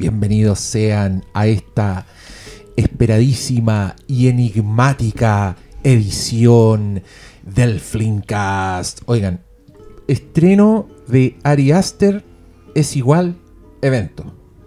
[0.00, 2.06] Bienvenidos sean a esta
[2.74, 7.02] esperadísima y enigmática edición
[7.42, 9.02] del Flimcast.
[9.04, 9.44] Oigan,
[10.08, 12.24] estreno de Ari Aster
[12.74, 13.36] es igual
[13.82, 14.24] evento,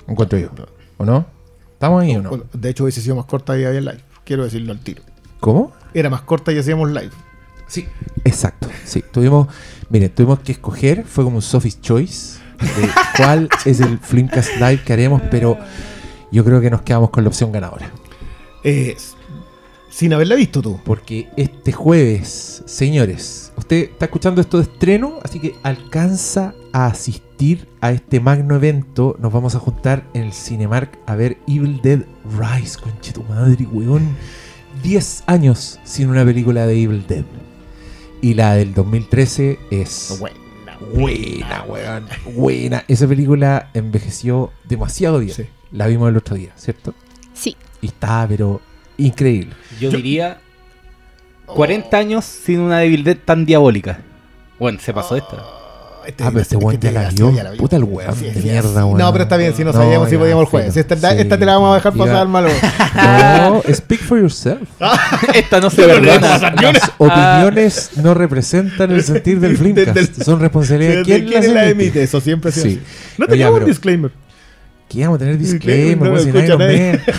[0.08, 0.52] encuentro yo.
[0.98, 1.26] ¿O no?
[1.72, 2.44] ¿Estamos ahí o no?
[2.54, 4.04] De hecho, hubiese sido más corta y había live.
[4.26, 5.02] Quiero decirlo al tiro.
[5.40, 5.72] ¿Cómo?
[5.96, 7.10] Era más corta y hacíamos live.
[7.66, 7.88] Sí,
[8.24, 8.70] exacto.
[8.86, 9.48] Sí, tuvimos,
[9.90, 14.82] miren, tuvimos que escoger, fue como un Sophie's Choice, de cuál es el Flimcast Live
[14.84, 15.58] que haremos, pero
[16.32, 17.92] yo creo que nos quedamos con la opción ganadora.
[18.64, 18.96] Eh,
[19.94, 20.80] sin haberla visto tú.
[20.84, 27.68] Porque este jueves, señores, usted está escuchando esto de estreno, así que alcanza a asistir
[27.80, 29.16] a este magno evento.
[29.20, 32.00] Nos vamos a juntar en el Cinemark a ver Evil Dead
[32.38, 34.16] Rise, conche tu madre, weón.
[34.82, 37.26] 10 años sin una película de Evil Dead.
[38.22, 40.20] Y la del 2013 es.
[41.00, 42.08] Buena, weón.
[42.36, 42.84] Buena.
[42.88, 45.34] Esa película envejeció demasiado bien.
[45.36, 45.46] Sí.
[45.72, 46.94] La vimos el otro día, ¿cierto?
[47.34, 47.56] Sí.
[47.82, 48.62] Y está, pero
[48.98, 49.54] increíble.
[49.80, 50.40] Yo, Yo- diría
[51.46, 54.00] 40 años sin una debilidad tan diabólica.
[54.60, 55.44] Bueno, se pasó esta.
[56.06, 57.32] Este, Ah, pero este weón ya la vio.
[57.58, 58.98] Puta el weón de mierda, weón.
[58.98, 60.76] No, pero está bien, si no, No, sabíamos si podíamos el jueves.
[60.78, 61.06] Esta, Sí.
[61.20, 62.50] esta te la vamos a dejar pasar, malo.
[62.96, 64.62] No, speak for yourself.
[65.34, 66.38] esta no se perdona.
[66.38, 70.22] Las opiniones no representan el sentir del Flimcast.
[70.24, 72.04] Son responsabilidad de ¿Quién, quién, la las emite?
[72.04, 72.82] Eso siempre ha sido Sí.
[72.84, 73.16] así.
[73.18, 74.12] No pero- un disclaimer.
[74.94, 77.00] Que íbamos a tener disclaimer, No si nadie nadie.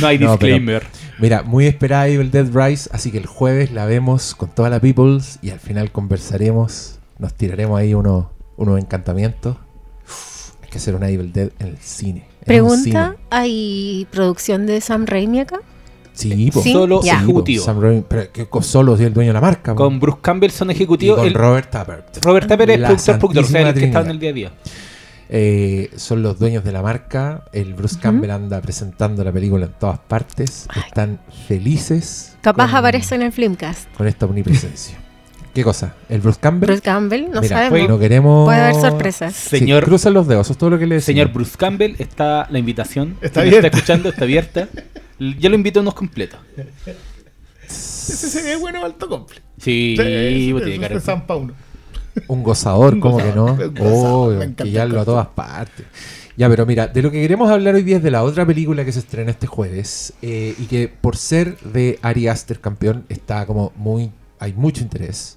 [0.00, 0.86] No hay No, pero- disclaimer.
[1.18, 4.78] Mira, muy esperada Evil Dead Rise, así que el jueves la vemos con toda la
[4.80, 9.56] peoples y al final conversaremos, nos tiraremos ahí unos, unos encantamientos.
[10.06, 12.24] Uf, hay que hacer una Evil Dead en el cine.
[12.44, 13.16] Pregunta, cine.
[13.30, 15.58] ¿hay producción de Sam Raimi acá?
[16.12, 16.62] Sí, po.
[16.62, 17.64] Sí, Solo ejecutivo.
[17.64, 19.72] Sam Raimi, pero que solo si es el dueño de la marca.
[19.74, 19.82] po.
[19.84, 21.18] Con Bruce Campbell son y ejecutivos.
[21.18, 22.24] con el- Robert Tappert.
[22.24, 24.52] Robert Tapper es productor, productor, o sea, el que está en el día a día.
[25.30, 27.44] Eh, son los dueños de la marca.
[27.52, 27.98] El Bruce.
[28.00, 30.66] Campbell anda presentando la película en todas partes.
[30.86, 32.36] Están felices.
[32.40, 33.88] Capaz con- aparece en el Filmcast.
[33.96, 34.96] Con esta omnipresencia.
[35.54, 35.94] ¿Qué cosa?
[36.08, 36.66] ¿El Bruce Campbell?
[36.68, 37.88] Bruce Campbell, no Mira, sabemos.
[37.88, 38.44] no queremos.
[38.46, 39.34] Puede haber sorpresas.
[39.34, 41.06] Sí, Señor, cruzan los dedos, eso es todo lo que le decimos.
[41.06, 43.16] señor Bruce Campbell, está la invitación.
[43.20, 43.66] Está abierta.
[43.68, 44.68] Escuchando, está abierta.
[45.18, 46.38] Yo lo invito a unos completos.
[47.66, 49.40] Ese sería bueno alto comple.
[49.58, 51.00] Sí, Sí, ese tiene es cara.
[51.00, 51.54] San Paulo.
[52.26, 53.56] Un gozador, Un ¿cómo que no?
[53.80, 55.86] Oh, me encanta que ya lo a todas partes.
[56.38, 58.84] Ya, pero mira, de lo que queremos hablar hoy día es de la otra película
[58.84, 63.44] que se estrena este jueves eh, y que por ser de Ari Aster campeón está
[63.44, 65.36] como muy, hay mucho interés.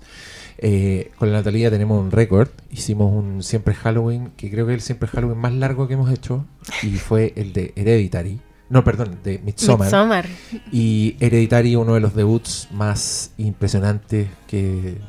[0.60, 4.78] Eh, con la Natalia tenemos un récord, hicimos un Siempre Halloween, que creo que es
[4.78, 6.46] el Siempre Halloween más largo que hemos hecho
[6.84, 8.40] y fue el de Hereditary.
[8.70, 9.88] No, perdón, de Midsommar.
[9.88, 10.28] Midsommar.
[10.72, 15.00] Y Hereditary, uno de los debuts más impresionantes que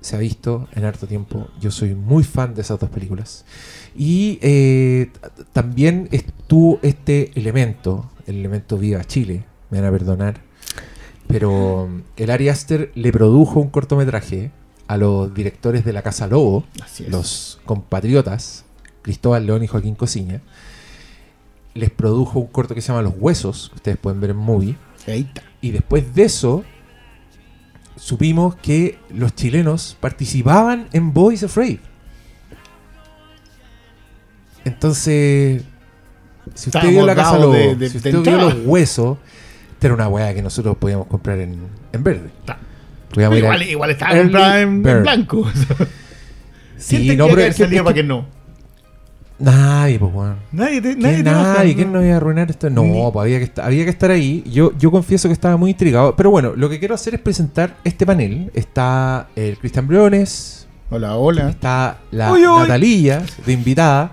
[0.00, 1.48] se ha visto en harto tiempo.
[1.60, 3.44] Yo soy muy fan de esas dos películas.
[3.96, 5.10] Y eh,
[5.52, 10.40] también estuvo este elemento, el elemento Viva Chile, me van a perdonar.
[11.26, 14.50] Pero um, el Ari Aster le produjo un cortometraje
[14.86, 16.64] a los directores de la Casa Lobo,
[17.08, 18.64] los compatriotas,
[19.02, 20.40] Cristóbal León y Joaquín Cosiña.
[21.74, 24.76] Les produjo un corto que se llama Los Huesos, que ustedes pueden ver en movie.
[25.60, 26.64] Y después de eso,
[27.98, 31.78] supimos que los chilenos participaban en Boys Afraid.
[34.64, 35.62] Entonces,
[36.54, 39.18] si usted Estábamos vio la casa Lobo, de- de- si usted vio los huesos,
[39.72, 41.58] esta era una weá que nosotros podíamos comprar en,
[41.92, 42.30] en verde.
[43.38, 45.50] Igual, igual estaba comprada en, blanco.
[46.76, 48.26] Sí, ¿Quién te no, pero es que- es para que no?
[49.38, 50.36] Nadie, pues, weón.
[50.50, 51.98] Nadie te, ¿Quién, nadie te nadie, ¿quién no.
[52.00, 52.68] no iba a arruinar esto?
[52.70, 54.42] No, Ni- pues había que, estar, había que estar ahí.
[54.50, 56.16] Yo, yo confieso que estaba muy intrigado.
[56.16, 58.50] Pero bueno, lo que quiero hacer es presentar este panel.
[58.54, 61.50] Está el Cristian Briones, Hola, hola.
[61.50, 62.58] está la Uy, uy.
[62.62, 64.12] Natalía de invitada.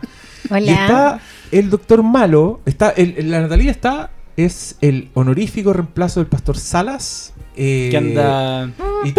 [0.49, 0.71] Y Hola.
[0.71, 1.19] está
[1.51, 2.59] el doctor Malo.
[2.65, 7.33] Está el, la Natalía está, es el honorífico reemplazo del pastor Salas.
[7.55, 8.69] eh, Que anda.
[9.05, 9.13] y-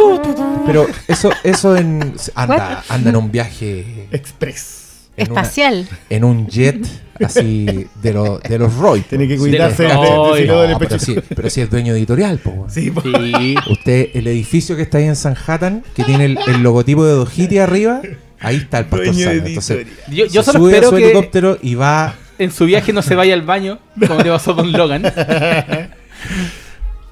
[0.67, 4.86] pero eso, eso en, anda, anda en un viaje Express.
[5.17, 5.89] En, una- Espacial.
[6.11, 6.85] en un jet
[7.25, 9.01] así de, lo- de los Roy.
[9.03, 10.03] Tiene que cuidarse de, no,
[10.35, 10.99] de, de, si no, no duele el No, pero, pecho.
[11.05, 12.67] sí, pero sí es dueño editorial, po.
[12.69, 13.01] Sí, po.
[13.03, 13.55] Sí.
[13.71, 17.59] Usted, el edificio que está ahí en Sanhattan, que tiene el, el logotipo de Dojiti
[17.59, 18.03] arriba,
[18.41, 19.87] ahí está el pastor Dueño Entonces.
[20.11, 22.15] Yo, yo se solo sube a espero su que helicóptero y va.
[22.39, 25.03] en su viaje no se vaya al baño, como le pasó con Logan.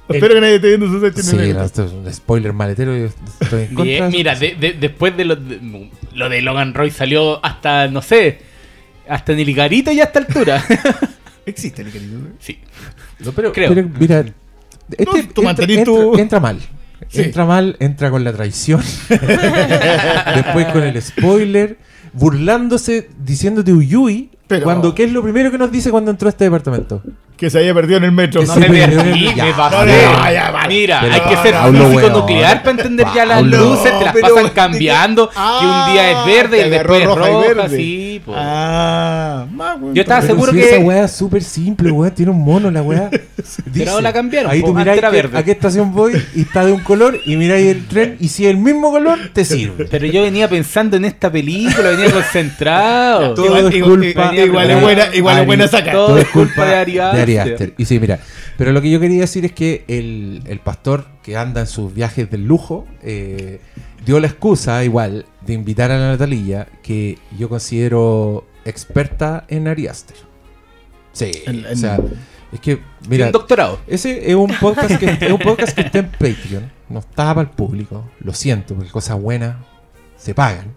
[0.08, 2.96] Espero que nadie esté viendo su Sí, no, esto es un spoiler maletero.
[2.96, 3.06] Yo
[3.40, 3.84] estoy en contra.
[3.84, 7.88] Bien, de mira, de- de- después de lo, de lo de Logan Roy salió hasta,
[7.88, 8.40] no sé,
[9.08, 10.62] hasta en el garito y a esta altura.
[11.46, 11.90] Existe el
[12.38, 12.58] sí.
[13.20, 13.74] No, pero, creo.
[13.74, 14.24] pero, mira,
[14.90, 16.58] este No, tú entra, entra- tu- entra mal.
[17.08, 17.22] Sí.
[17.22, 18.82] Entra mal, entra con la traición.
[19.08, 21.78] Después con el spoiler.
[22.12, 26.30] burlándose, diciéndote Uyui, Pero- cuando ¿qué es lo primero que nos dice cuando entró a
[26.30, 27.02] este departamento?
[27.36, 28.42] Que se haya perdido en el metro.
[28.44, 28.86] No se me ya,
[29.44, 29.76] me pasé.
[30.68, 34.34] Mira, Pero- hay que ser físico nuclear para entender ya las luces, te las pero-
[34.34, 35.36] pasan cambiando, que
[35.66, 37.76] un día es verde te y después roja y roja, verde.
[37.76, 38.22] sí.
[38.32, 39.46] Ah.
[39.92, 42.70] Yo estaba Pero seguro si que- esa weá es súper simple, weá, tiene un mono
[42.70, 43.10] la weá.
[43.90, 45.36] Ahora la cambiaron, Ahí tú miráis verde.
[45.36, 48.44] a qué estación voy y está de un color y miráis el tren y si
[48.46, 49.86] es el mismo color, te sirve.
[49.90, 53.34] Pero yo venía pensando en esta película, venía concentrado.
[53.34, 55.04] Todo Igual- es culpa igual es de buena-
[55.40, 55.92] es buena saca.
[55.92, 57.74] Todo es culpa de Ari de Ari Aster.
[57.78, 58.20] Y sí, mira,
[58.56, 61.92] pero lo que yo quería decir es que el, el pastor que anda en sus
[61.92, 63.60] viajes del lujo eh,
[64.04, 69.86] dio la excusa igual de invitar a la Natalilla, que yo considero experta en Ari
[69.88, 70.16] Aster.
[71.12, 71.98] Sí, En- en- o sea,
[72.52, 72.78] es que,
[73.08, 73.80] Mira, doctorado.
[73.86, 76.70] ese es un podcast que, es un podcast que está en Patreon.
[76.88, 78.08] No está para el público.
[78.20, 79.56] Lo siento, porque cosas buenas
[80.16, 80.74] se pagan.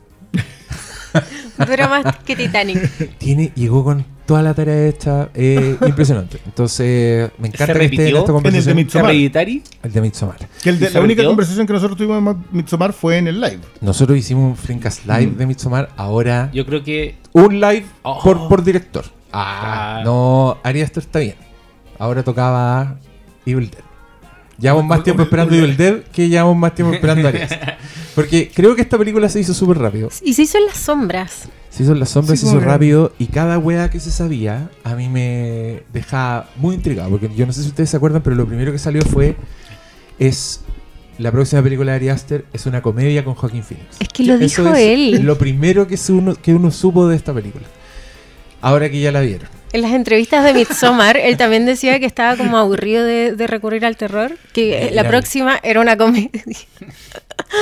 [1.67, 3.17] Dura más que Titanic.
[3.17, 5.29] Tiene, llegó con toda la tarea hecha.
[5.33, 6.39] eh, impresionante.
[6.45, 8.75] Entonces, me encanta ¿Se que esté en repitió esta en el de conversación.
[8.75, 9.09] Midsommar.
[9.11, 9.63] Hereditary.
[9.81, 10.37] El de Midsommar.
[10.61, 13.27] Que el de- ¿Y se la única conversación que nosotros tuvimos en Midsommar fue en
[13.27, 13.59] el live.
[13.81, 15.37] Nosotros hicimos un Flinkas Live Mm.
[15.37, 15.89] de Midsommar.
[15.97, 18.21] Ahora, Yo creo que un live Oh.
[18.21, 19.05] por, por director.
[19.31, 20.01] Ah, Ah.
[20.05, 21.35] no, Ari Aster está bien.
[21.97, 22.97] Ahora tocaba
[23.45, 23.81] Evil Dead.
[24.59, 27.77] Llevamos más tiempo esperando Evil Dead que llevamos más tiempo esperando Ari Aster.
[28.15, 30.09] Porque creo que esta película se hizo súper rápido.
[30.23, 31.47] Y se hizo en las sombras.
[31.77, 34.71] Se hizo en las sombras, Sí, se hizo rápido y cada wea que se sabía
[34.83, 37.11] a mí me dejaba muy intrigado.
[37.11, 39.35] Porque yo no sé si ustedes se acuerdan, pero lo primero que salió fue.
[40.17, 40.61] Es.
[41.19, 43.97] La próxima película de Ari Aster es una comedia con Joaquín Phoenix.
[43.99, 45.21] Es que lo Eso dijo es él.
[45.23, 47.65] Lo primero que, uno, que uno supo de esta película.
[48.59, 49.47] Ahora que ya la vieron.
[49.71, 53.85] En las entrevistas de Midsommar, él también decía que estaba como aburrido de, de recurrir
[53.85, 56.31] al terror, que la próxima era una comedia.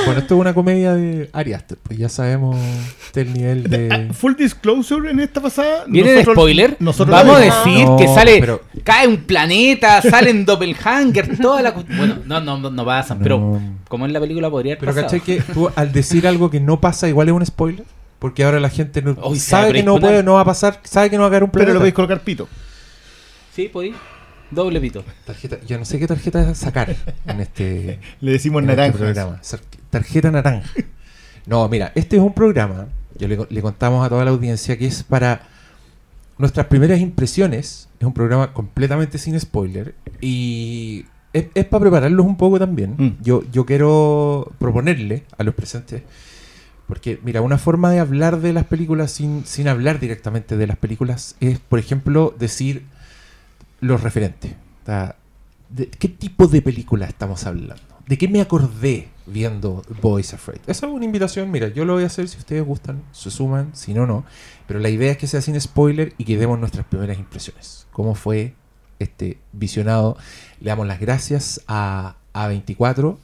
[0.04, 1.78] Bueno, esto es una comedia de Ari Aster.
[1.82, 2.56] Pues ya sabemos
[3.14, 4.08] del nivel de.
[4.12, 5.84] Full disclosure en esta pasada.
[5.86, 6.76] ¿Viene de spoiler?
[6.80, 11.70] Nosotros Vamos a decir No, que sale, pero- cae un planeta, salen doppelhanger, toda la...
[11.70, 15.06] Bueno, no, no, no, no pasan, pero como en la película podría haber Pero pasado.
[15.06, 17.84] ¿cachai que tú al decir algo que no pasa igual es un spoiler?
[18.18, 21.10] Porque ahora la gente no, sabe que no una- puede, no va a pasar, sabe
[21.10, 21.74] que no va a caer un Pero planeta.
[21.74, 22.48] lo podéis colocar pito.
[23.54, 23.94] Sí, podí.
[24.50, 25.02] Doble pito.
[25.26, 26.94] Tarjeta, yo no sé qué tarjeta sacar
[27.26, 28.98] en este, Le decimos en este naranja.
[28.98, 29.38] programa.
[29.42, 29.60] Sar-
[29.96, 30.68] Tarjeta naranja.
[31.46, 34.86] No, mira, este es un programa, yo le, le contamos a toda la audiencia que
[34.86, 35.42] es para
[36.38, 37.88] nuestras primeras impresiones.
[37.98, 42.96] Es un programa completamente sin spoiler y es, es para prepararlos un poco también.
[42.98, 43.22] Mm.
[43.22, 46.02] Yo, yo quiero proponerle a los presentes,
[46.88, 50.76] porque mira, una forma de hablar de las películas sin, sin hablar directamente de las
[50.76, 52.82] películas es, por ejemplo, decir
[53.80, 54.52] los referentes.
[54.82, 55.16] O sea,
[55.68, 57.82] ¿De qué tipo de película estamos hablando?
[58.06, 60.60] ¿De qué me acordé viendo Boys Afraid?
[60.66, 63.74] Esa es una invitación, mira, yo lo voy a hacer si ustedes gustan, se suman,
[63.74, 64.24] si no, no.
[64.66, 67.86] Pero la idea es que sea sin spoiler y que demos nuestras primeras impresiones.
[67.92, 68.54] ¿Cómo fue
[68.98, 70.16] este visionado?
[70.60, 73.16] Le damos las gracias a A24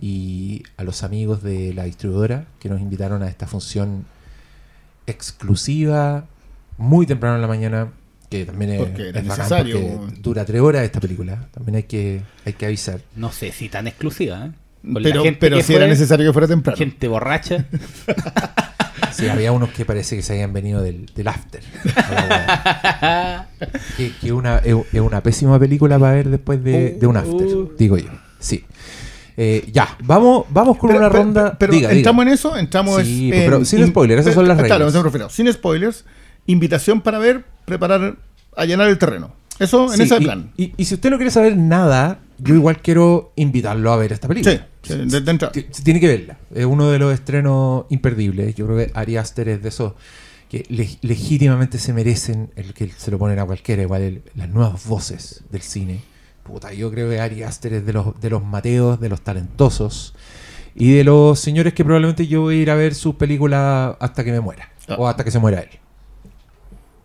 [0.00, 4.04] y a los amigos de la distribuidora que nos invitaron a esta función
[5.06, 6.26] exclusiva,
[6.76, 7.92] muy temprano en la mañana,
[8.30, 11.48] que también es, Porque es bacán necesario, porque dura tres horas esta película.
[11.52, 13.00] También hay que, hay que avisar.
[13.14, 14.52] No sé si tan exclusiva, ¿eh?
[15.02, 16.76] Pero, pero si era necesario que fuera temprano.
[16.76, 17.64] Gente borracha.
[19.12, 21.62] Sí, había unos que parece que se habían venido del, del after.
[23.96, 27.72] que que una, es, una pésima película para ver después de, de un after, Uh.
[27.78, 28.08] digo yo.
[28.40, 28.64] Sí.
[29.36, 31.56] Eh, ya, vamos, vamos con Pero- una pero- ronda.
[31.58, 32.30] Pero, Diga, entramos diga.
[32.32, 34.88] en eso, entramos Sí, en- pero sin spoiler, esas son las Claro, reglas.
[34.90, 35.30] eso me refiero.
[35.30, 36.04] Sin spoilers,
[36.46, 38.16] invitación para ver, preparar,
[38.56, 39.32] allanar el terreno.
[39.58, 40.50] Eso en Sí, ese y, plan.
[40.56, 44.26] Y, y si usted no quiere saber nada, yo igual quiero invitarlo a ver esta
[44.28, 44.52] película.
[44.54, 45.52] Sí, de- de entrada.
[45.52, 46.38] T- Tiene que verla.
[46.54, 48.54] Es uno de los estrenos imperdibles.
[48.54, 49.94] Yo creo que Ari Aster es de esos
[50.50, 54.48] que le- legítimamente se merecen el que se lo ponen a cualquiera, igual el- las
[54.48, 56.00] nuevas voces del cine.
[56.44, 60.14] Puta, yo creo que Ari Aster es de los, de los mateos, de los talentosos
[60.74, 64.22] y de los señores que probablemente yo voy a ir a ver sus películas hasta
[64.24, 64.70] que me muera.
[64.88, 64.96] Ah.
[64.98, 65.70] O hasta que se muera él.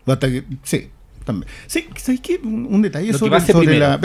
[0.06, 0.90] Hasta que- sí,
[1.24, 1.50] también.
[1.68, 2.40] Sí, ¿sabes qué?
[2.44, 3.96] Un, un detalle sobre, sobre la.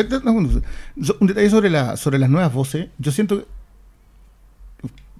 [1.20, 2.88] Un detalle sobre, la, sobre las nuevas voces.
[2.98, 3.46] Yo siento que.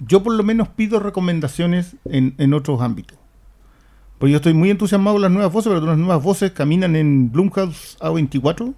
[0.00, 3.18] Yo por lo menos pido recomendaciones en, en otros ámbitos.
[4.18, 7.30] Porque yo estoy muy entusiasmado con las nuevas voces, pero las nuevas voces caminan en
[7.32, 8.74] Blumhouse A24.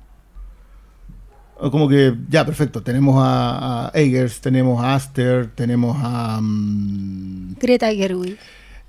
[1.58, 2.82] O Como que, ya, perfecto.
[2.82, 6.38] Tenemos a, a Eggers, tenemos a Aster, tenemos a.
[6.42, 8.36] mm, Greta Gerwig.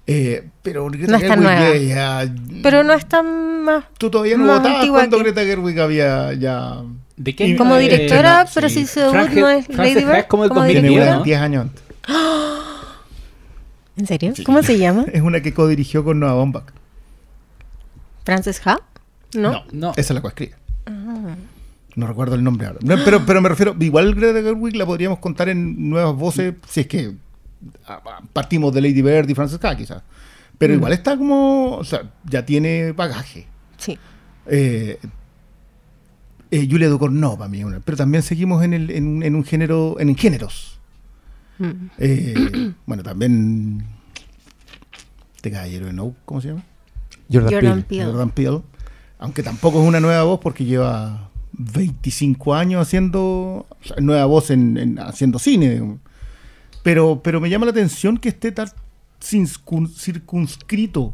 [0.05, 1.77] eh, pero Greta No es tan Gerwig nueva.
[1.77, 3.85] ya- ya- Pero no es tan más.
[3.97, 6.81] Tú todavía no votabas cuando que- Greta Gerwig había ya.
[7.15, 7.55] ¿De qué?
[7.55, 8.85] Como Eh, directora, no, pero sí.
[8.85, 10.27] si su debut no es Lady Bird.
[10.27, 11.15] como como 2010, Tiene directora.
[11.15, 11.83] una 10 años antes.
[13.97, 14.35] ¿En serio?
[14.35, 14.43] Sí.
[14.43, 15.05] ¿Cómo se llama?
[15.13, 16.65] Es una que co-dirigió con Noah Baumbach.
[18.25, 18.79] ¿Frances Ha?
[19.33, 19.63] ¿No?
[19.71, 19.91] No.
[19.91, 20.57] Esa es la coescrita.
[21.95, 22.79] No recuerdo el nombre ahora.
[22.83, 26.81] No, pero, pero me refiero, igual Greta Gerwig la podríamos contar en nuevas voces si
[26.81, 27.15] es que
[27.87, 30.03] ah, ah, partimos de Lady Bird y Francesca, quizás.
[30.59, 33.47] Pero igual está como, o sea, ya tiene bagaje.
[33.77, 33.97] Sí.
[34.45, 34.99] Eh,
[36.51, 40.15] eh, Julia Ducournau para mí, pero también seguimos en, el, en, en un género, en
[40.15, 40.76] géneros.
[41.59, 41.71] Mm.
[41.97, 43.83] Eh, bueno, también
[45.35, 46.63] este caballero de No, ¿cómo se llama?
[47.31, 47.83] Jordan, Jordan Peele.
[47.83, 48.05] Peele.
[48.05, 48.61] Jordan Peele.
[49.19, 53.19] Aunque tampoco es una nueva voz porque lleva 25 años haciendo
[53.69, 55.97] o sea, nueva voz en, en- haciendo cine.
[56.83, 58.67] Pero, pero me llama la atención que esté tan
[59.21, 61.13] circun- circunscrito.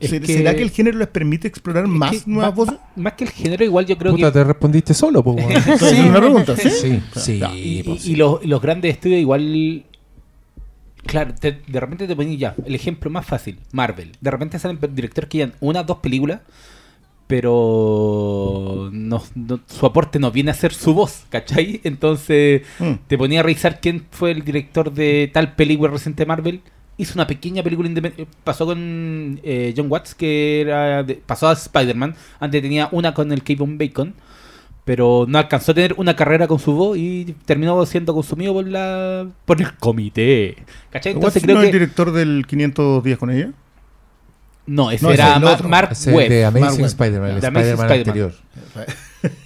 [0.00, 2.74] Es ¿Ser- que- ¿Será que el género les permite explorar más que nuevas más, voces?
[2.96, 4.32] más- que el género, igual yo creo Puta, que.
[4.32, 5.36] te respondiste solo, pues.
[5.38, 5.50] weón.
[5.56, 6.70] Entonces, es una pregunta, ¿sí?
[6.70, 7.40] Sí, sí.
[7.56, 9.84] Y, pues, y- y los, los grandes estudios igual...
[11.04, 14.12] Claro, te- de repente te ponen ya, el ejemplo más fácil, Marvel.
[14.20, 16.40] De repente salen directores que llevan una dos películas,
[17.26, 21.80] pero no- no- su aporte no viene a ser su voz, ¿cachai?
[21.84, 22.92] Entonces Mm.
[23.06, 26.60] te ponía a revisar quién fue el director de tal película reciente de Marvel.
[26.98, 28.30] Hizo una pequeña película independiente.
[28.44, 32.14] Pasó con eh, John Watts, que era de- pasó a Spider-Man.
[32.40, 34.14] Antes tenía una con el Kevin Bacon.
[34.84, 38.66] Pero no alcanzó a tener una carrera con su voz y terminó siendo consumido por
[38.66, 40.56] la por el comité.
[40.90, 41.12] ¿Cachai?
[41.12, 41.76] Entonces ¿Watts creo no es que.
[41.76, 43.50] el director del 500 días con ella?
[44.66, 45.38] No, ese No, era.
[45.38, 46.28] Mark Webb.
[46.30, 46.84] de Amazing.
[46.86, 48.32] Spider-Man, el Spider-Man anterior.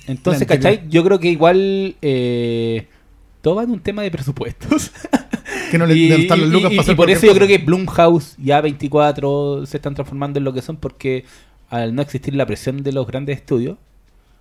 [0.06, 0.46] Entonces.
[0.46, 0.88] ¿cachai?
[0.88, 1.96] Yo creo que igual.
[2.02, 2.86] Eh,
[3.42, 4.90] todo va en un tema de presupuestos.
[5.70, 6.38] Que no le y, lucas
[6.86, 10.52] y- y por eso yo creo que Blumhouse y A24 se están transformando en lo
[10.52, 11.24] que son porque
[11.70, 13.78] al no existir la presión de los grandes estudios,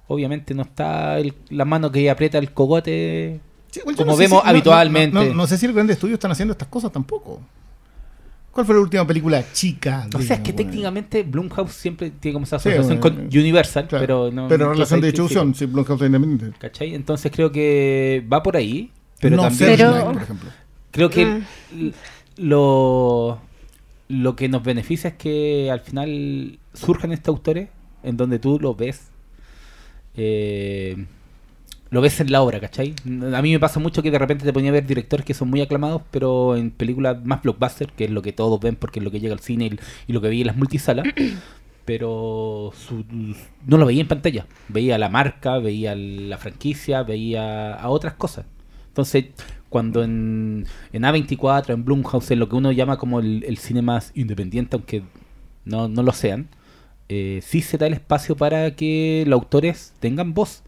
[0.08, 3.40] obviamente no está el- la mano que aprieta el cogote
[3.72, 5.14] Sí, bueno, yo como no vemos si- habitualmente.
[5.16, 7.40] No, no- no sé si los grandes estudios están haciendo estas cosas tampoco.
[8.52, 10.08] ¿Cuál fue la última película chica?
[10.14, 13.88] O sea, es que técnicamente Blumhouse siempre tiene como esa Sí, asociación bueno, con Universal,
[13.88, 14.02] Claro.
[14.04, 14.48] pero no.
[14.50, 16.58] Pero no relación de distribución, sí, sí, Blumhouse es independiente.
[16.60, 16.94] ¿Cachai?
[16.94, 18.92] Entonces creo que va por ahí,
[19.22, 20.50] pero no también Pero- por ejemplo.
[20.92, 21.46] creo que Mm.
[21.80, 21.94] l-
[22.38, 23.40] lo,
[24.10, 27.70] lo que nos beneficia es que al final surjan estos autores
[28.04, 29.08] en donde tú lo ves.
[30.18, 31.06] eh,
[31.92, 32.96] lo ves en la obra, ¿cachai?
[33.36, 35.50] A mí me pasa mucho que de repente te ponía a ver directores que son
[35.50, 39.04] muy aclamados, pero en películas más blockbuster, que es lo que todos ven porque es
[39.06, 41.06] lo que llega al cine y, y lo que veía en las multisalas,
[41.86, 43.06] pero su-
[43.66, 44.46] no lo veía en pantalla.
[44.70, 48.46] Veía la marca, veía la franquicia, veía a otras cosas.
[48.88, 49.26] Entonces,
[49.70, 53.82] cuando en, en A24, en Blumhouse, en lo que uno llama como el, el cine
[53.82, 55.04] más independiente, aunque
[55.66, 56.50] no, no lo sean,
[57.10, 60.64] eh, sí se da el espacio para que los autores tengan voz.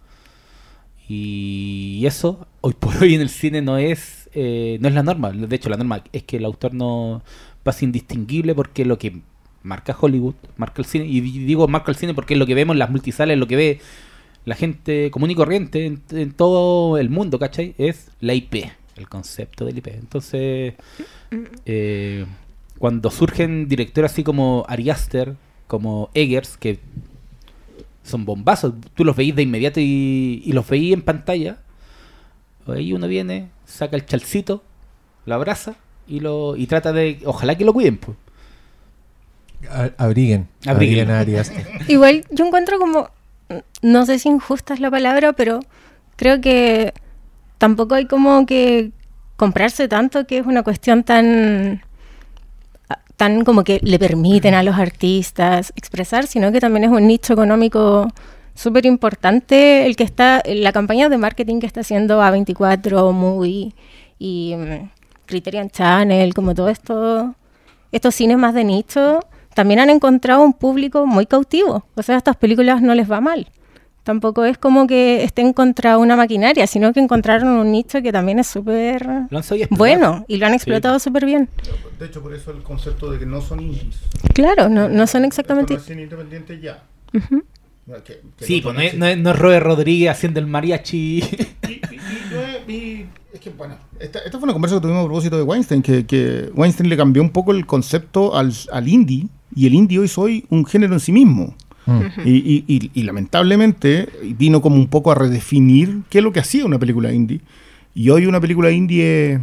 [1.10, 5.32] Y eso, hoy por hoy en el cine no es, eh, no es la norma.
[5.32, 7.22] De hecho, la norma es que el autor no
[7.64, 9.22] pasa indistinguible porque lo que
[9.64, 12.56] marca Hollywood, marca el cine, y di- digo marca el cine porque es lo que
[12.56, 13.80] vemos en las multisales, lo que ve
[14.46, 17.76] la gente común y corriente en, todo el mundo, ¿cachai?
[17.78, 18.56] Es la IP,
[18.98, 19.88] el concepto del IP.
[19.88, 20.74] Entonces,
[21.66, 22.26] eh,
[22.78, 25.36] cuando surgen directores así como Ari Aster,
[25.68, 26.80] como Eggers, que
[28.04, 31.58] son bombazos, tú los veís de inmediato y, y los veís en pantalla,
[32.68, 34.64] ahí uno viene, saca el chalcito,
[35.26, 35.76] lo abraza
[36.08, 38.18] y lo y trata de, ojalá que lo cuiden, pues.
[39.98, 40.50] Abriguen.
[40.66, 41.10] Abriguen.
[41.88, 43.10] Igual yo encuentro como,
[43.82, 45.62] no sé si injusta es la palabra, pero
[46.18, 46.94] creo que
[47.58, 48.92] tampoco hay como que
[49.38, 51.82] comprarse tanto que es una cuestión tan
[53.18, 57.34] tan como que le permiten a los artistas expresar, sino que también es un nicho
[57.34, 58.08] económico
[58.56, 63.74] súper importante el que está, la campaña de marketing que está haciendo A24, Movie
[64.20, 64.90] y mm,
[65.26, 67.36] Criterion Channel, como todo esto,
[67.92, 69.20] estos cines más de nicho,
[69.54, 71.86] también han encontrado un público muy cautivo.
[71.96, 73.48] O sea, a estas películas no les va mal.
[74.04, 78.38] Tampoco es como que estén contra una maquinaria, sino que encontraron un nicho que también
[78.40, 79.08] es súper
[79.70, 81.50] bueno y lo han explotado súper bien.
[82.00, 83.96] De hecho, por eso el concepto de que no son indies.
[84.34, 85.76] Claro, no, no son exactamente...
[85.76, 86.84] Esto no es cine independiente ya.
[87.14, 87.44] Ujú.
[88.06, 90.48] Que- que Sí, otro pues no es, no es- no es Robert Rodríguez haciendo el
[90.48, 90.98] mariachi.
[90.98, 94.82] Y, y- y no es- y- es que, bueno, esta, esta fue una conversa que
[94.82, 98.54] tuvimos a propósito de Weinstein, que, que Weinstein le cambió un poco el concepto al,
[98.72, 101.56] al indie, y el indie hoy soy un género en sí mismo.
[101.86, 102.02] Mm.
[102.26, 106.40] Y, y- y- y lamentablemente vino como un poco a redefinir qué es lo que
[106.40, 107.42] hacía una película indie.
[107.94, 109.40] Y hoy una película indie es...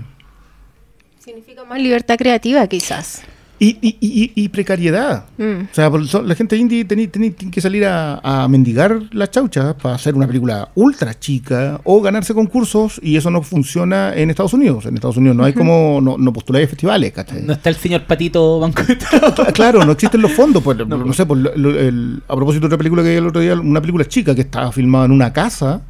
[1.18, 3.22] Significa más libertad creativa quizás.
[3.62, 5.26] Y, y- y- y precariedad.
[5.36, 5.64] Mm.
[5.70, 9.28] O sea, por- la gente indie tiene, tiene- tiene que salir a, a mendigar la
[9.30, 14.30] chaucha para hacer una película ultra chica o ganarse concursos y eso no funciona en
[14.30, 14.86] Estados Unidos.
[14.86, 17.42] En Estados Unidos no hay como, no, no postuláis a festivales, ¿cachai?
[17.42, 18.60] No está el señor Patito.
[18.60, 20.62] Cla- Claro, no existen los fondos.
[20.62, 23.26] Pues, no, sé, pues, lo- lo- el- a propósito de otra película que vi el
[23.26, 25.82] otro día, una película chica que estaba filmada en una casa,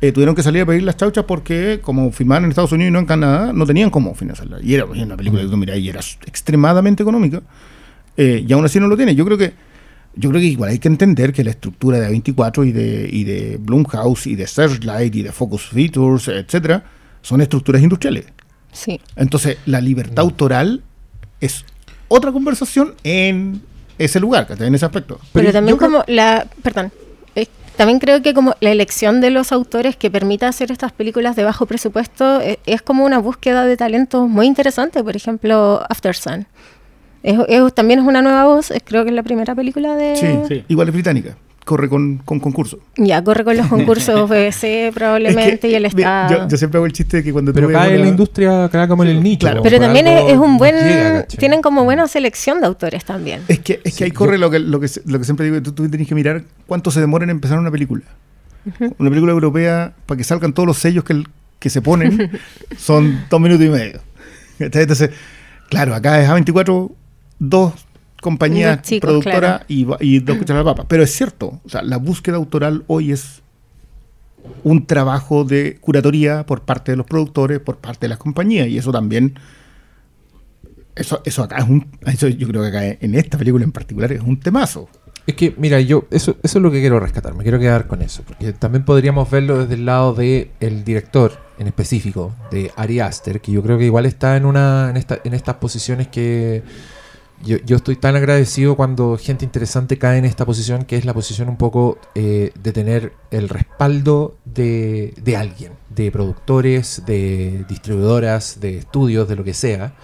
[0.00, 2.92] eh, tuvieron que salir a pedir las chauchas porque, como filmaban en Estados Unidos y
[2.92, 4.58] no en Canadá, no tenían cómo financiarla.
[4.62, 7.42] Y era una película que tú mirás y era extremadamente económica.
[8.16, 9.14] eh, y aún así no lo tiene.
[9.14, 9.52] Yo creo que
[10.16, 13.22] yo creo que igual hay que entender que la estructura de A24 y de, y
[13.24, 16.82] de Blumhouse y de Searchlight y de Focus Features, etcétera,
[17.22, 18.24] son estructuras industriales.
[18.72, 19.00] Sí.
[19.14, 20.82] Entonces, la libertad autoral
[21.40, 21.64] es
[22.08, 23.62] otra conversación en
[23.98, 25.20] ese lugar, en ese aspecto.
[25.32, 26.90] Pero, yo también creo- como la, perdón,
[27.80, 31.44] también creo que como la elección de los autores que permita hacer estas películas de
[31.44, 35.02] bajo presupuesto eh, es como una búsqueda de talentos muy interesante.
[35.02, 36.46] Por ejemplo, After Sun.
[37.22, 40.14] Es, es- también es una nueva voz, es- creo que es la primera película de...
[40.14, 40.64] Sí, Sí.
[40.68, 41.36] igual es británica,
[41.70, 42.80] corre con, con concurso.
[42.96, 46.26] Ya, corre con los concursos BBC probablemente Es que, y eh, está...
[46.28, 48.88] Yo, yo siempre hago el chiste de que cuando Pero cae en la industria, cae
[48.88, 49.46] como en el nicho.
[49.46, 49.62] claro.
[49.62, 51.26] Pero también es, es un buen...
[51.28, 53.42] tienen como buena selección de autores también.
[53.46, 55.24] Es que, es que Sí, ahí corre yo- lo, que, lo, que, se- lo que
[55.24, 58.02] siempre digo, tú, tú tienes que mirar cuánto se demora en empezar una película.
[58.98, 61.28] Una película europea, para que salgan todos los sellos que, el-
[61.60, 62.32] que se ponen,
[62.76, 64.00] son dos minutos y medio.
[64.58, 65.10] Entonces,
[65.68, 66.90] claro, acá es A24,
[67.38, 67.74] dos
[68.20, 69.64] productoras claro.
[69.68, 70.84] y, y dos cucharas de papa.
[70.88, 73.42] Pero es cierto, o sea, la búsqueda autoral hoy es
[74.64, 78.78] un trabajo de curatoría por parte de los productores, por parte de las compañías, y
[78.78, 79.34] eso también
[81.00, 81.86] eso, eso acá es un.
[82.06, 84.88] Eso yo creo que acá en esta película en particular es un temazo.
[85.26, 88.02] Es que, mira, yo eso, eso es lo que quiero rescatar, me quiero quedar con
[88.02, 93.00] eso, porque también podríamos verlo desde el lado de el director en específico, de Ari
[93.00, 96.62] Aster, que yo creo que igual está en una en, esta, en estas posiciones que
[97.42, 101.48] yo, estoy tan agradecido cuando gente interesante cae en esta posición, que es la posición
[101.48, 108.78] un poco eh, de tener el respaldo de, de alguien, de productores, de distribuidoras, de
[108.78, 109.94] estudios, de lo que sea,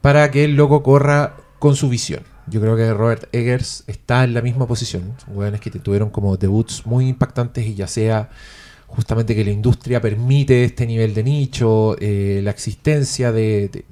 [0.00, 2.22] para que el loco corra con su visión.
[2.46, 5.14] Yo creo que Robert Eggers está en la misma posición.
[5.28, 8.30] Hueones que tuvieron como debuts muy impactantes y ya sea
[8.86, 13.84] justamente que la industria permite este nivel de nicho, eh, la existencia de-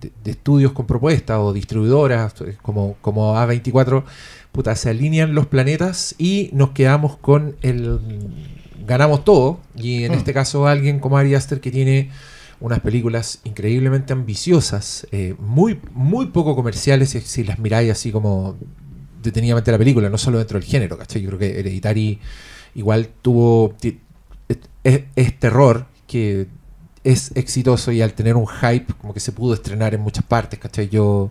[0.00, 4.04] de- de estudios con propuestas o distribuidoras eh, como, como A24,
[4.52, 7.98] puta, se alinean los planetas y nos quedamos con el...
[8.86, 9.60] ganamos todo.
[9.76, 10.14] Y en Mm.
[10.16, 12.10] este caso alguien como Ari Aster que tiene
[12.60, 18.56] unas películas increíblemente ambiciosas, eh, muy, muy poco comerciales si, si las miráis así como
[19.22, 21.22] detenidamente la película, no solo dentro del género, ¿cachai?
[21.22, 22.18] Yo creo que Hereditary
[22.74, 23.74] igual tuvo...
[24.84, 26.46] es terror que
[27.04, 30.58] es exitoso y al tener un hype como que se pudo estrenar en muchas partes,
[30.58, 30.88] ¿cachai?
[30.88, 31.30] Yo...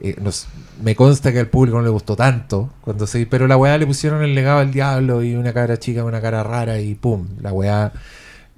[0.00, 0.46] eh, nos-
[0.82, 3.86] me consta que al público no le gustó tanto cuando se pero la weá le
[3.86, 7.52] pusieron el legado al diablo y una cara chica una cara rara y pum la
[7.52, 7.92] weá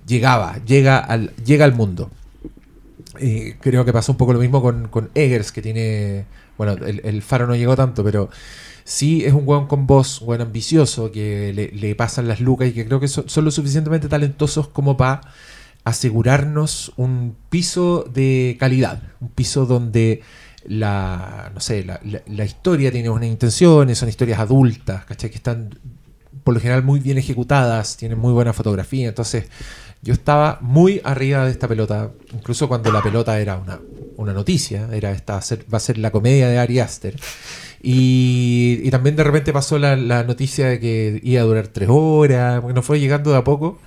[0.06, 2.10] llegaba, llega al, llega al mundo.
[3.60, 6.26] Creo que pasó un poco lo mismo con, con Eggers, que tiene.
[6.58, 8.28] Bueno, el, el faro no llegó tanto, pero
[8.84, 12.68] sí es un weón con voz, un weón ambicioso, que le, le pasan las lucas
[12.68, 15.20] y que creo que son, son lo suficientemente talentosos como para
[15.86, 19.00] asegurarnos un piso de calidad.
[19.20, 20.20] Un piso donde
[20.66, 21.52] la.
[21.54, 25.30] no sé, la, historia tiene unas intenciones, son historias adultas, ¿cachai?
[25.30, 25.78] Que están
[26.42, 29.46] por lo general muy bien ejecutadas, tienen muy buena fotografía, entonces
[30.02, 33.80] yo estaba muy arriba de esta pelota, incluso cuando la pelota era una,
[34.16, 35.34] una noticia, era esta
[35.72, 37.16] va a ser- la comedia de Ari Aster.
[37.80, 42.62] Y, también de repente pasó la, la noticia de que iba a durar tres horas,
[42.62, 43.78] nos fue llegando de a poco.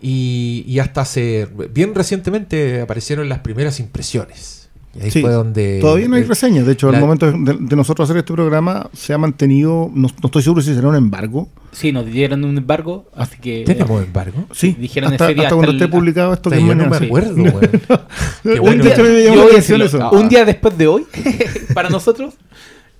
[0.00, 4.68] Y, y hasta hace bien recientemente aparecieron las primeras impresiones.
[4.98, 5.78] Y ahí Sí, fue donde.
[5.80, 6.64] Todavía no hay eh, reseñas.
[6.66, 9.90] De hecho, al momento de, de nosotros hacer este programa se ha mantenido.
[9.94, 11.48] No, no estoy seguro si será un embargo.
[11.72, 13.62] Sí, nos dieron un embargo, así que...
[13.66, 14.46] ¿Tenemos embargo?
[14.52, 16.98] Sí, Dijeron hasta, ese día hasta hasta cuando esté publicado esto que yo no me
[16.98, 17.04] sí.
[17.04, 17.34] acuerdo.
[18.42, 18.82] Qué Un bueno.
[18.84, 21.04] día Yo un después de hoy,
[21.74, 22.32] para nosotros,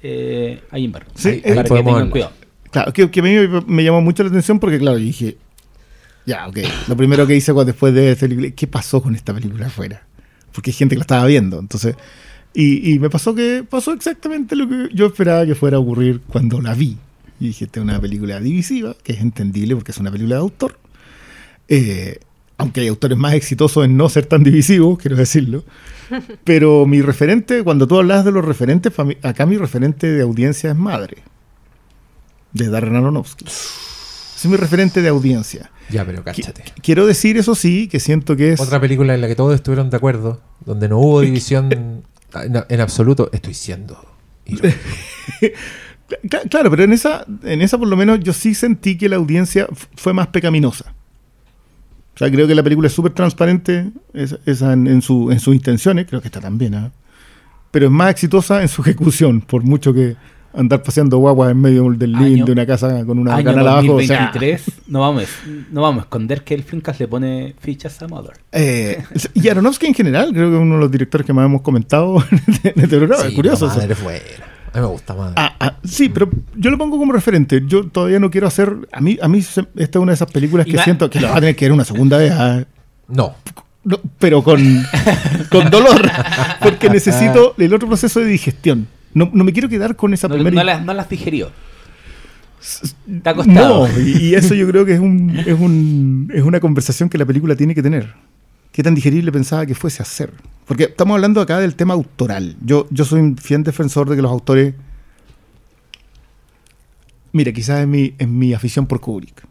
[0.03, 1.11] eh, hay embargo.
[1.15, 2.33] Sí, Ahí- eh, para que tengan cuidado.
[2.71, 5.39] Claro, que, que a mí me, me llamó mucho la atención porque, claro, yo dije,
[6.27, 6.59] ya, ok.
[6.89, 10.03] Lo primero que hice después de esta película, ¿qué pasó con esta película afuera?
[10.53, 11.59] Porque hay gente que la estaba viendo.
[11.59, 11.95] Entonces,
[12.53, 16.21] y, y me pasó que pasó exactamente lo que yo esperaba que fuera a ocurrir
[16.27, 16.99] cuando la vi.
[17.39, 20.41] Y dije, esta es una película divisiva, que es entendible porque es una película de
[20.41, 20.79] autor.
[21.69, 22.19] Eh,
[22.59, 25.65] aunque hay autores más exitosos en no ser tan divisivos, quiero decirlo.
[26.45, 30.77] Pero mi referente, cuando tú hablas de los referentes, acá mi referente de audiencia es
[30.77, 31.19] Madre,
[32.53, 33.45] de Darren Aronofsky.
[34.37, 35.71] Es mi referente de audiencia.
[35.91, 36.63] Ya, pero cáchate.
[36.83, 38.61] Quiero decir, eso sí, que siento que es...
[38.61, 42.03] Otra película en la que todos estuvieron de acuerdo, donde no hubo división en,
[42.69, 43.99] en absoluto estoy siendo.
[46.51, 49.67] Claro, pero en esa, en esa por lo menos yo sí sentí que la audiencia
[49.97, 50.95] fue más pecaminosa.
[52.15, 55.41] O sea, creo que la película es súper transparente esa, esa en, en su, en
[55.41, 56.93] sus intenciones, creo que está también, ¿ah?
[57.71, 60.17] pero es más exitosa en su ejecución, por mucho que
[60.57, 63.95] andar paseando guaguas en medio del living de una casa con una Año canal abajo.
[63.97, 65.25] o sea, 2023, no, vamos,
[65.71, 68.33] no vamos a esconder que el Flinkas le pone fichas a Mother.
[68.53, 69.03] eh,
[69.35, 72.17] y Aronofsky en general, creo que es uno de los directores que más hemos comentado
[72.65, 73.25] en este programa.
[73.27, 73.67] es curioso.
[73.67, 74.21] la madre es buena.
[74.73, 75.33] A mí me gusta más.
[75.37, 77.63] Ah, ah, sí, pero yo lo pongo como referente.
[77.67, 78.77] Yo todavía no quiero hacer.
[78.93, 81.29] A mí, a mí se- esta es una de esas películas que siento que lo
[81.29, 82.33] va a tener que ver una segunda vez.
[82.35, 82.63] ah,
[83.09, 83.35] No.
[83.85, 84.61] no, pero con,
[85.51, 86.03] con dolor.
[86.61, 88.87] Porque necesito el otro proceso de digestión.
[89.17, 90.55] No, no me quiero quedar con esa No, primera.
[90.55, 91.51] no las, no las digerió.
[93.25, 93.89] Ha costado.
[93.89, 97.17] No, y, y eso yo creo que es, un, es, un, es una conversación que
[97.17, 98.13] la película tiene que tener.
[98.73, 100.35] ¿Qué tan digerible pensaba que fuese a ser?
[100.67, 102.57] Porque estamos hablando acá del tema autoral.
[102.63, 104.75] Yo, yo soy un fiel defensor de que los autores.
[107.33, 109.47] Mira, quizás es mi, es mi afición por Kubrick.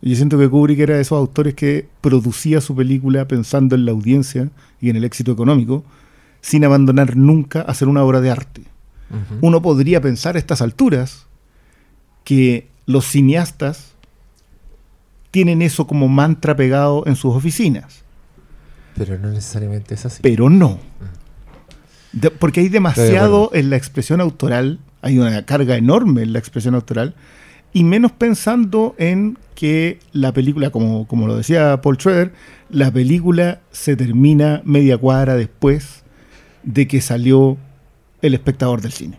[0.00, 3.92] Yo siento que Kubrick era de esos autores que producía su película pensando en la
[3.92, 4.48] audiencia
[4.80, 5.84] y en el éxito económico,
[6.40, 8.62] sin abandonar nunca hacer una obra de arte
[9.40, 11.26] Uno podría pensar a estas alturas
[12.24, 13.92] que los cineastas
[15.30, 18.02] tienen eso como mantra pegado en sus oficinas,
[18.96, 20.22] Pero no necesariamente es así.
[20.22, 20.78] pero no.
[22.12, 26.74] De- porque hay demasiado en la expresión autoral, hay una carga enorme en la expresión
[26.74, 27.14] autoral,
[27.72, 32.32] y menos pensando en que la película, como, como lo decía Paul Schroeder,
[32.70, 36.02] la película se termina media cuadra después
[36.62, 37.58] de que salió
[38.22, 39.18] el espectador del cine.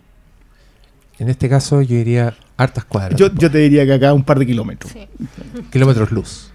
[1.18, 3.18] En este caso yo diría hartas cuadras.
[3.18, 4.92] Yo, yo te diría que acá un par de kilómetros.
[4.92, 5.08] Sí.
[5.72, 6.52] Kilómetros luz.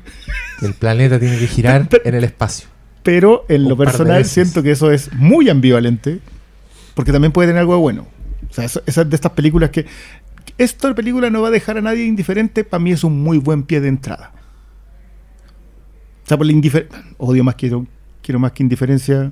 [0.60, 2.68] Que el planeta tiene que girar Pero- en el espacio.
[3.04, 6.20] Pero en Un lo personal siento que eso es muy ambivalente,
[6.96, 8.08] porque también puede tener algo de bueno.
[8.50, 9.86] O sea, eso- esas de estas películas que...
[10.58, 13.64] Esta película no va a dejar a nadie indiferente, para mí es un muy buen
[13.64, 14.32] pie de entrada.
[16.24, 17.04] O sea, por la indiferencia...
[17.18, 17.86] Odio más, quiero,
[18.22, 19.32] quiero más que indiferencia,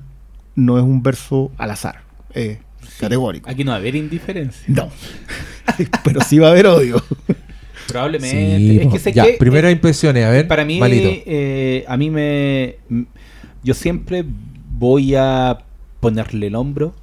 [0.56, 2.02] no es un verso al azar,
[2.88, 3.50] es categórico.
[3.50, 4.64] Aquí no va a haber indiferencia.
[4.68, 4.90] No,
[6.04, 7.04] pero sí va a haber odio.
[7.88, 8.58] Probablemente.
[8.58, 10.48] Sí, es que sé ya, que, primeras eh, impresiones, a ver.
[10.48, 11.10] Para mí, Malito.
[11.26, 12.78] eh, a mí me.
[13.64, 14.24] Yo siempre
[14.78, 15.60] voy a
[16.00, 16.96] ponerle el hombro,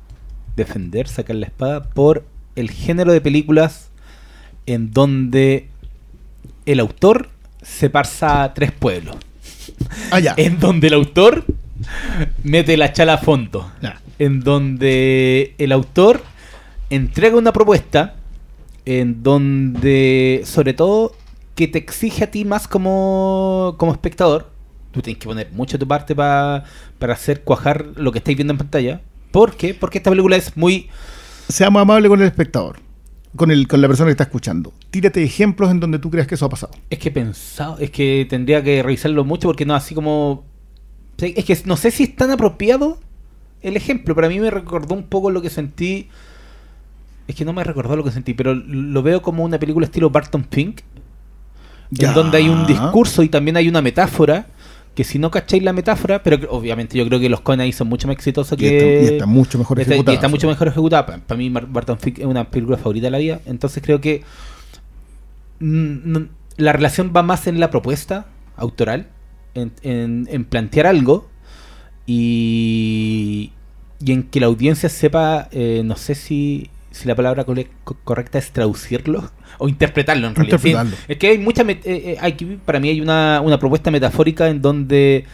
[0.57, 2.25] defender, sacar la espada, por
[2.57, 3.91] el género de películas
[4.67, 5.69] en donde
[6.67, 7.29] el autor
[7.63, 9.17] se pasa a tres pueblos.
[10.11, 10.35] Ah, ya.
[10.37, 11.45] En donde el autor
[12.43, 13.71] mete la chala a fondo.
[13.81, 14.01] Ya.
[14.19, 16.23] En donde el autor
[16.91, 18.17] entrega una propuesta.
[18.85, 21.15] En donde, sobre todo,
[21.55, 24.51] que te exige a ti más como, como espectador.
[24.93, 26.65] Tú tienes que poner mucho de tu parte pa-
[26.99, 29.03] para hacer cuajar lo que estáis viendo en pantalla.
[29.31, 29.75] ¿Por qué?
[29.75, 30.89] Porque esta película es muy
[31.49, 32.79] Seamos amables con el espectador,
[33.37, 34.73] con, el, con la persona que está escuchando.
[34.91, 36.73] Tírate ejemplos en donde tú creas que eso ha pasado.
[36.89, 40.47] Es que he pensado, es que tendría que revisarlo mucho porque no, así como.
[41.19, 42.99] Es que no sé si es tan apropiado
[43.63, 46.09] el ejemplo, pero a mí me recordó un poco lo que sentí.
[47.27, 50.11] Es que no me recordó lo que sentí, pero lo veo como una película estilo
[50.11, 50.81] Barton Fink,
[51.91, 52.09] Ya.
[52.09, 54.47] en donde hay un discurso y también hay una metáfora.
[54.95, 57.87] Que si no cacháis la metáfora, pero obviamente yo creo que los Coen ahí son
[57.89, 58.79] mucho más exitosos Y que.
[59.03, 60.15] está, y está mucho mejor Está, y ejecutada.
[60.17, 61.07] está mucho mejor ejecutada.
[61.25, 63.41] Para, mí, Mar- Barton Fink es una película favorita de la vida.
[63.47, 64.25] Entonces creo que
[65.61, 69.07] mm, mm, la relación va más en la propuesta autoral,
[69.55, 71.29] en, en- en plantear algo
[72.09, 73.53] y,
[74.05, 78.39] y en que la audiencia sepa, eh, no sé si, si la palabra co- correcta
[78.39, 80.59] es traducirlo o interpretarlo en realidad.
[80.59, 81.05] Sí, Interpretarlo.
[81.07, 82.33] es que hay mucha, eh, eh, hay
[82.65, 85.27] para mí hay una, una propuesta metafórica en donde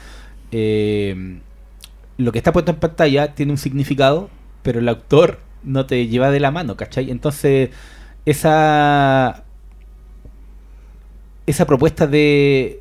[0.50, 1.38] eh,
[2.18, 4.30] lo que está puesto en pantalla tiene un significado,
[4.62, 7.10] pero el autor no te lleva de la mano, ¿cachai?
[7.10, 7.70] Entonces,
[8.26, 9.44] esa
[11.46, 12.80] esa propuesta de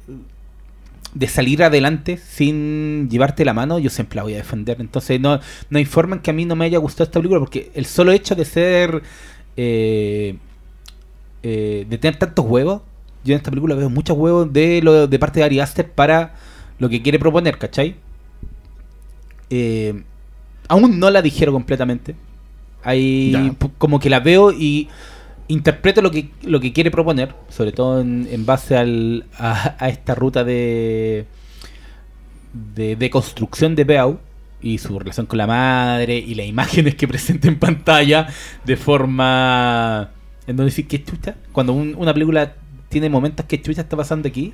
[1.14, 4.78] de salir adelante sin llevarte la mano, yo siempre la voy a defender.
[4.82, 7.40] Entonces, no, no hay forma en que a mí no me haya gustado esta película,
[7.40, 9.04] porque el solo hecho de ser.
[9.58, 10.38] eh,
[11.44, 12.82] eh, de tener tantos huevos,
[13.24, 16.36] yo en esta película veo muchos huevos de, lo, de parte de Ari Aster para
[16.80, 17.96] lo que quiere proponer, ¿cachai?
[19.50, 20.04] Eh,
[20.68, 22.16] aún no la dijeron completamente.
[23.60, 24.90] P- como que la veo y
[25.54, 30.44] interpreto lo que, lo que quiere proponer, sobre todo en, base al, a, esta ruta
[30.44, 31.26] de,
[32.76, 34.20] de, de construcción de Beau
[34.62, 38.28] y su relación con la madre y las imágenes que presenta en pantalla
[38.66, 40.12] de forma
[40.48, 42.54] en donde decir que chucha cuando un- una película
[42.90, 44.54] tiene momentos que chucha está pasando aquí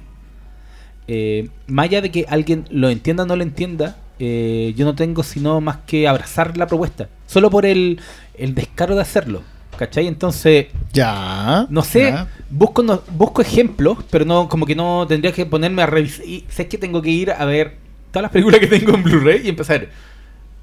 [1.08, 4.96] eh, más allá de que alguien lo entienda o no lo entienda eh, yo no
[4.96, 7.08] tengo sino más que abrazar la propuesta.
[7.26, 8.02] Solo por el,
[8.38, 9.44] el descaro de hacerlo.
[9.80, 10.08] ¿Cachai?
[10.08, 11.66] Entonces, Ya.
[11.70, 12.28] no sé, ya.
[12.50, 16.26] busco no- busco ejemplos, pero no como que no tendría que ponerme a revisar.
[16.26, 17.78] Y sé que tengo que ir a ver
[18.12, 19.88] todas las películas que tengo en Blu-ray y empezar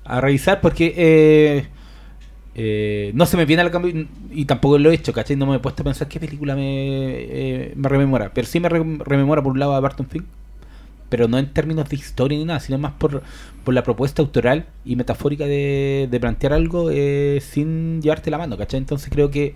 [0.05, 1.67] a revisar porque eh,
[2.55, 5.35] eh, no se me viene al cambio y, y tampoco lo he hecho, ¿cachai?
[5.37, 8.31] No me he puesto a pensar qué película me, eh, me rememora.
[8.35, 10.25] Pero sí me re- rememora por un lado a Barton Fink,
[11.09, 13.23] pero no en términos de historia ni nada, sino más por,
[13.64, 18.57] por la propuesta autoral y metafórica de, de plantear algo eh, sin llevarte la mano,
[18.57, 18.79] ¿cachai?
[18.79, 19.55] Entonces creo que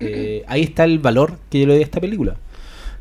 [0.00, 2.36] eh, ahí está el valor que yo le doy a esta película.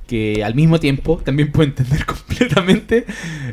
[0.08, 3.06] Que al mismo tiempo también puedo entender completamente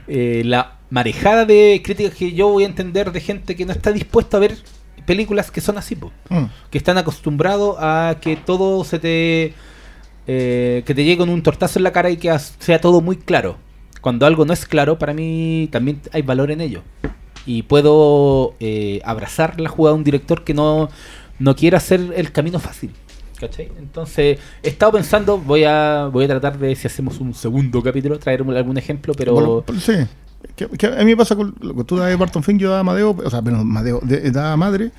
[0.07, 3.91] eh, la marejada de críticas que yo voy a entender de gente que no está
[3.93, 4.57] dispuesta a ver
[5.07, 6.13] películas que son así, po.
[6.31, 6.45] Mm.
[6.71, 9.55] que están acostumbrados a que todo se te
[10.27, 13.17] eh, que te llegue con un tortazo en la cara y que sea todo muy
[13.17, 13.59] claro.
[14.05, 16.83] Cuando algo no es claro, para mí también hay valor en ello.
[17.47, 20.91] Y puedo eh, abrazar la jugada de un director que no,
[21.39, 22.91] no quiere hacer el camino fácil.
[23.41, 23.71] ¿Cachai?
[23.79, 28.19] Entonces, he estado pensando, voy a, voy a tratar de, si hacemos un segundo capítulo,
[28.19, 29.33] traer algún ejemplo, pero...
[29.67, 29.95] Bueno, sí.
[30.55, 32.69] Que, que a mí me pasa con lo que tú das de Barton Fink, yo
[32.69, 34.91] daba Amadeo, o sea, bueno, Amadeo, de, daba Madre,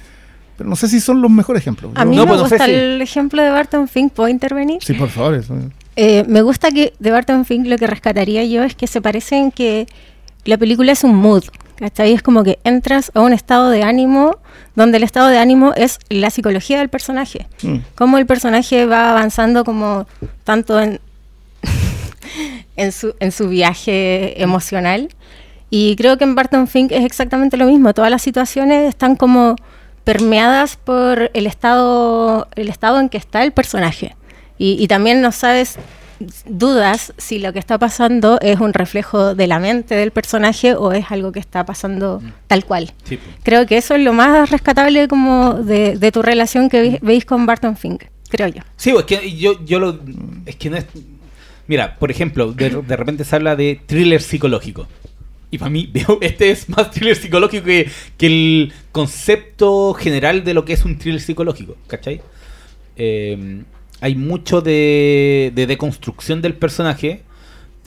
[0.58, 1.92] pero no sé si son los mejores ejemplos.
[1.94, 4.14] A Yo- mí No, me pues no sé gusta si- el ejemplo de Barton Fink,
[4.14, 4.84] ¿puedo intervenir?
[4.84, 5.36] Sí, por favor.
[5.36, 5.56] eso.
[5.96, 9.38] Eh, me gusta que de Barton Fink lo que rescataría yo es que se parece
[9.38, 9.88] en que
[10.44, 11.44] la película es un mood,
[11.76, 12.14] ¿cachai?
[12.14, 14.38] Es como que entras a un estado de ánimo
[14.76, 17.48] donde el estado de ánimo es la psicología del personaje.
[17.64, 17.78] Mm.
[17.96, 20.06] Cómo el personaje va avanzando como
[20.44, 21.00] tanto en,
[22.76, 25.10] en, su, en su viaje emocional.
[25.70, 27.94] Y creo que en Barton Fink es exactamente lo mismo.
[27.94, 29.56] Todas las situaciones están como
[30.04, 34.16] permeadas por el estado, el estado en que está el personaje.
[34.58, 35.78] Y, y también no sabes,
[36.46, 40.94] dudas si lo que está pasando es un reflejo de la mente del personaje o
[40.94, 42.94] es algo que está pasando tal cual.
[43.04, 43.20] Sí.
[43.44, 47.26] Creo que eso es lo más rescatable como de, de tu relación que ve- veis
[47.26, 48.62] con Barton Fink, creo yo.
[48.78, 50.00] Sí, pues, es que yo, yo lo.
[50.46, 50.86] Es que no es.
[51.68, 54.88] Mira, por ejemplo, de, de repente se habla de thriller psicológico.
[55.52, 55.92] Y para mí,
[56.22, 60.98] este es más thriller psicológico que, que el concepto general de lo que es un
[60.98, 62.22] thriller psicológico, ¿cachai?
[62.96, 63.64] Eh,
[64.06, 67.24] hay mucho de, de deconstrucción del personaje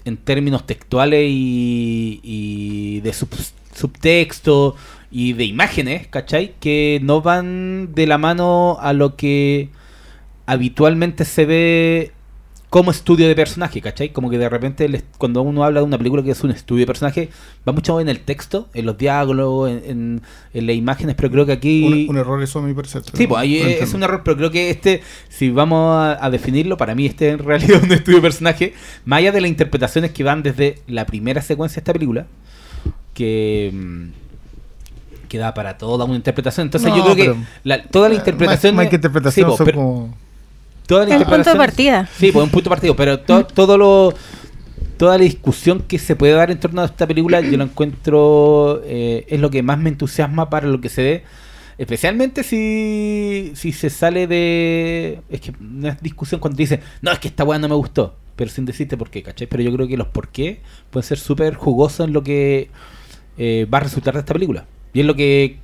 [0.04, 3.28] en términos textuales y, y de sub-
[3.72, 4.74] subtexto
[5.12, 6.54] y de imágenes, ¿cachai?
[6.58, 9.68] Que no van de la mano a lo que
[10.46, 12.10] habitualmente se ve
[12.70, 14.10] como estudio de personaje, ¿cachai?
[14.12, 16.50] Como que de repente el est- cuando uno habla de una película que es un
[16.50, 17.30] estudio de personaje,
[17.66, 21.46] va mucho en el texto, en los diálogos, en, en- en las imágenes, pero creo
[21.46, 22.06] que aquí...
[22.08, 23.02] Un, un error eso a mi parecer.
[23.14, 26.76] Sí, pues ahí es un error, pero creo que este, si vamos a, a definirlo,
[26.76, 28.74] para mí este en realidad es un estudio de personaje,
[29.06, 32.26] más allá de las interpretaciones que van desde la primera secuencia de esta película,
[33.14, 36.66] que, mm, que da para toda una interpretación.
[36.66, 38.74] Entonces No, yo creo que la- toda la Eh, interpretación...
[38.74, 40.27] Más, más que interpretación Sí, pues, son pero- como...
[40.88, 42.08] toda la Es un punto de partida.
[42.18, 44.12] Sí, pues un punto de partido, pero to- todo lo
[44.96, 48.82] toda la discusión que se puede dar en torno a esta película, yo lo encuentro
[48.84, 51.22] eh, es lo que más me entusiasma para lo que se ve,
[51.78, 57.20] especialmente si si se sale de es que no es discusión cuando dice, "No, es
[57.20, 59.46] que esta weá no me gustó", pero sin decirte por qué, ¿cachai?
[59.46, 62.68] Pero yo creo que los por qué pueden ser súper jugosos en lo que
[63.36, 64.64] eh, va a resultar de esta película.
[64.92, 65.58] Y es lo que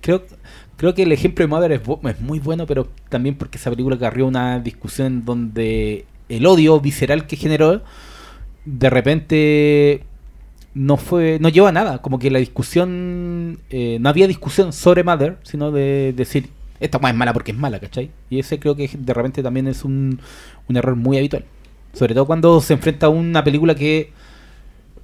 [0.00, 0.22] creo
[0.76, 4.26] creo que el ejemplo de Mother es, muy bueno, pero también porque esa película acarrió
[4.26, 7.82] una discusión donde el odio visceral que generó
[8.64, 10.02] de repente
[10.74, 15.04] no fue no llevó a nada como que la discusión eh, no había discusión sobre
[15.04, 18.10] Mother sino de decir esta es mala porque es mala ¿cachai?
[18.28, 20.18] y ese creo que de repente también es un,
[20.68, 21.44] un error muy habitual
[21.92, 24.10] sobre todo cuando se enfrenta a una película que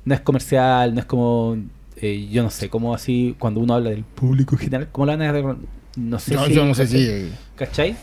[0.04, 1.56] no es comercial no es como
[2.03, 5.23] eh, yo no sé cómo así cuando uno habla del público general cómo lo van
[5.23, 5.57] a
[5.97, 7.01] no sé No, si, yo no sé ¿cachai?
[7.07, 7.33] si...
[7.57, 7.97] ¿cachai?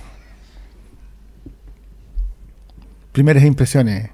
[3.11, 4.09] Primeras impresiones.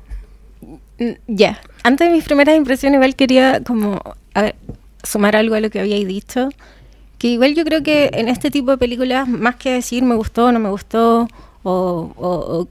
[0.97, 4.01] Mm, Ya, antes de mis primeras impresiones igual quería como
[4.33, 4.55] a ver,
[5.03, 6.49] sumar algo a lo que habíais dicho,
[7.19, 10.45] que igual yo creo que en este tipo de películas, más que decir me gustó
[10.45, 11.27] o no me gustó,
[11.63, 12.67] o, o- o-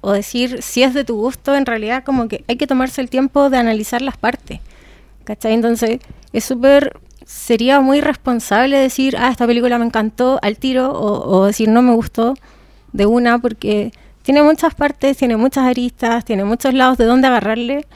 [0.00, 3.10] o decir si es de tu gusto, en realidad como que hay que tomarse el
[3.10, 4.60] tiempo de analizar las partes,
[5.24, 5.54] ¿cachai?
[5.54, 6.00] Entonces
[6.32, 11.46] es súper, sería muy responsable decir, ah, esta película me encantó al tiro, o, o
[11.46, 12.34] decir no me gustó
[12.92, 17.86] de una, porque tiene muchas partes, tiene muchas aristas, tiene muchos lados de dónde agarrarle,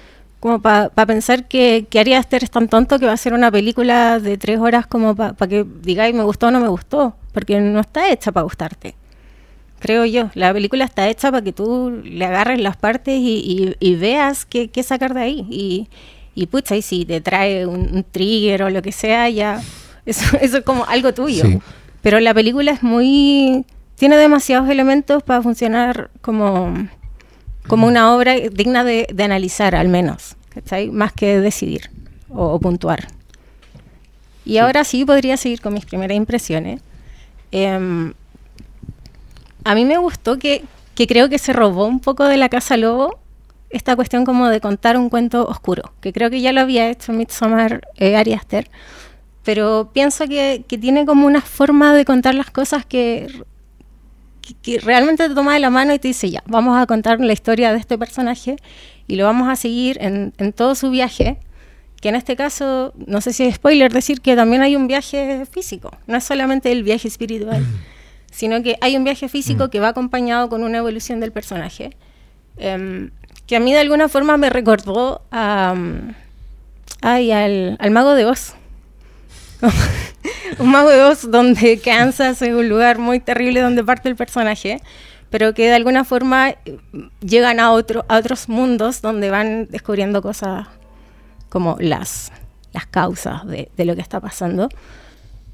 [0.41, 3.51] como para pensar que, que Ari Aster es tan tonto que va a ser una
[3.51, 7.61] película de tres horas como para que digáis me gustó o no me gustó, porque
[7.61, 8.97] no está hecha para gustarte.
[9.79, 13.89] Creo yo, la película está hecha para que tú le agarres las partes y, y-
[13.91, 15.47] y veas qué, qué sacar de ahí.
[15.51, 15.89] Y,
[16.35, 19.61] Y pucha, y si te trae un, un trigger o lo que sea, ya
[20.07, 21.45] eso, eso es como algo tuyo.
[21.45, 21.59] Sí.
[22.03, 23.65] Pero la película es muy...
[23.97, 26.75] tiene demasiados elementos para funcionar como,
[27.69, 30.91] como una obra digna de, de analizar, al menos, ¿cachai?
[30.91, 31.91] Más que decidir
[32.29, 33.09] o, o puntuar.
[34.45, 36.81] Y ahora sí podría seguir con mis primeras impresiones.
[37.53, 38.13] Em,
[39.65, 40.65] a mí me gustó que,
[40.95, 43.21] que creo que se robó un poco de la Casa Lobo
[43.73, 47.13] esta cuestión como de contar un cuento oscuro, que creo que ya lo había hecho
[47.13, 48.71] Midsommar eh, Ari Aster,
[49.45, 53.27] pero pienso que, que tiene como una forma de contar las cosas que,
[54.41, 57.21] que, que realmente te toma de la mano y te dice, ya, vamos a contar
[57.21, 58.57] la historia de este personaje
[59.09, 61.39] y lo vamos a seguir en, en todo su viaje,
[62.01, 65.45] que en este caso, no sé si es spoiler decir que también hay un viaje
[65.47, 67.65] físico, no es solamente el viaje espiritual,
[68.31, 71.97] sino que hay un viaje físico que va acompañado con una evolución del personaje,
[72.57, 73.11] em,
[73.53, 75.75] que a mí de alguna forma me recordó a,
[77.03, 78.55] ay, al, al mago de Oz.
[80.59, 84.81] un mago de Oz donde Kansas es un lugar muy terrible donde parte el personaje,
[85.29, 86.79] pero que de alguna forma eh,
[87.21, 90.67] llegan a, otro, a otros mundos donde van descubriendo cosas
[91.51, 92.33] como las,
[92.73, 94.71] las causas de, de lo que está pasando.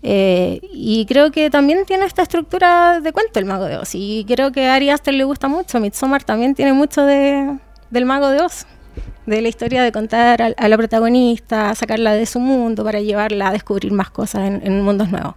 [0.05, 3.97] Eh, y creo que también tiene esta estructura de cuento el Mago de Oz.
[3.97, 5.81] Y creo que a Ari Aster le gusta mucho.
[5.81, 7.59] Midsommar también tiene mucho de,
[7.90, 8.66] del Mago de Oz.
[9.27, 13.53] De la historia de contar a, la protagonista, sacarla de su mundo para llevarla a
[13.53, 15.35] descubrir más cosas en, en mundos nuevos.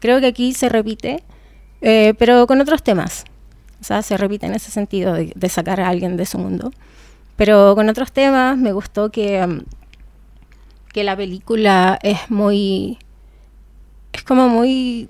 [0.00, 1.22] Creo que aquí se repite,
[1.80, 3.24] eh, pero con otros temas.
[3.80, 6.72] O sea, se repite en ese sentido de, sacar a alguien de su mundo.
[7.36, 9.60] Pero con otros temas me gustó que, um,
[10.92, 12.98] que la película es muy
[14.12, 15.08] es como muy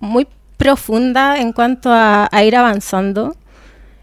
[0.00, 3.36] muy profunda en cuanto a ir avanzando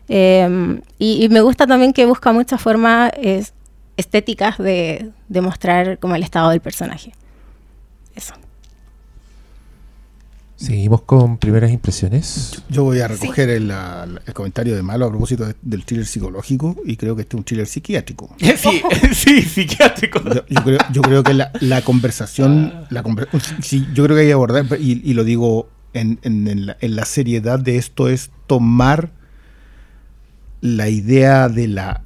[0.08, 3.54] eh, y, y, me gusta también que busca muchas formas es,
[3.98, 7.14] estéticas de, de, mostrar como el estado del personaje
[8.16, 8.34] eso
[10.58, 12.64] Seguimos con primeras impresiones.
[12.70, 13.56] Yo voy a recoger sí.
[13.56, 13.72] el,
[14.26, 17.40] el, comentario de Malo a propósito de, del thriller psicológico y creo que este es
[17.40, 18.34] un thriller psiquiátrico.
[18.40, 18.82] Sí,
[19.14, 20.24] sí, psiquiátrico.
[20.24, 23.28] Yo, yo, creo, yo creo, que la, la conversación, la conver
[23.62, 26.78] sí, yo creo que hay que abordar, y, y lo digo en, en, en, la,
[26.80, 29.12] en, la, seriedad de esto, es tomar
[30.66, 32.02] la idea de la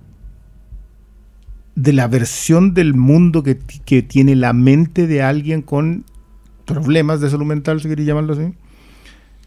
[1.75, 6.03] de la versión del mundo que, que tiene la mente de alguien con
[6.65, 8.53] problemas de salud mental, si queréis llamarlo así,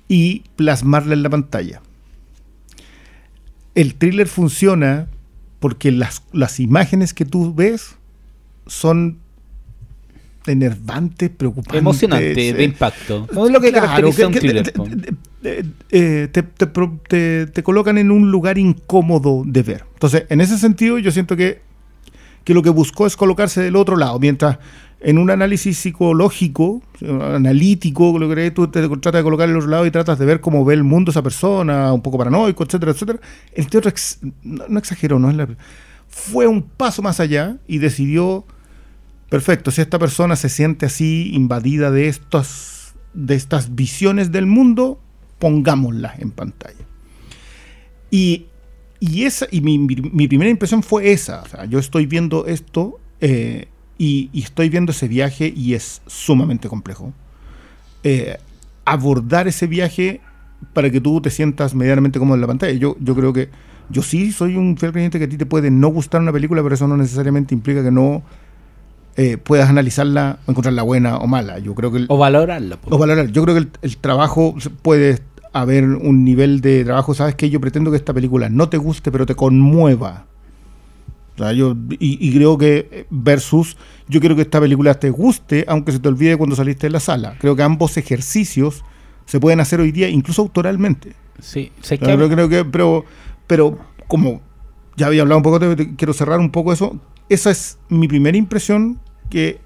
[0.08, 1.82] y plasmarla en la pantalla.
[3.74, 5.08] El thriller funciona
[5.60, 7.96] porque las, las imágenes que tú ves
[8.66, 9.18] son
[10.46, 11.80] enervantes, preocupantes.
[11.80, 13.28] Emocionantes, eh, de impacto.
[13.32, 14.72] No es lo que claro, caracteriza un thriller.
[15.42, 15.64] Te,
[16.28, 19.84] te, colocan en un lugar incómodo de ver.
[19.94, 21.60] Entonces, en ese sentido, yo siento que,
[22.44, 24.58] que lo que buscó es colocarse del otro lado, mientras
[25.02, 29.86] en un análisis psicológico, analítico, lo que tú te tratas de colocar en los lados
[29.86, 33.18] y tratas de ver cómo ve el mundo esa persona, un poco paranoico, etcétera, etcétera.
[33.52, 33.90] El teatro
[34.42, 35.48] no, exageró, no es la,
[36.08, 38.44] fue un paso más allá y decidió,
[39.28, 45.00] perfecto, si esta persona se siente así invadida de estas, de estas visiones del mundo,
[45.42, 46.86] pongámoslas en pantalla.
[48.12, 48.46] Y,
[49.00, 52.46] y, esa, y mi, mi, mi primera impresión fue esa, o sea, yo estoy viendo
[52.46, 53.00] esto...
[53.20, 53.66] Eh,
[53.98, 57.12] y, y, estoy viendo ese viaje y es sumamente complejo.
[58.02, 58.36] Eh,
[58.84, 60.20] abordar ese viaje
[60.72, 62.72] para que tú te sientas medianamente cómodo en la pantalla.
[62.72, 63.48] Yo, yo creo que
[63.90, 66.62] yo sí soy un fiel creyente que a ti te puede no gustar una película,
[66.64, 68.24] pero eso no necesariamente implica que no
[69.16, 71.60] eh, puedas analizarla o encontrarla buena o mala.
[71.60, 72.78] Yo creo que el, o valorarla.
[72.86, 73.30] O valorar.
[73.30, 75.20] Yo creo que el, el, trabajo puede
[75.52, 77.14] haber un nivel de trabajo.
[77.14, 80.26] Sabes que yo pretendo que esta película no te guste, pero te conmueva.
[81.34, 85.64] O sea, yo, y, y, creo que versus, yo quiero que esta película te guste,
[85.66, 87.36] aunque se te olvide cuando saliste de la sala.
[87.38, 88.84] Creo que ambos ejercicios
[89.24, 91.14] se pueden hacer hoy día, incluso autoralmente.
[91.40, 92.04] Sí, sé que...
[92.04, 93.04] Pero, creo que, pero,
[93.46, 94.42] pero como
[94.96, 97.00] ya había hablado un poco, te, te, quiero cerrar un poco eso.
[97.30, 99.58] Esa es mi primera impresión, que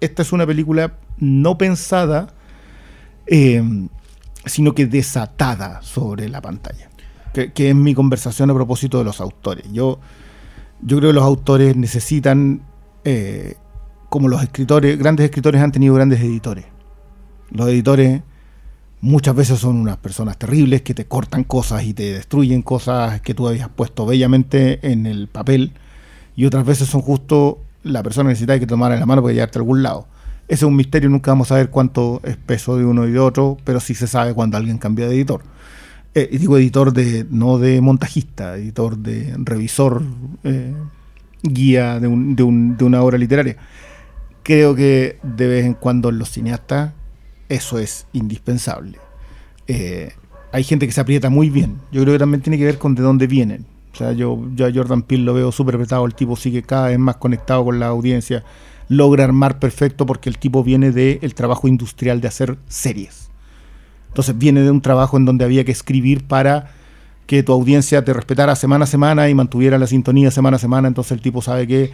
[0.00, 2.28] esta es una película no pensada,
[3.26, 3.62] eh,
[4.46, 6.88] sino que desatada sobre la pantalla.
[7.34, 9.70] Que, es mi conversación a propósito de los autores.
[9.70, 10.00] Yo
[10.80, 12.62] yo creo que los autores necesitan,
[13.04, 13.56] eh,
[14.08, 16.66] como los escritores, grandes escritores han tenido grandes editores.
[17.50, 18.22] Los editores
[19.00, 23.34] muchas veces son unas personas terribles que te cortan cosas y te destruyen cosas que
[23.34, 25.72] tú habías puesto bellamente en el papel
[26.34, 29.58] y otras veces son justo la persona necesita que tomar en la mano para llevarte
[29.58, 30.08] a algún lado.
[30.48, 33.18] Ese es un misterio, nunca vamos a saber cuánto es peso de uno y de
[33.18, 35.42] otro, pero sí se sabe cuando alguien cambia de editor
[36.14, 40.02] eh, digo editor de no de montajista, editor de revisor,
[40.44, 40.72] eh,
[41.42, 43.56] guía de, un- de un- de una obra literaria.
[44.42, 46.92] Creo que de vez en cuando en los cineastas
[47.50, 48.98] eso es indispensable.
[49.66, 50.12] Eh,
[50.52, 51.76] hay gente que se aprieta muy bien.
[51.92, 53.66] Yo creo que también tiene que ver con de dónde vienen.
[53.92, 56.06] O sea, yo, yo a Jordan Peele lo veo súper apretado.
[56.06, 58.42] El tipo sigue cada vez más conectado con la audiencia.
[58.88, 63.30] Logra armar perfecto porque el tipo viene del trabajo industrial de hacer series.
[64.08, 66.70] Entonces viene de un trabajo en donde había que escribir para
[67.26, 70.88] que tu audiencia te respetara semana a semana y mantuviera la sintonía semana a semana.
[70.88, 71.90] Entonces el tipo sabe que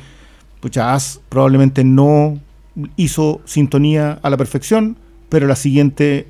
[0.60, 2.38] pucha, As probablemente no
[2.96, 4.96] hizo sintonía a la perfección,
[5.28, 6.28] pero la siguiente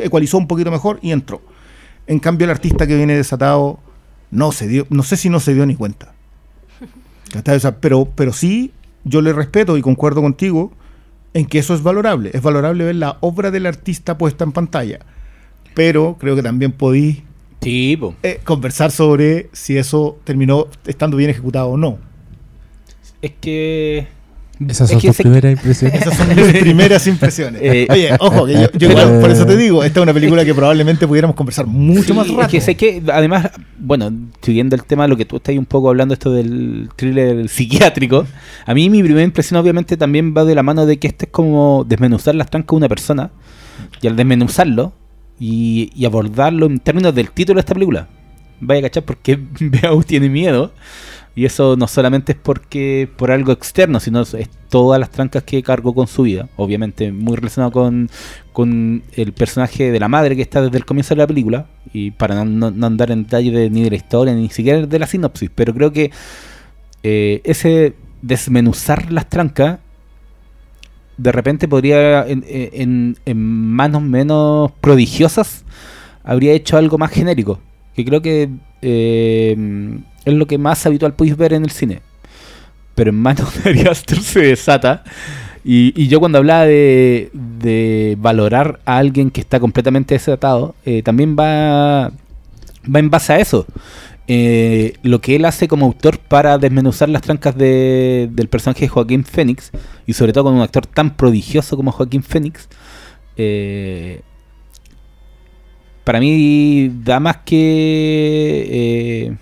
[0.00, 1.42] ecualizó un poquito mejor y entró.
[2.06, 3.80] En cambio, el artista que viene desatado
[4.30, 6.14] no se dio, no sé si no se dio ni cuenta.
[7.80, 8.72] Pero, pero sí,
[9.04, 10.72] yo le respeto y concuerdo contigo
[11.34, 12.30] en que eso es valorable.
[12.34, 15.00] Es valorable ver la obra del artista puesta en pantalla.
[15.74, 17.24] Pero creo que también podí
[17.62, 21.98] Sí, eh, conversar sobre si eso terminó estando bien ejecutado o no.
[23.22, 24.08] Es que.
[24.68, 26.00] Esas es son tus primeras impresiones.
[26.02, 27.60] Esas son mis primeras impresiones.
[27.62, 30.12] Eh, Oye, ojo, que yo, yo pero- igual, por eso te digo, esta es una
[30.14, 32.50] película que probablemente pudiéramos conversar mucho Sí, más es rato.
[32.50, 34.10] que sé que, además, bueno,
[34.40, 38.26] siguiendo el tema, lo que tú estás un poco hablando, esto del thriller psiquiátrico,
[38.66, 41.30] a mí mi primera impresión obviamente también va de la mano de que este es
[41.32, 43.30] como desmenuzar las trancas de una persona,
[44.00, 44.92] y al desmenuzarlo
[45.40, 48.08] y, y abordarlo en términos del título de esta película,
[48.60, 50.72] vaya a cachar porque Beau tiene miedo,
[51.34, 55.62] y eso no solamente es porque por algo externo, sino es todas las trancas que
[55.62, 58.10] cargó con su vida, obviamente muy relacionado con,
[58.52, 62.10] con el personaje de la madre que está desde el comienzo de la película, y
[62.10, 64.98] para no, no- no andar en detalle de- ni de la historia, ni siquiera de
[64.98, 66.10] la sinopsis, pero creo que
[67.02, 69.78] eh, ese desmenuzar las trancas
[71.16, 75.64] de repente podría en, en- en manos menos prodigiosas
[76.24, 77.58] habría hecho algo más genérico
[77.94, 78.48] que creo que
[78.82, 79.56] eh,
[80.24, 82.00] es lo que más habitual podéis ver en el cine.
[82.94, 85.02] Pero en manos de Ari Aster se desata.
[85.64, 91.36] Y, yo cuando hablaba de, de valorar a alguien que está completamente desatado eh, también
[91.38, 92.10] va
[92.84, 93.64] va en base a eso.
[94.26, 98.88] Eh, lo que él hace como autor para desmenuzar las trancas de- del personaje de
[98.88, 99.70] Joaquín Phoenix
[100.06, 102.68] y sobre todo con un actor tan prodigioso como Joaquín Phoenix
[103.36, 104.22] eh,
[106.04, 109.36] para mí da más que eh,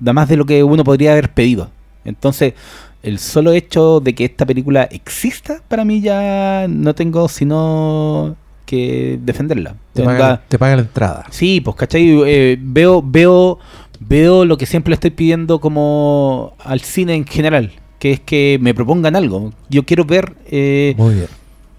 [0.00, 1.70] da más de lo que uno podría haber pedido
[2.04, 2.54] entonces
[3.02, 9.18] el solo hecho de que esta película exista para mí ya no tengo sino que
[9.22, 11.24] defenderla Te Tenga- paga, te paga la entrada.
[11.30, 12.20] Sí, pues, ¿cachai?
[12.26, 13.60] Eh, veo, veo,
[14.00, 17.70] veo lo que siempre le estoy pidiendo como al cine en general,
[18.00, 19.52] que es que me propongan algo.
[19.70, 21.28] Yo quiero ver eh, Muy bien.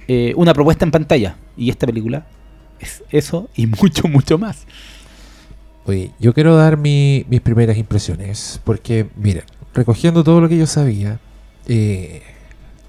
[0.08, 1.36] eh, una propuesta en pantalla.
[1.58, 2.26] Y esta película
[2.80, 4.65] es eso y mucho, mucho más.
[5.86, 8.59] Oye, yo quiero dar mi- mis primeras impresiones.
[8.63, 11.19] Porque, miren, recogiendo todo lo que yo sabía,
[11.67, 12.21] eh,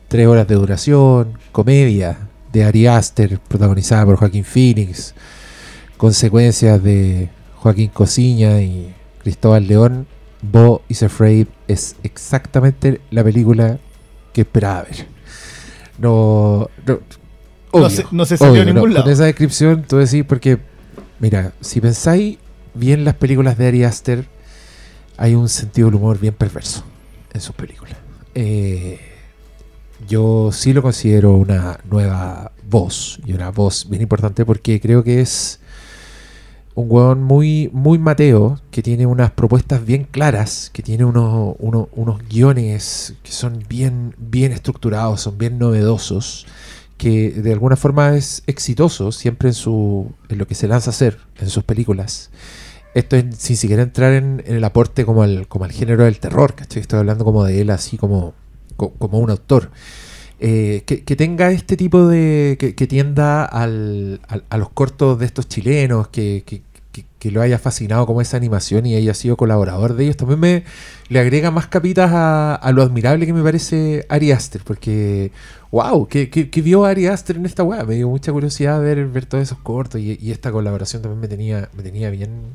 [0.09, 2.19] tres horas de duración, comedia
[2.53, 5.15] de Ari Aster, protagonizada por Joaquín Phoenix,
[5.97, 10.07] consecuencias de Joaquín Cosiña y Cristóbal León,
[10.41, 13.79] Bo is Afraid es exactamente la película
[14.33, 15.07] que esperaba ver.
[15.99, 16.71] No,
[17.73, 19.05] No se- no se salió a ningún lado.
[19.05, 20.59] Con esa descripción, tú decís, porque,
[21.21, 22.39] mira, si pensáis
[22.75, 24.27] bien las películas de Ari Aster,
[25.17, 26.85] hay un sentido del humor bien perverso
[27.33, 27.97] en sus películas.
[28.35, 29.01] Eh,
[30.09, 35.21] yo sí lo considero una nueva voz y una voz bien importante porque creo que
[35.21, 35.59] es
[36.75, 41.57] un weón muy, muy mateo que tiene unas propuestas bien claras, que tiene unos
[42.29, 46.47] guiones que son bien, bien estructurados, son bien novedosos,
[46.99, 50.93] que de alguna forma es exitoso siempre en, su, en lo que se lanza a
[50.93, 52.31] hacer en sus películas.
[52.95, 56.55] Esto es sin siquiera entrar en, el aporte como al, como al género del terror,
[56.55, 56.81] ¿cachai?
[56.83, 58.35] Estoy hablando como de él así como,
[58.77, 59.71] co- como un autor.
[60.41, 62.57] Eh, que, que tenga este tipo de.
[62.61, 66.63] que, que tienda al- a los cortos de estos chilenos, que, que-
[67.19, 70.65] que- lo haya fascinado como esa animación y haya sido colaborador de ellos, también me
[71.09, 75.33] le agrega más capitas a, lo admirable que me parece Ari Aster, porque.
[75.71, 76.09] ¡Wow!
[76.09, 77.85] ¿Qué, vio Ari Aster en esta weá?
[77.85, 81.69] Me dio mucha curiosidad ver, ver todos esos cortos y, esta colaboración también me tenía,
[81.77, 82.53] me tenía bien,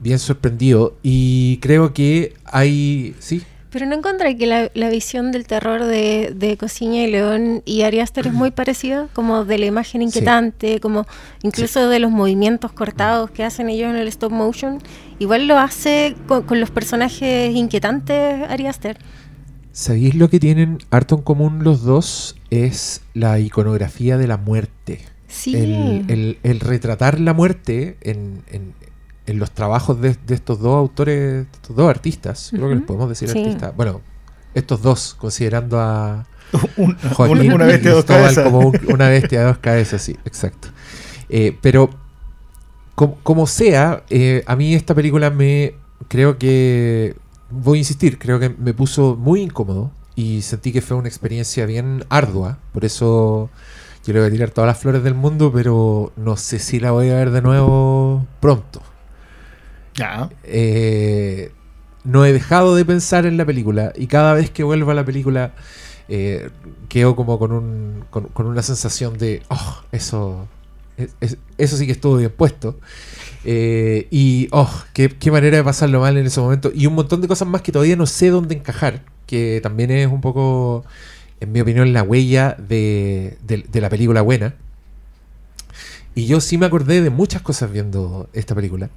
[0.00, 0.96] bien sorprendido.
[1.02, 3.14] Y creo que hay.
[3.18, 3.42] Sí,
[3.76, 7.82] Pero no encontré que la, la visión del terror de, de Cosiña y León y
[7.82, 11.06] Ari Aster es muy parecida, como de la imagen inquietante, como
[11.42, 14.78] incluso de los movimientos cortados que hacen ellos en el stop motion.
[15.18, 18.96] Igual lo hace con, con los personajes inquietantes Ari Aster.
[19.72, 22.36] ¿Sabéis lo que tienen harto en común los dos?
[22.48, 25.00] Es la iconografía de la muerte.
[25.28, 25.54] Sí.
[25.54, 28.72] El, el- el retratar la muerte en, en-
[29.26, 32.84] en los trabajos de, de estos dos autores, de estos dos artistas, creo que les
[32.84, 33.38] podemos decir Sí.
[33.40, 33.74] artistas.
[33.76, 34.00] Bueno,
[34.54, 36.26] estos dos, considerando a
[36.76, 38.44] Un- Joaquín una, una bestia de dos Cristóbal cabezas.
[38.44, 40.68] como un- una bestia de dos cabezas, sí, exacto.
[41.28, 41.90] Eh, pero,
[42.94, 45.74] com- como sea, eh, a mí esta película me.
[46.08, 47.16] Creo que.
[47.50, 51.64] Voy a insistir, creo que me puso muy incómodo y sentí que fue una experiencia
[51.64, 52.58] bien ardua.
[52.72, 53.50] Por eso
[54.04, 56.90] yo le voy a tirar todas las flores del mundo, pero no sé si la
[56.90, 58.82] voy a ver de nuevo pronto.
[60.44, 61.52] Eh,
[62.04, 65.04] no he dejado de pensar en la película y cada vez que vuelvo a la
[65.04, 65.54] película
[66.08, 66.50] eh,
[66.88, 70.46] quedo como con, un, con, una sensación de, oh, eso,
[70.96, 72.78] es- es- eso sí que estuvo bien puesto.
[73.44, 76.70] Eh, y, oh, qué, manera de pasarlo mal en ese momento.
[76.74, 80.06] Y un montón de cosas más que todavía no sé dónde encajar, que también es
[80.08, 80.84] un poco,
[81.40, 84.54] en mi opinión, la huella de- de la película buena.
[86.14, 88.88] Y yo sí me acordé de muchas cosas viendo esta película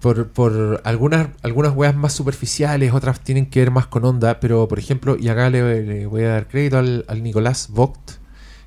[0.00, 4.66] por, por algunas, algunas weas más superficiales, otras tienen que ver más con onda, pero
[4.66, 8.12] por ejemplo, y acá le, le voy a dar crédito al, al Nicolás Vogt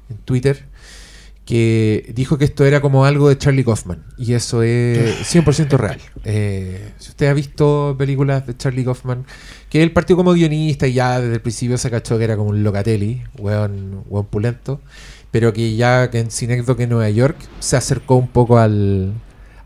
[0.10, 0.66] en Twitter,
[1.46, 6.00] que dijo que esto era como algo de Charlie Kaufman, y eso es 100% real.
[6.24, 9.26] Eh, si usted ha visto películas de Charlie Kaufman,
[9.70, 12.52] que él partió como guionista y ya desde el principio se cachó que era como
[12.52, 14.82] un locatelli, weón, weón pulento,
[15.32, 19.14] pero que ya que en Cinécdoque en Nueva York se acercó un poco al,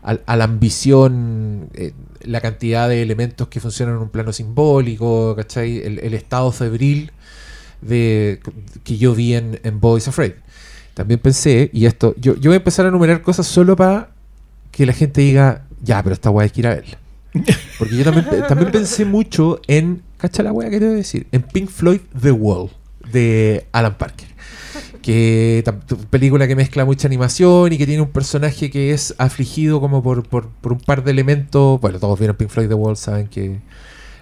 [0.02, 1.92] a la ambición, eh,
[2.22, 5.36] la cantidad de elementos que funcionan en un plano simbólico.
[5.56, 7.12] El, estado febril
[7.80, 8.40] de,
[8.84, 10.32] que yo vi en, en Boys Afraid.
[10.94, 14.10] También pensé, y esto, yo, yo voy a empezar a enumerar cosas solo para
[14.70, 16.98] que la gente diga, ya, pero esta weá hay que ir a verla.
[17.78, 21.26] Porque yo también, también pensé mucho en, ¿cacha la weá que te voy a decir?
[21.30, 22.70] En Pink Floyd The Wall,
[23.12, 24.37] de Alan Parker
[25.12, 25.64] que
[26.10, 30.28] película que mezcla mucha animación y que tiene un personaje que es afligido como por,
[30.28, 31.80] por, por un par de elementos.
[31.80, 33.58] Bueno, todos vieron Pink Floyd The Wall, saben que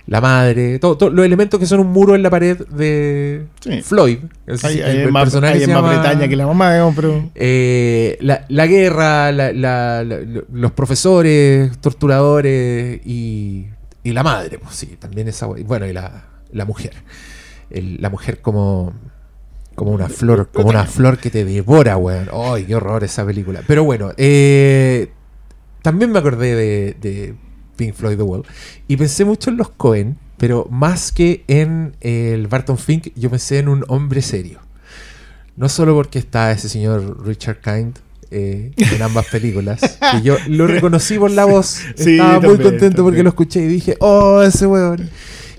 [0.06, 3.82] la madre, todo, todo- los elementos que son un muro en la pared de Sí.
[3.82, 4.18] Floyd.
[4.46, 7.30] Es Hay, el- más, personaje hay se más Bretaña que la mamá, digamos, pero.
[7.34, 10.20] eh, la, la guerra, la- la- la-
[10.52, 13.66] los profesores, torturadores y,
[14.04, 15.46] y la madre, pues sí, también esa.
[15.46, 16.92] Bueno, y la, la mujer.
[17.70, 18.92] El- la mujer como,
[19.76, 22.28] como una flor, como una flor que te devora, weón.
[22.32, 23.62] ¡Ay, qué horror esa película!
[23.66, 25.10] Pero bueno, eh,
[25.82, 27.34] también me acordé de, de
[27.76, 28.42] Pink Floyd The Wall.
[28.88, 33.58] Y pensé mucho en los Cohen, pero más que en el Barton Fink, yo pensé
[33.58, 34.60] en un hombre serio.
[35.56, 37.98] No solo porque está ese señor Richard Kind
[38.30, 41.80] eh, en ambas películas, que yo lo reconocí por la voz.
[41.96, 45.08] Sí, Estaba muy también, contento porque lo escuché y dije, oh, ese weón.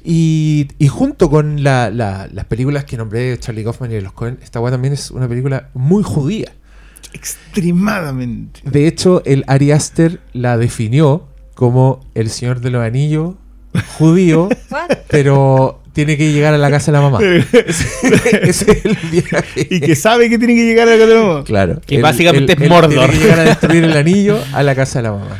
[0.03, 4.01] Y, y junto con la- la- las películas que nombré de Charlie Kaufman y de
[4.01, 6.51] los Cohen, esta weá también es una película muy judía.
[7.13, 8.61] Extremadamente.
[8.63, 13.35] De hecho, el Ari Aster la definió como el Señor de los Anillos
[13.97, 14.49] judío,
[15.09, 17.19] pero tiene que llegar a la casa de la mamá.
[17.23, 19.67] Ese es el viaje.
[19.69, 21.81] y que sabe que tiene que llegar a la casa Claro.
[21.85, 22.89] Que básicamente es Mordor.
[22.91, 25.39] Tiene que llegar a destruir el anillo a la casa de la mamá.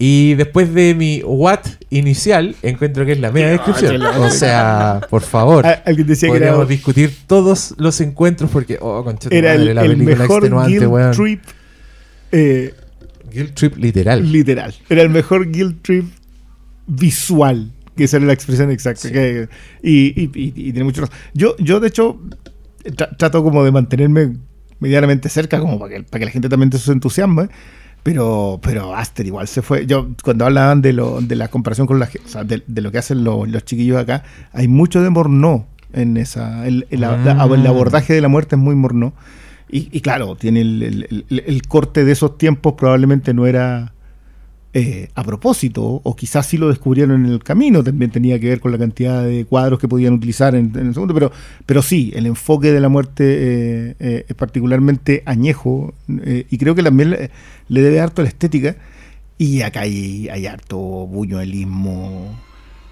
[0.00, 1.58] Y después de mi what
[1.90, 4.00] inicial, encuentro que es la media descripción.
[4.02, 5.66] O sea, por favor.
[5.66, 9.60] Al- Alguien decía que era, discutir todos los encuentros porque, oh, concha tu era el,
[9.60, 11.10] madre, la el película mejor extenuante, guilt weón.
[11.12, 11.42] trip
[12.30, 12.74] eh,
[13.32, 14.30] Guilt trip literal.
[14.32, 14.72] literal.
[14.88, 16.04] Era el mejor guilt trip
[16.86, 17.72] visual.
[17.96, 19.02] Que esa era la expresión exacta.
[19.08, 19.12] Sí.
[19.12, 19.48] que-
[19.82, 21.16] y, y- y- y tiene mucho razón.
[21.34, 22.20] Yo, yo, de hecho,
[22.84, 24.36] tra- trato como de mantenerme
[24.78, 27.48] medianamente cerca, como para que, para que la gente también se entusiasme.
[28.02, 29.86] Pero, pero Aster igual se fue.
[29.86, 32.90] Yo, cuando hablaban de, lo, de la comparación con la o sea, de, de lo
[32.90, 34.22] que hacen lo- los chiquillos acá,
[34.52, 36.66] hay mucho de morno en esa.
[36.66, 37.16] El, el- la-
[37.54, 39.12] el abordaje de la muerte es muy morno.
[39.70, 43.92] Y, y claro, tiene el- el corte de esos tiempos, probablemente no era
[44.74, 48.60] eh, a propósito, o quizás sí lo descubrieron en el camino, también tenía que ver
[48.60, 51.32] con la cantidad de cuadros que podían utilizar en, el segundo, pero,
[51.64, 56.74] pero sí, el enfoque de la muerte eh, eh, es particularmente añejo, eh, y creo
[56.74, 57.10] que también
[57.68, 58.76] le, debe harto a la estética,
[59.38, 62.38] y acá hay, hay harto buñuelismo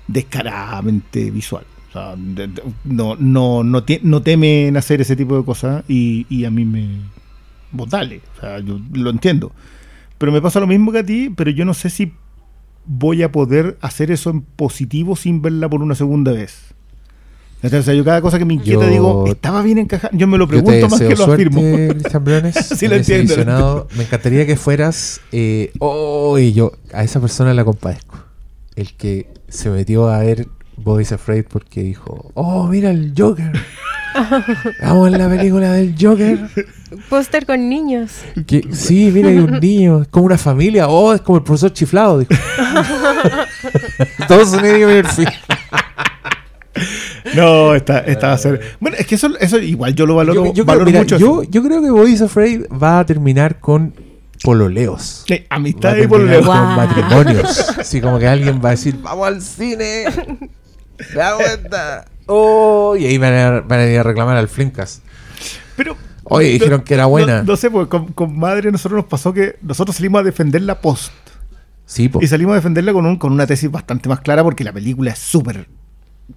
[0.08, 1.64] descaradamente visual.
[2.84, 6.88] No, no, no, no temen hacer ese tipo de cosas, y, y a mí me...
[7.72, 9.52] Vos dale, o sea, yo lo entiendo.
[10.18, 12.12] Pero me pasa lo mismo que a ti, pero yo no sé si
[12.86, 16.74] voy a poder hacer eso en positivo sin verla por una segunda vez.
[17.62, 20.16] O sea, yo cada cosa que me inquieta Yo- digo, estaba bien encajada.
[20.16, 22.20] Yo me lo pregunto más que lo suerte, afirmo.
[22.20, 23.88] Briones, Sí, lo entiendo.
[23.96, 25.20] Me encantaría que fueras.
[25.32, 28.18] Eh, oh, y yo a esa persona la compadezco.
[28.76, 33.52] El que se metió a ver Boys Afraid porque dijo, oh, mira el Joker.
[34.82, 36.38] Vamos en la película del Joker.
[37.08, 38.12] Póster con niños.
[38.46, 40.02] Que, sí, mira, hay un niño.
[40.02, 40.88] Es como una familia.
[40.88, 42.20] Oh, es como el profesor chiflado.
[42.20, 42.32] Dijo.
[44.28, 45.24] Todos son Murphy.
[47.34, 48.76] No, esta, esta va a ser.
[48.80, 51.18] Bueno, es que eso, eso igual yo lo valoro, Yo, yo creo, valoro mira, mucho.
[51.18, 53.94] yo, yo creo que Boys Afraid va a terminar con
[54.42, 55.24] pololeos.
[55.50, 56.46] Amistad a y lejos.
[56.46, 57.68] con matrimonios.
[57.78, 60.04] Así como que alguien va a decir, vamos al cine.
[61.14, 62.04] Da vuelta.
[62.26, 65.02] Oh, y ahí van a, van a ir a reclamar al Flimcast.
[65.76, 65.96] Pero.
[66.24, 67.38] Oye, dijeron que era buena.
[67.42, 70.62] No, no sé, porque con, con madre nosotros nos pasó que nosotros salimos a defender
[70.62, 71.12] la post.
[71.84, 72.18] Sí, po.
[72.20, 75.12] Y salimos a defenderla con, un, con una tesis bastante más clara porque la película
[75.12, 75.68] es súper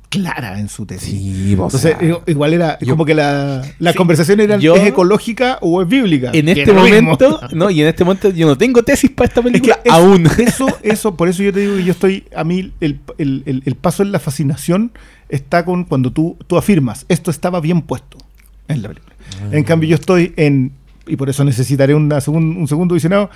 [0.10, 1.10] clara en su tesis.
[1.10, 4.86] Sí, Entonces, sea, igual era yo- como que la, la Sí, conversación era yo- ¿es
[4.88, 6.32] ecológica o es bíblica?
[6.34, 9.46] En este momento, no, y en este momento yo no tengo tesis para esta Es
[9.46, 10.28] que película eso, aún.
[10.40, 13.64] Eso, eso, por eso yo te digo que yo estoy, a mí el, el- el-
[13.66, 14.92] el paso en la fascinación
[15.28, 18.18] está con cuando tú, tú afirmas, esto estaba bien puesto
[18.68, 19.16] en la película.
[19.50, 19.54] Mm.
[19.56, 20.72] En cambio yo estoy en,
[21.08, 23.30] y por eso necesitaré una segun- un segundo visionado,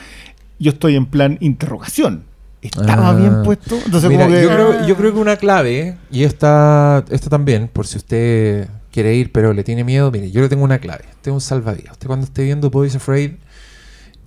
[0.60, 2.24] yo estoy en plan interrogación.
[2.64, 3.14] ¿Estaba Ah.
[3.16, 3.76] bien puesto?
[3.86, 4.44] Entonces Mira, como que...
[4.44, 9.16] yo, creo, yo creo que una clave, y esta, esta también, por si usted quiere
[9.16, 11.94] ir pero le tiene miedo, mire, yo le tengo una clave, tengo un salvavidas.
[11.94, 13.32] Usted cuando esté viendo Boys Afraid,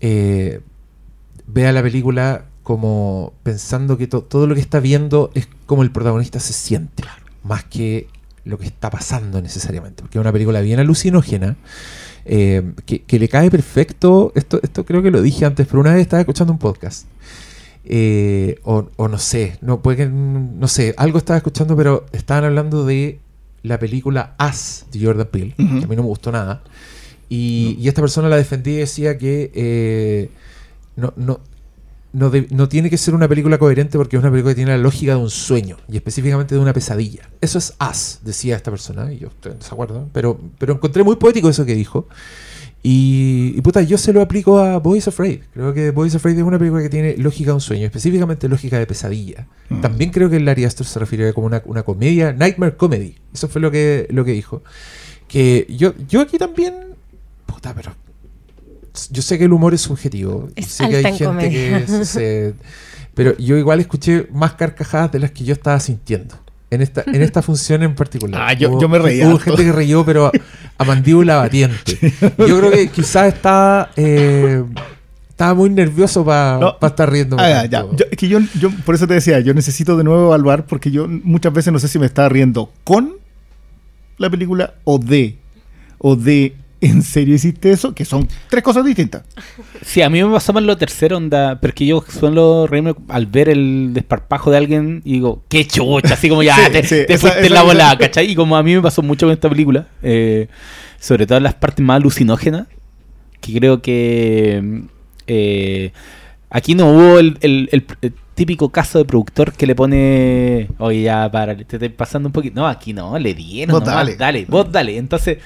[0.01, 0.61] eh,
[1.47, 5.91] vea la película como pensando que to- todo lo que está viendo es como el
[5.93, 7.05] protagonista se siente,
[7.45, 8.09] más que
[8.45, 11.57] lo que está pasando necesariamente, porque es una película bien alucinógena.
[12.29, 15.93] eh, que, que le cae perfecto, esto, esto creo que lo dije antes, pero una
[15.93, 17.07] vez estaba escuchando un podcast
[17.89, 22.45] eh, o, o no sé, no puede que, no sé, algo estaba escuchando, pero estaban
[22.45, 23.21] hablando de
[23.63, 26.63] la película As de Jordan Peele, que a mí no me gustó nada.
[27.29, 30.31] Y, y esta persona la defendía y decía que eh,
[30.95, 31.41] no, no,
[32.13, 34.71] no, de- no tiene que ser una película coherente porque es una película que tiene
[34.71, 37.29] la lógica de un sueño y específicamente de una pesadilla.
[37.41, 41.17] Eso es As, decía esta persona, y yo estoy en desacuerdo, pero, pero encontré muy
[41.17, 42.07] poético eso que dijo.
[42.83, 45.41] Y, y puta, yo se lo aplico a Boys Afraid.
[45.53, 48.79] Creo que Boys Afraid es una película que tiene lógica de un sueño, específicamente lógica
[48.79, 49.47] de pesadilla.
[49.71, 49.81] Mm.
[49.81, 53.17] También creo que el Larry Astor se refiere como una, una comedia, Nightmare Comedy.
[53.35, 54.63] Eso fue lo que, lo que dijo.
[55.27, 56.75] Que yo, yo aquí también,
[57.47, 57.93] puta, pero
[59.11, 60.49] yo sé que el humor es subjetivo.
[60.55, 62.05] Es sé que alta hay en gente que comedia.
[62.05, 62.55] se-
[63.15, 66.37] pero yo igual escuché más carcajadas de las que yo estaba sintiendo.
[66.71, 68.43] En esta, en esta función en particular.
[68.43, 70.33] Ah, yo- yo me reí Hubo gente que reyó, pero a,
[70.79, 71.97] a mandíbula batiente.
[72.39, 74.65] Yo creo que quizás estaba, eh,
[75.29, 76.77] estaba muy nervioso para No.
[76.83, 77.37] estar riendo.
[77.39, 77.85] Ah, ya, ya.
[77.95, 80.91] Yo- es que yo, yo, por eso te decía, yo necesito de nuevo evaluar porque
[80.91, 83.15] yo muchas veces no sé si me estaba riendo con
[84.19, 85.37] la película o de.
[85.99, 87.95] O de, ¿en serio hiciste eso?
[87.95, 89.23] Que son tres cosas distintas.
[89.85, 93.49] Sí, a mí me pasó más lo tercero, onda, porque yo suelo reírme al ver
[93.49, 97.15] el desparpajo de alguien y digo, qué chucha, así como ya Sí, te, sí, te
[97.15, 98.31] esa- fuiste esa- la esa- bola, ¿cachai?
[98.31, 100.49] Y como a mí me pasó mucho con esta película, eh,
[101.01, 102.67] sobre todo en las partes más alucinógenas,
[103.41, 104.83] que creo que
[105.27, 105.93] eh,
[106.51, 111.03] aquí no hubo el, el- el- el típico caso de productor que le pone, oye,
[111.03, 112.61] ya, para, te estoy pasando un poquito.
[112.61, 114.17] No, aquí no, le dieron, Vos nomás, dale.
[114.17, 114.97] dale, vos dale.
[114.99, 115.39] Entonces,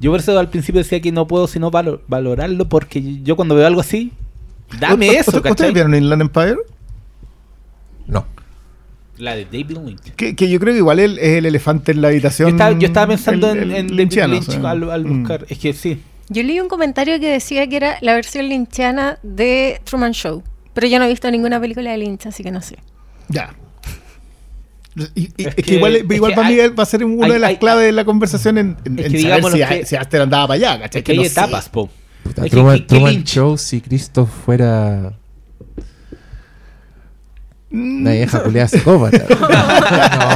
[0.00, 3.54] yo por eso al principio decía que no puedo sino valo- valorarlo, porque yo cuando
[3.54, 4.12] veo algo así,
[4.78, 6.56] dame ¿U- u- eso, ¿Ustedes vieron Inland Empire?
[8.06, 8.26] No.
[9.18, 10.12] La de David Lynch.
[10.16, 12.48] Que, que yo creo que igual él es el elefante en la Yo habitación.
[12.50, 15.18] estaba, yo estaba pensando el- en, el en David Lynch o sea, al, al mm.
[15.20, 15.46] buscar.
[15.48, 16.02] Es que sí.
[16.28, 20.42] Yo leí un comentario que decía que era la versión linchiana de Truman Show.
[20.72, 22.76] Pero yo no he visto ninguna película de Lynch, así que no sé.
[23.28, 23.54] Ya.
[24.96, 26.86] Y- y- Es que, que- igual, es igual que para mí hay- él va a
[26.86, 28.76] ser una hay- de las hay- claves de la conversación en,
[29.22, 31.00] saber si, a- si Aster andaba para allá, ¿cachai?
[31.00, 31.70] Es que hay no sé.
[31.70, 31.90] po.
[32.22, 35.12] Puta, Es que- Truman, Show si Cristo fuera
[37.70, 39.26] una vieja culiada psicópata.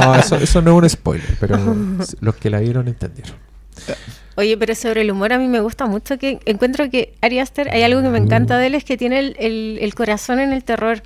[0.05, 1.57] no, eso, eso no es un spoiler, pero
[2.19, 3.33] los que la vieron entendieron.
[4.35, 7.69] Oye, pero sobre el humor a mí me gusta mucho que encuentro que Ari Aster,
[7.71, 10.51] hay algo que me encanta de él, es que tiene el, el- el corazón en
[10.53, 11.01] el terror.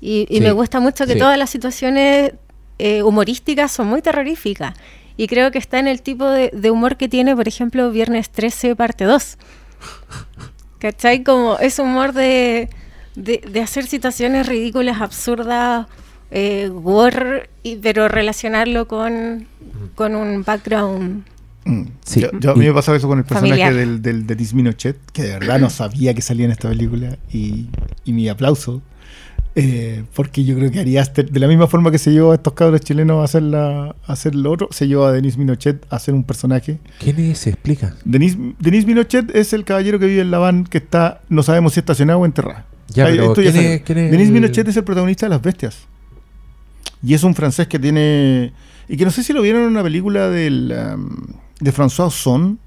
[0.00, 1.18] Y, y Sí, me gusta mucho que sí.
[1.18, 2.32] todas las situaciones
[2.78, 4.74] eh, humorísticas son muy terroríficas.
[5.16, 8.30] Y creo que está en el tipo de, de humor que tiene, por ejemplo, Viernes
[8.30, 9.38] 13, parte 2.
[10.78, 11.22] ¿Cachai?
[11.22, 12.68] Como ese humor de,
[13.14, 15.86] de, de hacer situaciones ridículas, absurdas,
[16.30, 19.46] eh, gore, y, pero relacionarlo con,
[19.94, 21.24] con un background
[21.66, 21.84] Mm.
[22.04, 22.20] Sí.
[22.20, 23.72] Yo, yo- a mí me pasaba eso con el personaje Familiar.
[23.74, 27.16] del, del, de Denis Minochet, que de verdad no sabía que salía en esta película.
[27.32, 27.68] Y,
[28.04, 28.82] y mi aplauso.
[29.56, 32.34] Eh, porque yo creo que Ari Aster, de la misma forma que se llevó a
[32.34, 35.84] estos cabros chilenos a hacer, la, a hacer lo otro, se llevó a Denis Minochet
[35.90, 36.78] a hacer un personaje.
[36.98, 37.46] ¿Quién es?
[37.46, 37.94] Explica.
[38.04, 41.74] Denis, Denis Minochet es el caballero que vive en la van que está, no sabemos
[41.74, 42.64] si estacionado o enterrado.
[42.88, 43.70] Ya, pero esto ya ¿quién salió.
[43.76, 45.78] es- quién es Denis el- Minochet es el protagonista de Las Bestias.
[47.02, 48.52] Y es un francés que tiene.
[48.88, 51.16] Y que no sé si lo vieron en una película del, um,
[51.60, 52.58] de François Son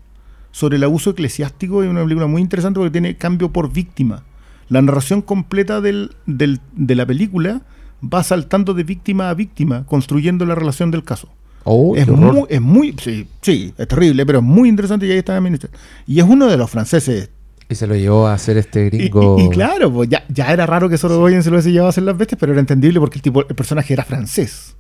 [0.52, 1.84] sobre el abuso eclesiástico.
[1.84, 4.24] Es una película muy interesante porque tiene cambio por víctima.
[4.70, 7.62] La narración completa del, del- de la película
[8.04, 11.30] va saltando de víctima a víctima, construyendo la relación del caso.
[11.64, 12.96] Oh, es, muy, es muy.
[13.02, 15.70] Sí, sí, es terrible, pero es muy interesante y ahí está Minister.
[16.06, 17.30] Y es uno de los franceses
[17.70, 19.38] Y se lo llevó a hacer este gringo.
[19.40, 21.90] y- y claro, pues ya, ya era raro que solo se lo hubiese llevado a
[21.90, 24.76] hacer las bestias, pero era entendible porque el tipo, el personaje era francés.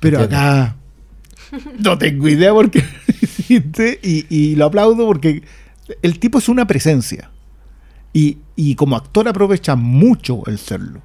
[0.00, 0.44] Pero Entiendo.
[0.46, 0.76] acá
[1.80, 2.84] no tengo idea por qué
[3.22, 5.42] hiciste y, y lo aplaudo porque
[6.02, 7.30] el tipo es una presencia.
[8.12, 10.98] Y, y como actor aprovecha mucho el serlo.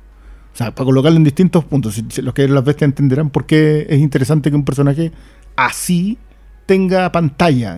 [0.54, 2.02] O sea, para colocarlo en distintos puntos.
[2.18, 5.12] Los que las bestias entenderán por qué es interesante que un personaje
[5.56, 6.18] así
[6.66, 7.78] tenga pantalla.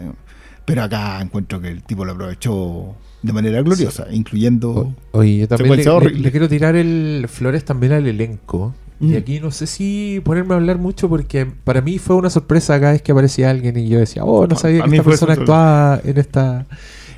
[0.65, 4.71] Pero acá encuentro que el tipo lo aprovechó de manera gloriosa, incluyendo...
[4.71, 8.75] O- Oye, yo también le, quiero tirar el flores también al elenco.
[8.99, 9.11] Mm.
[9.11, 12.79] Y aquí no sé si ponerme a hablar mucho porque para mí fue una sorpresa
[12.79, 15.33] cada vez que aparecía alguien y yo decía, oh, no sabía a que esta persona
[15.33, 16.65] actuaba en esta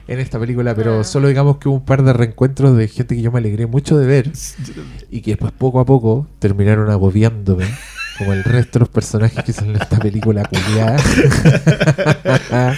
[0.10, 1.04] en esta película, pero Ah.
[1.04, 3.98] solo digamos que hubo un par de reencuentros de gente que yo me alegré mucho
[3.98, 4.32] de ver
[5.12, 7.66] y que después poco a poco terminaron agobiándome.
[8.18, 10.98] Como el resto de los personajes que son en esta película culiada.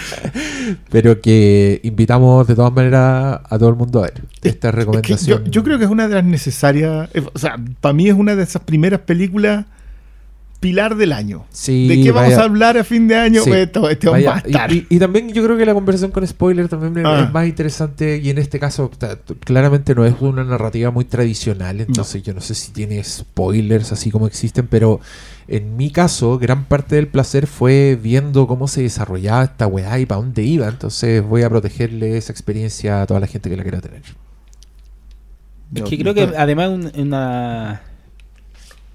[0.90, 4.80] Pero que invitamos de todas maneras a todo el mundo a ver esta Es que
[4.80, 5.44] recomendación.
[5.46, 7.08] yo, yo creo que es una de las necesarias.
[7.14, 9.64] eh, O sea, para mí es una de esas primeras películas
[10.62, 11.44] pilar del año.
[11.50, 13.42] Sí, ¿De qué vamos vaya- a hablar a fin de año?
[13.42, 13.50] Sí.
[13.52, 14.72] Esto, este va a estar.
[14.72, 17.24] y, y- y también yo creo que la conversación con spoiler también es- Ah.
[17.26, 18.90] es más interesante y en este caso
[19.44, 24.10] claramente no es una narrativa muy tradicional, entonces yo no sé si tiene spoilers así
[24.10, 25.00] como existen, pero
[25.48, 30.06] en mi caso gran parte del placer fue viendo cómo se desarrollaba esta weá y
[30.06, 33.62] para dónde iba, entonces voy a protegerle esa experiencia a toda la gente que la
[33.64, 34.02] quiera tener.
[35.74, 37.80] Es que creo que además una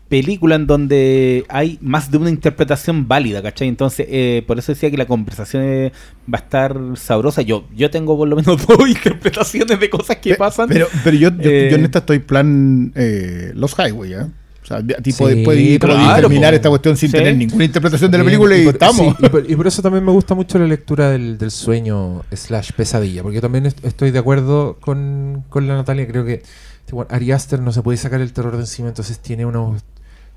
[0.09, 3.67] película en donde hay más de una interpretación válida, ¿cachai?
[3.67, 5.91] Entonces, eh, por eso decía que la conversación eh,
[6.33, 7.41] va a estar sabrosa.
[7.41, 10.69] Yo yo tengo por lo menos dos interpretaciones de cosas que pasan.
[10.69, 14.25] Pero, pero yo, yo, Eh, yo en esta estoy plan eh, Los Highway, ¿eh?
[14.63, 17.17] O sea, tipo, Sí, puede, puede claro, terminar esta cuestión sin Sí.
[17.17, 19.15] tener ninguna interpretación de la película y, por, estamos.
[19.17, 22.23] sí, y por- y por eso también me gusta mucho la lectura del, del sueño
[22.33, 26.43] slash pesadilla, porque también est- estoy de acuerdo con, con la Natalia, creo que
[26.91, 29.81] weón, Ari Aster no se puede sacar el terror de encima, entonces tiene unos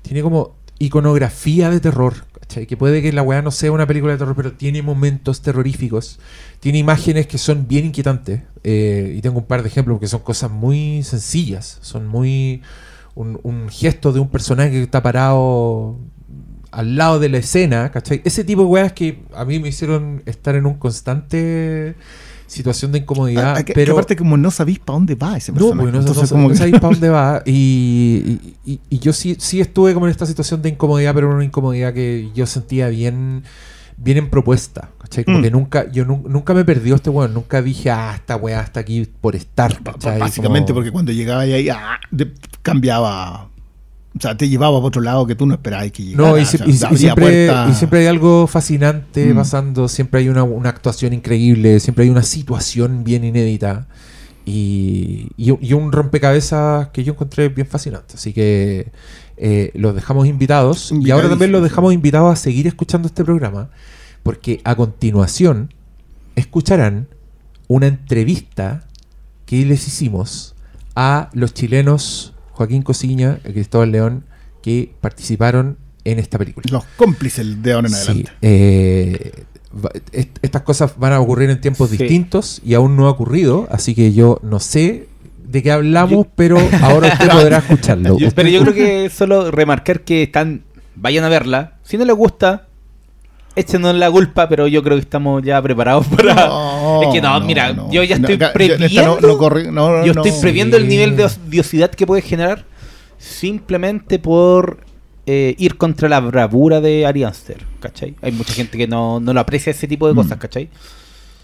[0.01, 2.65] tiene como iconografía de terror, ¿cachai?
[2.65, 6.19] que puede que la weá no sea una película de terror, pero tiene momentos terroríficos,
[6.59, 10.21] tiene imágenes que son bien inquietantes, eh, y tengo un par de ejemplos porque son
[10.21, 12.61] cosas muy sencillas, son muy...
[13.13, 15.97] Un, un gesto de un personaje que está parado
[16.71, 18.21] al lado de la escena, ¿cachai?
[18.23, 21.95] Ese tipo de weas que a mí me hicieron estar en un constante
[22.51, 23.93] situación de incomodidad, Ah, que- que pero...
[23.93, 25.85] aparte, como no sabéis para dónde va ese personaje.
[25.85, 27.41] no, no- Entonces, no- como no que- sabéis para dónde va.
[27.45, 31.43] Y, y- y- yo sí, sí estuve como en esta situación de incomodidad, pero una
[31.45, 33.43] incomodidad que yo sentía bien,
[33.97, 34.89] bien en propuesta.
[34.99, 35.23] ¿cachai?
[35.25, 35.41] Como Mm.
[35.43, 37.33] que nunca, yo nu- nunca me perdió este weón.
[37.33, 39.77] Nunca dije, ah, esta weá está aquí por estar.
[40.19, 42.31] Básicamente Como- porque cuando llegaba ahí, ah, de-
[42.61, 43.49] cambiaba.
[44.17, 46.29] O sea, te llevaba a otro lado que tú no esperabas que llegara.
[46.31, 49.35] No, y, o si- sea, y siempre, y siempre hay algo fascinante Mm.
[49.37, 53.87] pasando, siempre hay una, una actuación increíble, siempre hay una situación bien inédita
[54.45, 58.15] y, y un- rompecabezas que yo encontré bien fascinante.
[58.15, 58.91] Así que
[59.37, 63.69] eh, los dejamos invitados y ahora también los dejamos invitados a seguir escuchando este programa
[64.23, 65.73] porque a continuación
[66.35, 67.07] escucharán
[67.67, 68.83] una entrevista
[69.45, 70.53] que les hicimos
[70.95, 74.25] a los chilenos Joaquín Cosiña y Cristóbal León
[74.61, 76.65] que participaron en esta película.
[76.71, 78.31] Los cómplices de ahora en Sí, adelante.
[78.41, 79.43] eh,
[80.11, 81.97] est- estas cosas van a ocurrir en tiempos Sí.
[81.97, 85.07] distintos y aún no ha ocurrido, así que yo no sé
[85.47, 88.17] de qué hablamos, Yo- pero ahora usted podrá escucharlo.
[88.17, 90.63] Yo- pero yo creo que solo remarcar que están
[90.95, 91.77] vayan a verla.
[91.83, 92.67] Si no les gusta,
[93.55, 96.33] échenos la culpa, pero yo creo que estamos ya preparados para.
[96.47, 97.91] No, es que no, no, mira, no.
[97.91, 98.85] yo ya estoy yo- previendo.
[98.85, 102.65] esta no- no corre- no, yo estoy previendo el nivel de odiosidad que puede generar
[103.17, 104.79] simplemente por
[105.27, 108.15] eh, ir contra la bravura de Ari Aster, ¿cachai?
[108.21, 110.17] Hay mucha gente que no, no lo aprecia ese tipo de Mm.
[110.17, 110.69] cosas, ¿cachai?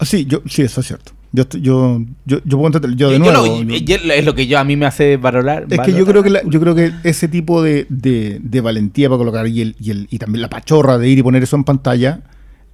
[0.00, 1.12] Ah, Sí, yo, sí, eso es cierto.
[1.30, 3.62] Yo, yo, yo, yo puedo entender- yo de yo nuevo.
[3.62, 5.66] lo- y es lo que yo a mí me hace valorar.
[5.68, 9.08] Es que yo creo que la- yo creo que ese tipo de, de- de valentía
[9.08, 11.56] para colocar y, el, y, el, y también la pachorra de ir y poner eso
[11.56, 12.20] en pantalla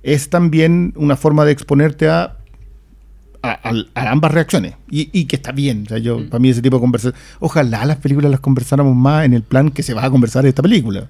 [0.05, 2.37] es también una forma de exponerte a,
[3.43, 3.73] a,
[4.11, 5.83] ambas reacciones y, y que está bien.
[5.87, 6.29] O sea, yo, Mm.
[6.29, 7.21] para mí ese tipo de conversación.
[7.41, 10.63] Ojalá las películas las conversáramos más en el plan que se va a conversar esta
[10.63, 11.09] película.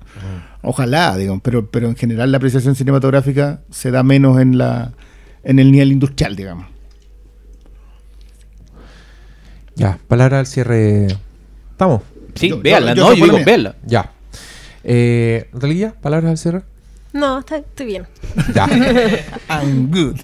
[0.63, 4.93] Ojalá, digamos, pero, pero en general la apreciación cinematográfica se da menos en la
[5.45, 6.67] en el nivel industrial, digamos.
[9.77, 11.07] Ya, palabra al cierre.
[11.73, 12.03] ¿Estamos?
[12.35, 13.45] Sí, Yo- véanla, yo no, yo digo, mía.
[13.47, 13.75] véanla.
[13.85, 14.13] Ya.
[14.85, 16.63] Eh, Natalia, palabras al cierre.
[17.13, 18.07] No, está, estoy bien.
[18.55, 18.67] Ya.
[19.49, 20.17] I'm good.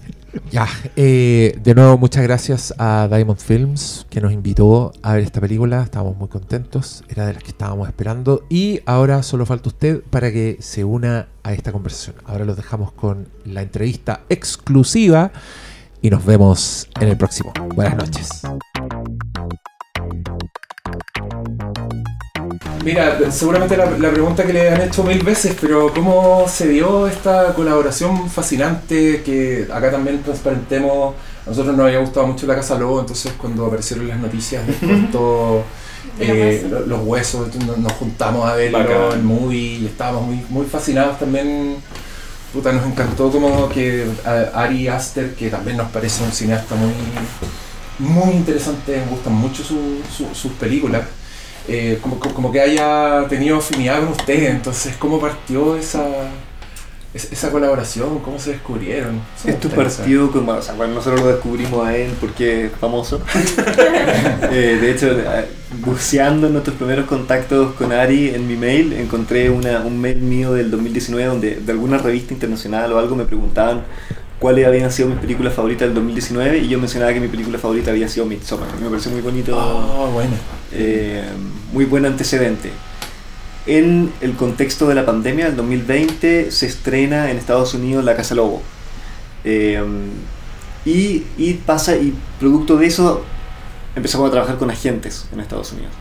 [0.53, 5.41] Ya, eh, de nuevo muchas gracias a Diamond Films que nos invitó a ver esta
[5.41, 10.03] película, estábamos muy contentos, era de las que estábamos esperando y ahora solo falta usted
[10.09, 12.15] para que se una a esta conversación.
[12.27, 15.33] Ahora los dejamos con la entrevista exclusiva
[16.03, 17.53] y nos vemos en el próximo.
[17.75, 18.43] Buenas noches.
[22.85, 27.07] Mira, seguramente la, la, pregunta que le han hecho mil veces, pero ¿cómo se dio
[27.07, 31.15] esta colaboración fascinante que acá también transparentemos?
[31.45, 34.73] A nosotros nos había gustado mucho la Casa Lobo, entonces cuando aparecieron las noticias de
[34.73, 35.63] pronto
[36.19, 41.19] eh, los, los huesos, nos, juntamos a verlo, el movie, y estábamos muy, muy fascinados
[41.19, 41.77] también.
[42.53, 44.07] Puta, nos encantó como que
[44.55, 46.93] Ari Aster, que también nos parece un cineasta muy,
[47.99, 51.03] muy interesante, me gustan mucho su- su- sus películas.
[51.69, 56.05] eh, como- como que haya tenido afinidad con ustedes, entonces, ¿cómo partió esa,
[57.15, 58.19] es- esa colaboración?
[58.21, 59.17] ¿Cómo se descubrieron?
[59.37, 60.17] Eso me Esto gustaría saber.
[60.19, 63.21] partió como, o sea, bueno, nosotros lo descubrimos a él porque es famoso.
[64.53, 65.47] Eh, de hecho, eh,
[65.85, 70.53] buceando en nuestros primeros contactos con Ari en mi mail, encontré una, un mail mío
[70.53, 73.83] del 2019 donde de alguna revista internacional o algo me preguntaban
[74.41, 77.91] cuáles habían sido mis películas favoritas del 2019 y yo mencionaba que mi película favorita
[77.93, 78.69] había sido Midsommar.
[78.83, 79.57] Me pareció muy bonito.
[79.59, 80.33] Ah, bueno.
[80.73, 81.23] eh,
[81.73, 82.71] muy buen antecedente.
[83.67, 88.35] En el contexto de la pandemia, el 2020, se estrena en Estados Unidos La Casa
[88.35, 88.63] Lobo.
[89.45, 89.83] Eh,
[90.85, 93.23] y, y pasa, y producto de eso,
[93.95, 95.93] empezamos a trabajar con agentes en Estados Unidos.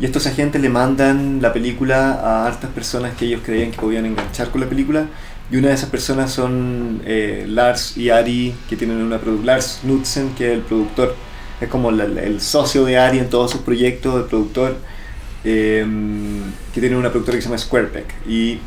[0.00, 4.06] Y estos agentes le mandan la película a hartas personas que ellos creían que podían
[4.06, 5.06] enganchar con la película.
[5.50, 10.30] Y una de esas personas son eh, Lars y Ari, que tienen una Lars Knudsen,
[10.34, 11.14] que es el productor
[11.60, 14.76] es como la- el socio de Ari en todos sus proyectos, el productor,
[15.44, 15.86] eh,
[16.72, 18.26] que tiene una productora que se llama Squarepeck.
[18.28, 18.58] Y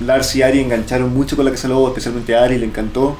[0.00, 3.16] Lars y Ari engancharon mucho con la Casa Lobo, especialmente a Ari, le encantó.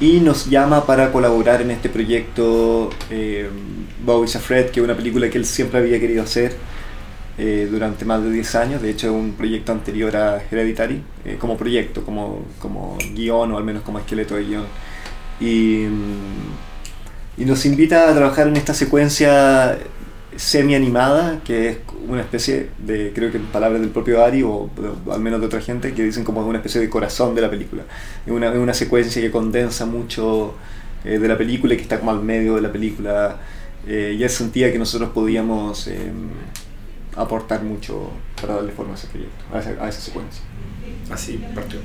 [0.00, 3.48] Y nos llama para colaborar en este proyecto eh,
[4.04, 6.56] Bobby Fred, que es una película que él siempre había querido hacer
[7.38, 8.82] eh, durante más de 10 años.
[8.82, 13.56] De hecho, es un proyecto anterior a Hereditary, eh, como proyecto, como, como guion o
[13.58, 14.64] al menos como esqueleto de guion.
[15.40, 15.84] Y,
[17.36, 19.78] y nos invita a trabajar en esta secuencia
[20.36, 21.76] semi-animada, que es
[22.08, 24.70] una especie de, creo que en palabras del propio Ari, o,
[25.06, 27.50] o al menos de otra gente, que dicen como una especie de corazón de la
[27.50, 27.82] película.
[28.26, 30.54] Es una, una secuencia que condensa mucho
[31.04, 33.38] eh, de la película y que está como al medio de la película.
[33.86, 36.10] Eh, y él sentía que nosotros podíamos eh,
[37.16, 38.10] aportar mucho
[38.40, 40.42] para darle forma a ese proyecto, a esa, a esa secuencia.
[41.10, 41.78] Así partió.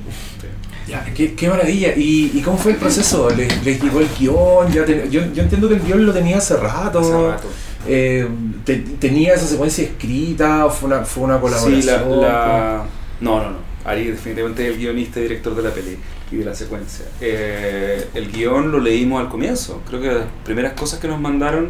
[0.88, 1.94] Ya, qué, qué maravilla.
[1.96, 3.30] ¿Y, y cómo fue el proceso?
[3.30, 4.72] ¿Les, les llegó el guion?
[4.72, 7.00] Ya ten- yo, yo entiendo que el guion lo tenía hace rato.
[7.00, 7.48] Hace rato.
[7.88, 8.28] Eh,
[8.66, 11.82] te- ¿Tenía esa secuencia escrita o fue una, fue una colaboración?
[11.82, 12.84] Sí, la, la-
[13.22, 13.70] No, no, no.
[13.86, 15.98] Ari definitivamente es el guionista y director de la peli
[16.32, 17.06] y de la secuencia.
[17.22, 19.82] Eh, el guion lo leímos al comienzo.
[19.88, 21.70] Creo que las primeras cosas que nos mandaron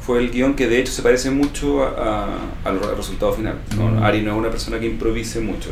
[0.00, 2.24] fue el guion que de hecho se parece mucho a-
[2.64, 3.58] a- al re- resultado final.
[3.76, 3.88] ¿no?
[3.90, 4.02] Mm.
[4.02, 5.70] Ari no es una persona que improvise mucho.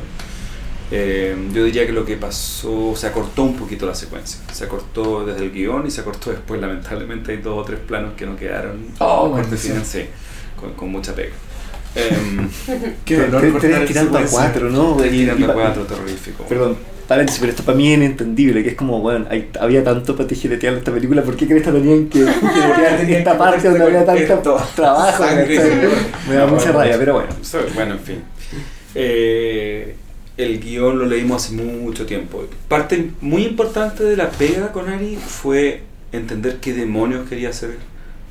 [0.96, 4.38] Eh, yo diría que lo que pasó, se acortó un poquito la secuencia.
[4.52, 6.60] Se acortó desde el guion y se acortó después.
[6.60, 8.76] Lamentablemente hay dos o tres planos que no quedaron.
[9.00, 9.30] Oh,
[10.60, 11.32] con, con mucha pega.
[11.96, 12.48] Em,
[13.04, 14.96] Qué te- tirando a cuatro, ¿no?
[14.96, 16.44] Tirando a cuatro, terrorífico.
[16.44, 16.76] Perdón,
[17.08, 20.28] paréntesis, pero esto para mí es inentendible, que es como, bueno, hay- había tanto para
[20.28, 24.04] tijeretear esta película, ¿por qué crees que tenían que tijeretear en esta parte donde había
[24.04, 25.24] tanto trabajo?
[26.28, 27.28] Me da mucha rabia, pero bueno.
[27.74, 28.22] Bueno, en fin.
[28.94, 29.96] Eh,
[30.36, 32.44] el guion lo leímos hace mucho tiempo.
[32.68, 35.82] Parte muy importante de la pega con Ari fue
[36.12, 37.76] entender qué demonios quería hacer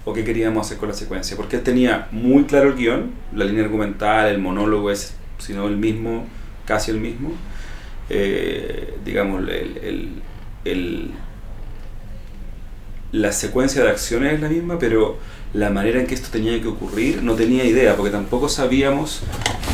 [0.06, 1.38] o qué queríamos hacer con la secuencia.
[1.38, 5.68] Porque él tenía muy claro el guion, la línea argumental, el monólogo es, si no
[5.68, 6.26] el mismo,
[6.66, 7.32] casi el mismo.
[8.10, 10.10] Eh, digamos, el, el-
[10.66, 11.12] el-
[13.12, 15.18] la secuencia de acciones es la misma, pero
[15.54, 19.22] la manera en que esto tenía que ocurrir no tenía idea, porque tampoco sabíamos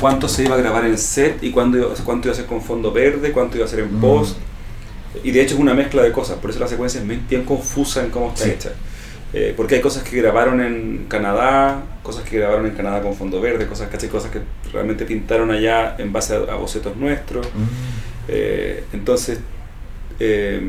[0.02, 2.92] cuánto se iba a grabar en set y cuándo cuánto iba a ser con fondo
[2.92, 4.02] verde, cuánto iba a ser en Mm.
[4.02, 4.38] post.
[5.24, 8.04] Y de hecho es una mezcla de cosas, por eso la secuencia es bien- confusa
[8.04, 8.52] en cómo está Sí.
[8.52, 8.72] hecha.
[9.32, 13.40] Eh, porque hay cosas que grabaron en Canadá, cosas que grabaron en Canadá con fondo
[13.40, 14.40] verde, cosas, cosas que
[14.74, 17.46] realmente pintaron allá en base a, a bocetos nuestros.
[17.46, 18.28] Mm.
[18.28, 19.40] Eh, entonces,
[20.20, 20.62] eh,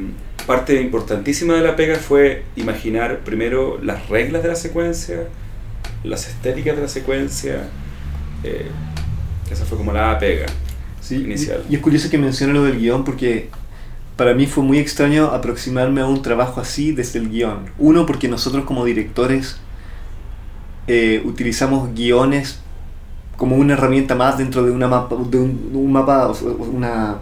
[0.50, 5.28] parte importantísima de la pega fue imaginar primero las reglas de la secuencia,
[6.02, 7.68] las estéticas de la secuencia.
[8.42, 8.68] eh,
[9.48, 10.46] esa fue como la pega.
[11.00, 11.62] Sí, Inicial.
[11.68, 13.48] Y, y es curioso que mencione lo del guion porque
[14.16, 17.70] para mí fue muy extraño aproximarme a un trabajo así desde el guion.
[17.78, 19.56] Uno, porque nosotros como directores
[20.88, 22.58] eh, utilizamos guiones
[23.36, 27.18] como una herramienta más dentro de una mapa de un, un mapa una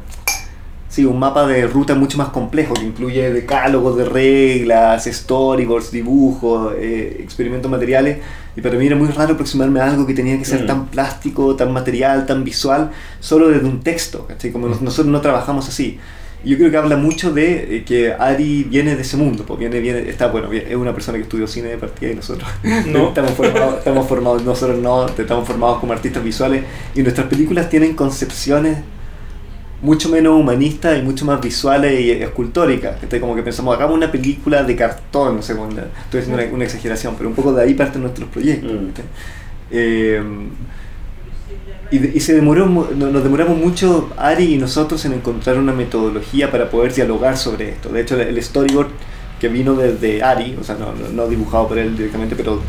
[0.88, 6.74] sí un mapa de ruta mucho más complejo que incluye decálogos de reglas storyboards dibujos
[6.78, 8.18] eh, experimentos materiales
[8.56, 10.66] y para mí era muy raro aproximarme a algo que tenía que ser Mm.
[10.66, 14.50] tan plástico tan material tan visual solo desde un texto ¿cachai?
[14.50, 15.98] como nos- nosotros no trabajamos así
[16.44, 19.80] yo creo que habla mucho de eh, que Ari viene de ese mundo, pues viene,
[19.80, 22.48] viene, está bueno, es una persona que estudió cine de partida y nosotros
[22.86, 23.08] No.
[23.08, 26.62] estamos formados, estamos formados, nosotros no, estamos formados como artistas visuales
[26.94, 28.78] y nuestras películas tienen concepciones
[29.80, 32.96] mucho menos humanistas y mucho más visuales y escultóricas.
[33.00, 33.20] ¿cachai?
[33.20, 37.14] Como que pensamos, hagamos una película de cartón, no sé, estoy haciendo una, una exageración,
[37.16, 38.72] pero un poco de ahí parten nuestros proyectos.
[38.72, 38.88] Mm.
[39.70, 40.22] Eh,
[41.90, 46.68] y, y se demoró, nos demoramos mucho, Ari y nosotros, en encontrar una metodología para
[46.68, 47.88] poder dialogar sobre esto.
[47.88, 48.88] De hecho, el, storyboard
[49.40, 52.60] que vino desde Ari, o sea, no, no- dibujado por él directamente, pero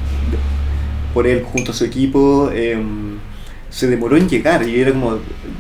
[1.14, 3.18] por él junto a su equipo, em,
[3.70, 4.68] se demoró en llegar.
[4.68, 5.20] Y era como,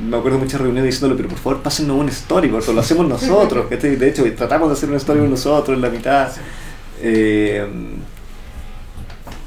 [0.10, 3.70] me acuerdo de muchas reuniones diciéndole, pero por favor, pásennos un storyboard, lo hacemos nosotros.
[3.82, 6.30] De hecho, tratamos de hacer un storyboard nosotros en la mitad.
[7.02, 8.00] Em,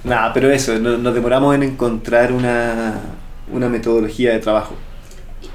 [0.05, 3.01] Nada, pero eso, no- nos demoramos en encontrar una,
[3.53, 4.75] una metodología de trabajo.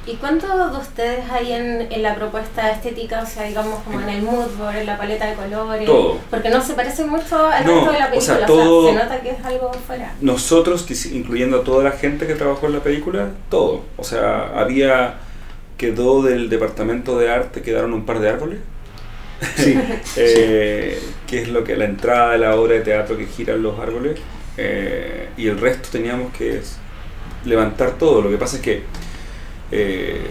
[0.05, 3.21] ¿Y cuánto de ustedes hay en, en la propuesta estética?
[3.23, 5.85] O sea, digamos, como en el mood board, en la paleta de colores.
[5.85, 6.17] Todo.
[6.29, 8.21] Porque no se parece mucho al No, resto de la o película.
[8.21, 10.13] sea, O sea, todo- se nota que es algo fuera.
[10.21, 13.81] Nosotros, incluyendo a toda la gente que trabajó en la película, todo.
[13.97, 15.15] O sea, había,
[15.77, 18.59] quedó del departamento de arte, quedaron un par de árboles.
[19.55, 19.77] Sí,
[20.15, 23.79] eh, que es lo que la entrada de la obra de teatro que giran los
[23.79, 24.17] árboles
[24.57, 26.61] eh, y el resto teníamos que
[27.45, 28.83] levantar todo lo que pasa es que
[29.71, 30.21] eh,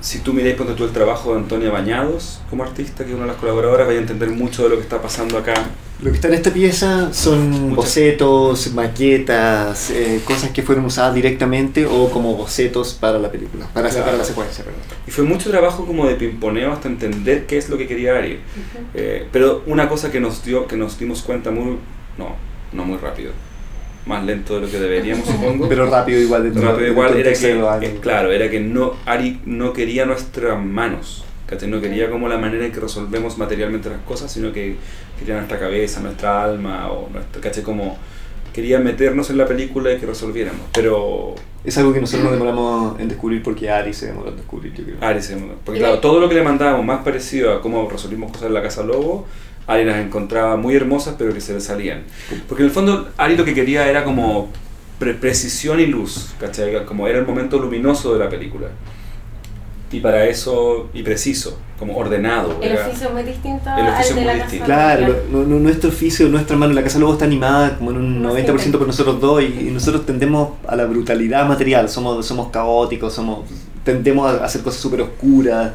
[0.00, 3.24] si tú miráis ponte tú el trabajo de Antonia Bañados como artista que es una
[3.26, 5.54] de las colaboradoras vais a entender mucho de lo que está pasando acá
[6.00, 11.14] Lo que está en esta pieza son Muchas- bocetos, maquetas, eh, cosas que fueron usadas
[11.16, 14.04] directamente o como bocetos para la película, para, Claro.
[14.04, 14.62] para la secuencia.
[14.64, 14.80] Perdón.
[15.06, 18.38] y fue mucho trabajo como de pimponeo hasta entender qué es lo que quería Ari
[18.94, 21.78] Eh, pero una cosa que nos dio que nos dimos cuenta muy
[22.16, 22.36] no
[22.72, 23.32] no muy rápido
[24.08, 27.32] más lento de lo que deberíamos supongo Pero rápido igual dentro Rápido dentro igual era
[27.32, 31.68] que, eh, claro, era que no, Ari no quería nuestras manos, ¿cachai?
[31.68, 34.76] No quería como la manera en que resolvemos materialmente las cosas, sino que
[35.18, 37.62] quería nuestra cabeza, nuestra alma, o nuestra, ¿cachai?
[37.62, 37.98] Como
[38.52, 41.34] quería meternos en la película y que resolviéramos, pero
[41.64, 44.84] Es algo que nosotros nos demoramos en descubrir porque Ari se demoró en descubrir, yo
[44.84, 44.96] creo.
[45.00, 48.48] Ari se Porque claro, todo lo que le mandábamos más parecido a cómo resolvimos cosas
[48.48, 49.26] en la Casa Lobo,
[49.68, 52.02] Ari las encontraba muy hermosas, pero que se le salían.
[52.48, 54.48] Porque en el fondo, Ari lo que quería era como
[54.98, 56.84] pre- precisión y luz, ¿cachai?
[56.86, 58.68] Como era el momento luminoso de la película.
[59.90, 62.58] Y para eso, y preciso, como ordenado.
[62.60, 64.50] El era- oficio es muy distinto El al oficio de es la muy casa.
[64.52, 64.64] distinto.
[64.66, 67.96] Claro, lo- no- no- nuestro oficio, nuestra mano, la Casa Lobo está animada como en
[67.96, 72.26] un No 90% por nosotros dos y, y nosotros tendemos a la brutalidad material, somos,
[72.26, 73.46] somos caóticos, somos
[73.82, 75.72] tendemos a hacer cosas súper oscuras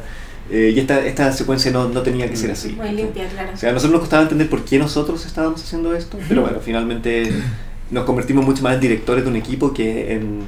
[0.50, 2.70] eh, y esta, esta secuencia no, no tenía que ser así.
[2.72, 3.50] Muy limpia, claro.
[3.54, 6.58] O sea, a nosotros nos costaba entender por qué nosotros estábamos haciendo esto, pero bueno,
[6.60, 7.30] finalmente
[7.90, 10.40] nos convertimos mucho más en directores de un equipo que en,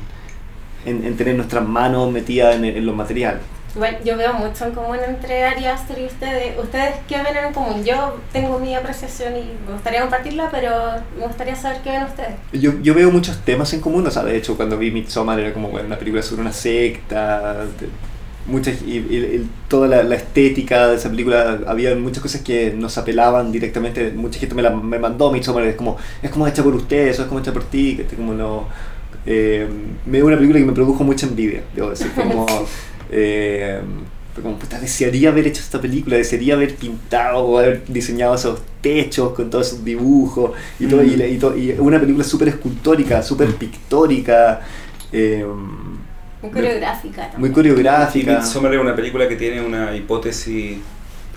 [0.85, 3.41] en, en tener nuestras manos metidas en, en los materiales.
[3.75, 6.59] Igual yo veo mucho en común entre Ari Aster y ustedes.
[6.59, 7.85] ¿Ustedes qué ven en común?
[7.85, 10.71] Yo tengo mi apreciación y me gustaría compartirla, pero
[11.19, 12.37] me gustaría saber qué ven ustedes.
[12.55, 15.53] Yo, yo veo muchos temas en común, o sea, de hecho cuando vi Midsommar era
[15.53, 17.89] como bueno, una película sobre una secta, de-
[18.47, 23.53] muchas, y, toda la, la estética de esa película, había muchas cosas que nos apelaban
[23.53, 27.15] directamente, mucha gente me, la, me mandó Midsommar, es como, es como hecha por ustedes,
[27.15, 28.69] eso es como hecha por ti, que este, como no...
[29.29, 29.67] Eh,
[30.07, 32.47] me dio una película que me produjo mucha envidia, debo decir, fue como...
[33.11, 33.81] eh,
[34.35, 38.61] fue como, puta, desearía haber hecho esta película, desearía haber pintado o haber diseñado esos
[38.83, 42.49] techos con todos esos dibujos y todo, y, la- y to- y una película súper
[42.49, 44.61] escultórica, súper pictórica,
[45.11, 45.45] eh,
[46.47, 47.41] Muy coreográfica también.
[47.41, 48.33] muy Y coreográfica.
[48.39, 50.79] Midsommar es una película que tiene una hipótesis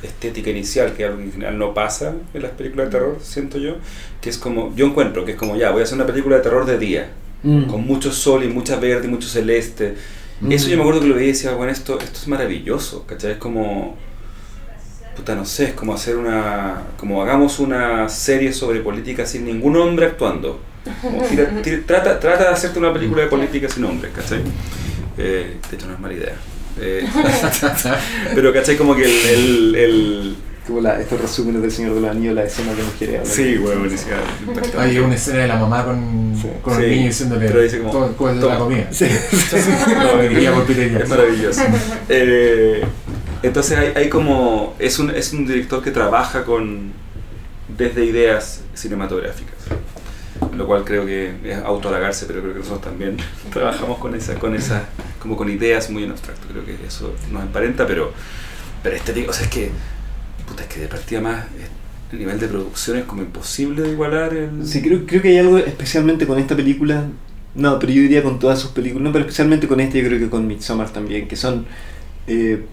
[0.01, 3.75] estética inicial, que en general no pasa en las películas de terror, siento yo,
[4.21, 6.41] que es como, yo encuentro que es como, ya, voy a hacer una película de
[6.41, 7.09] terror de día,
[7.43, 7.65] Mm.
[7.67, 9.95] con mucho sol y mucha verde y mucho celeste.
[10.49, 10.69] Eso Mm.
[10.69, 13.31] yo me acuerdo que lo veía y decía, bueno, esto, esto es maravilloso, ¿cachai?
[13.31, 13.97] Es como,
[15.15, 19.75] puta, no sé, es como hacer una, como hagamos una serie sobre política sin ningún
[19.77, 20.59] hombre actuando.
[21.01, 24.39] Como tira- tira- trata, trata de hacerte una película de política sin hombres, ¿cachai?
[25.19, 26.33] Eh, de hecho, no es mala idea.
[26.81, 27.05] Eh,
[28.35, 28.77] pero, ¿cachai?
[28.77, 29.25] Como que el...
[29.27, 33.15] el, el- Como la- estos resúmenes del Señor de los Anillos, la escena de mujeres
[33.19, 33.33] hablando.
[33.35, 34.17] sí, güey, buenísima.
[34.77, 36.47] Hay una escena de la mamá con, Sí.
[36.61, 38.53] con Sí, el niño diciéndole pero dice como, "Toma, cómete "Toma".
[38.53, 38.87] la comida.
[38.91, 39.05] Sí.
[41.03, 41.61] Es maravilloso.
[42.09, 42.81] Eh,
[43.43, 46.91] entonces hay, hay como es un, es un director que trabaja con
[47.77, 49.55] desde ideas cinematográficas.
[50.55, 53.17] Lo cual creo que es autohalagarse, pero creo que nosotros también
[53.53, 54.85] trabajamos con esa, con esa,
[55.21, 58.11] como con ideas muy en abstracto, creo que eso nos emparenta, pero,
[58.83, 59.71] pero estético, o sea, es que,
[60.47, 61.45] puta, es que de partida más,
[62.11, 64.65] el nivel de producción es como imposible de igualar el...
[64.65, 67.03] Sí, creo, creo que hay algo especialmente con esta película.
[67.53, 69.03] No, pero yo diría con todas sus películas.
[69.03, 71.65] No, pero especialmente con esta, yo creo que con Midsommar también, que son
[72.25, 72.65] eh,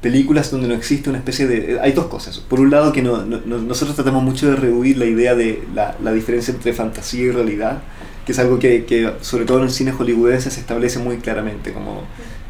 [0.00, 1.74] películas donde no existe una especie de.
[1.74, 2.38] eh, Hay dos cosas.
[2.38, 5.62] Por un lado, que no, no- no- nosotros tratamos mucho de rehuir la idea de
[5.74, 7.82] la, la diferencia entre fantasía y realidad,
[8.24, 11.72] que es algo que, que, sobre todo en el cine hollywoodense, se establece muy claramente.
[11.72, 12.02] Como,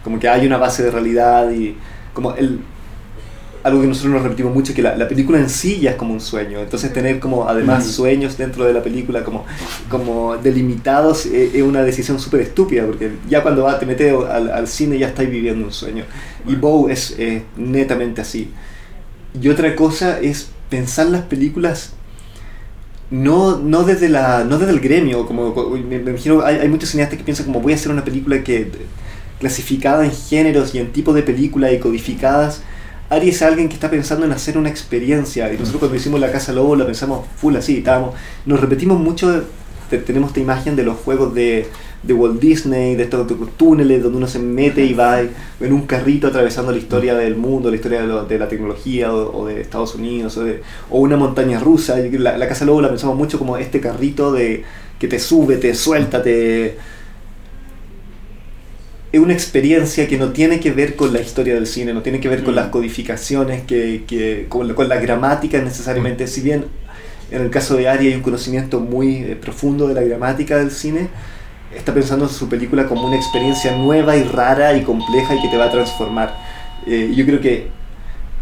[0.05, 1.75] como que hay una base de realidad y.
[2.15, 2.61] como el
[3.65, 6.15] algo que nosotros nos repetimos mucho, que la, la película en sí ya es como
[6.15, 6.61] un sueño.
[6.61, 9.45] Entonces tener como además sueños dentro de la película como,
[9.91, 14.51] como delimitados eh, es una decisión súper estúpida, porque ya cuando va, te metes al,
[14.51, 16.05] al cine ya estáis viviendo un sueño.
[16.49, 17.17] Y Bow es
[17.57, 18.51] netamente así.
[19.41, 21.93] Y otra cosa es pensar las películas
[23.11, 26.91] no, no, desde, la, no desde el gremio, como me, me imagino, hay, hay muchos
[26.91, 28.71] cineastas que piensan como voy a hacer una película que
[29.41, 32.63] clasificada en géneros y en tipos de película y codificadas.
[33.09, 35.51] Ari es alguien que está pensando en hacer una experiencia.
[35.53, 37.79] Y nosotros cuando hicimos La Casa Lobo la pensamos full así.
[37.79, 39.45] Estábamos, nos repetimos mucho,
[39.89, 41.67] te- tenemos esta imagen de los juegos de,
[42.03, 43.27] de Walt Disney, de estos
[43.57, 47.71] túneles donde uno se mete y va en un carrito atravesando la historia del mundo,
[47.71, 51.01] la historia de, lo- de la tecnología o, o de Estados Unidos, o, de- o
[51.01, 51.97] una montaña rusa.
[51.99, 54.63] La Casa Lobo la pensamos mucho como este carrito de
[54.99, 56.77] que te sube, te suelta, te
[59.11, 62.21] es una experiencia que no tiene que ver con la historia del cine, no tiene
[62.21, 62.57] que ver con Mm.
[62.57, 66.27] las codificaciones, que, que- con, la, con la gramática necesariamente.
[66.27, 66.67] Si bien
[67.31, 70.71] en el caso de Ari hay un conocimiento muy eh, profundo de la gramática del
[70.71, 71.09] cine,
[71.79, 75.49] está pensando en su película como una experiencia nueva y rara y compleja y que
[75.49, 76.35] te va a transformar.
[76.87, 77.68] Eh, yo creo que,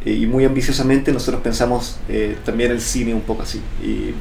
[0.04, 3.60] eh, y muy ambiciosamente, nosotros pensamos eh, también el cine un poco así.
[3.82, 4.14] Y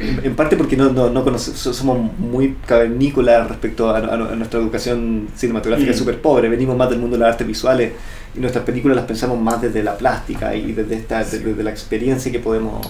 [0.00, 4.36] en, parte porque no, no, no conoce- so- somos muy cavernícolas respecto a, a- a
[4.36, 5.94] nuestra educación cinematográfica Mm.
[5.94, 6.48] súper pobre.
[6.48, 7.92] Venimos más del mundo de las artes visuales
[8.36, 11.38] y nuestras películas las pensamos más desde la plástica y desde, esta, Sí.
[11.38, 12.86] desde la experiencia que podemos,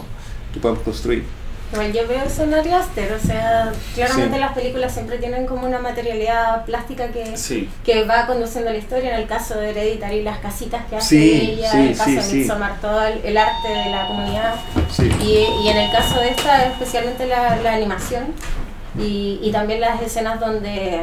[0.53, 1.25] que podemos construir.
[1.71, 4.41] Igual yo veo Ari Aster, o sea, claramente Sí.
[4.41, 9.11] las películas siempre tienen como una materialidad plástica que, Sí, que va conduciendo la historia.
[9.15, 12.33] En el caso de Hereditary, las casitas que hace Sí, ella, en el caso de.
[12.35, 14.55] Midsommar, todo el, el arte de la comunidad.
[15.21, 18.29] Y, y en el caso de esta, especialmente la, la animación
[18.99, 21.03] y, y también las escenas donde.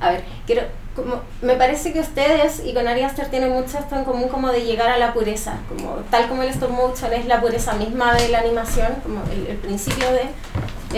[0.00, 0.62] A ver, quiero.
[0.98, 4.48] Como, me parece que ustedes y con Ari Aster tienen mucho esto en común como
[4.50, 8.14] de llegar a la pureza, como tal como el stop motion es la pureza misma
[8.14, 10.22] de la animación, como el, el principio de...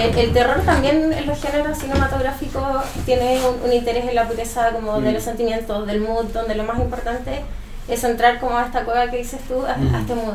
[0.01, 4.71] El, el terror también en los géneros cinematográficos tiene un, un interés en la pureza
[4.71, 5.15] como de Mm.
[5.15, 7.41] los sentimientos, del mood, donde lo más importante
[7.89, 9.95] es entrar como a esta cueva que dices tú, a, a Mm.
[9.97, 10.35] este mood.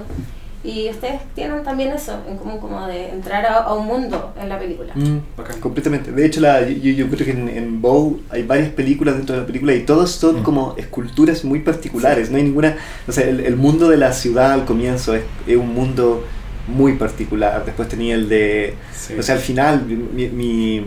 [0.65, 4.49] Y ustedes tienen también eso, en común como de entrar a, a un mundo en
[4.49, 4.93] la película.
[4.95, 5.19] Mm,
[5.59, 6.11] completamente.
[6.11, 9.41] De hecho, la, yo, yo creo que en, en Bow hay varias películas dentro de
[9.41, 10.43] la película y todos son Mm.
[10.43, 12.31] como esculturas muy particulares.
[12.31, 12.77] No hay ninguna.
[13.07, 16.25] O sea, el, el mundo de la ciudad al comienzo es, es un mundo
[16.67, 17.63] muy particular.
[17.63, 18.73] Después tenía el de.
[18.91, 19.13] sí.
[19.19, 20.85] O sea, al final, mi, mi,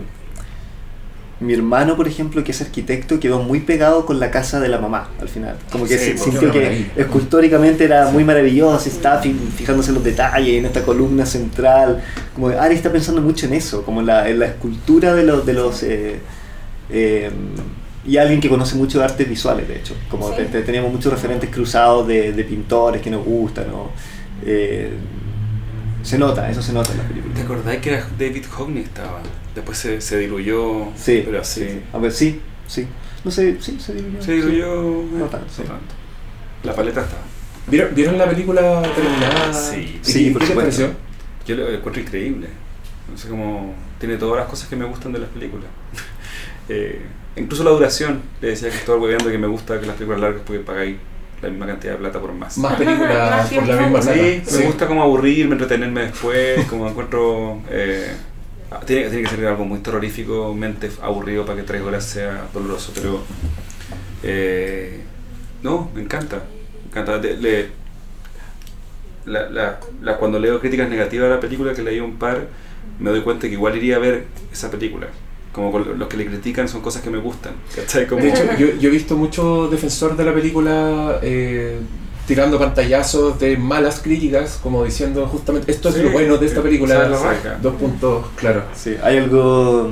[1.41, 4.78] mi hermano, por ejemplo, que es arquitecto, quedó muy pegado con la casa de la
[4.78, 5.57] mamá al final.
[5.70, 6.86] Como que Sí, se- porque sintió que maravilla.
[6.97, 12.03] escultóricamente era muy maravilloso, estaba fi- fijándose en los detalles, en esta columna central.
[12.34, 15.22] Como que Ari está pensando mucho en eso, como en la, en la escultura de
[15.24, 15.47] los.
[15.47, 16.18] De los eh,
[16.91, 17.30] eh,
[18.07, 19.95] y alguien que conoce mucho de artes visuales, de hecho.
[20.11, 20.36] Como Sí.
[20.39, 23.66] te- te- teníamos muchos referentes cruzados de, de pintores que nos gustan.
[23.70, 23.91] ¿no?
[24.47, 24.91] Eh,
[26.03, 27.35] se nota, eso se nota en la película.
[27.35, 29.21] ¿Te acordás que era David Hockney estaba?
[29.55, 30.89] Después se, se diluyó.
[30.97, 31.65] Sí, pero sí.
[31.65, 31.81] sí.
[31.93, 32.87] A ver, sí, sí.
[33.25, 34.23] No sé, sí, se diluyó.
[34.23, 34.67] Se diluyó.
[35.13, 35.63] No eh, tanto, sí.
[35.63, 35.95] tanto.
[36.63, 37.23] La paleta estaba.
[37.67, 39.53] ¿Vieron, vieron la película terminada?
[39.53, 40.01] Sí.
[40.03, 40.83] ¿Y Sí, qué- por ¿Qué te supuesto.
[40.83, 40.91] pareció?
[41.47, 42.49] Yo lo encuentro increíble.
[43.11, 43.75] No sé cómo.
[43.99, 45.67] Tiene todas las cosas que me gustan de las películas.
[46.71, 47.01] Eh,
[47.37, 48.20] incluso la duración.
[48.43, 50.97] Le decía que estaba hueveando que me gusta que las películas largas porque pagáis
[51.43, 52.59] la misma cantidad de plata por más.
[52.59, 54.59] Más películas por la misma Sí, plata.
[54.59, 57.62] me gusta como aburrirme, entretenerme después, como encuentro...
[57.70, 58.12] eh,
[58.86, 62.93] tiene, tiene que ser algo muy terrorífico, mente aburrido para que tres horas sea doloroso,
[62.94, 63.23] pero...
[64.23, 65.01] eh,
[65.62, 66.43] no, me encanta.
[66.85, 67.19] Me encanta.
[67.19, 67.69] De- le-
[69.27, 72.47] la, la- la- cuando leo críticas negativas a la película, que leí un par,
[72.98, 75.09] me doy cuenta que igual iría a ver esa película.
[75.53, 77.55] Como con- los que le critican son cosas que me gustan.
[78.09, 81.79] Como, De hecho, yo, yo he visto mucho defensor de la película eh,
[82.27, 86.62] tirando pantallazos de malas críticas, como diciendo justamente esto es Sí, lo bueno de esta
[86.62, 87.09] película.
[87.62, 88.62] Dos puntos, claro.
[88.77, 89.91] Sí, hay algo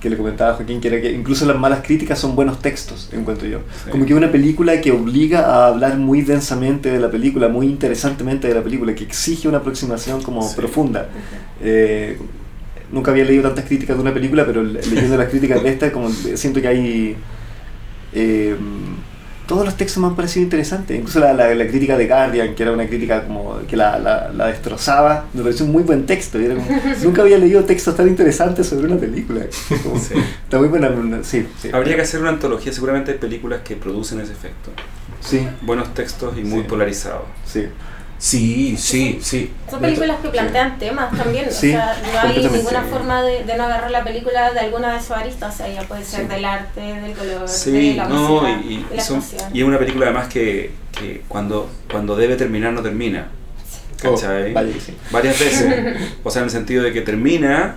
[0.00, 3.10] que le comentaba a Joaquín, que era que incluso las malas críticas son buenos textos,
[3.12, 3.58] encuentro yo.
[3.84, 3.90] Sí.
[3.90, 8.48] Como que una película que obliga a hablar muy densamente de la película, muy interesantemente
[8.48, 10.54] de la película, que exige una aproximación como Sí.
[10.56, 11.08] profunda.
[11.62, 12.18] Eh,
[12.92, 15.92] nunca había leído tantas críticas de una película, pero le- leyendo las críticas de esta,
[15.92, 17.16] como siento que hay...
[18.12, 18.56] eh,
[19.46, 22.64] todos los textos me han parecido interesantes, incluso la, la- la crítica de Guardian, que
[22.64, 26.40] era una crítica como que la, la- la destrozaba, me pareció un muy buen texto.
[26.40, 26.66] y era como-
[27.04, 29.42] nunca había leído textos tan interesantes sobre una película.
[29.84, 30.14] Como- Sí.
[30.44, 30.90] Está muy buena,
[31.22, 31.70] sí, sí.
[31.72, 34.70] Habría que hacer una antología, seguramente hay películas que producen ese efecto.
[35.20, 36.66] Sí, Buenos textos y muy Sí.
[36.68, 37.22] polarizados.
[37.44, 37.66] sí.
[38.18, 39.52] Sí, sí, sí.
[39.70, 43.56] Son películas que plantean temas también, Sí, o sea, no hay ninguna forma de, de
[43.58, 46.26] no agarrar la película de alguna de sus aristas, o sea, ya puede ser Sí.
[46.28, 49.50] del arte, del color, de la no, música, y, y de la son- actuación.
[49.54, 53.28] y es una película además que, que cuando, cuando debe terminar no termina.
[54.00, 54.54] ¿Cachai?
[54.54, 54.96] Oh, que sí.
[55.10, 55.96] Varias veces.
[56.24, 57.76] O sea, en el sentido de que termina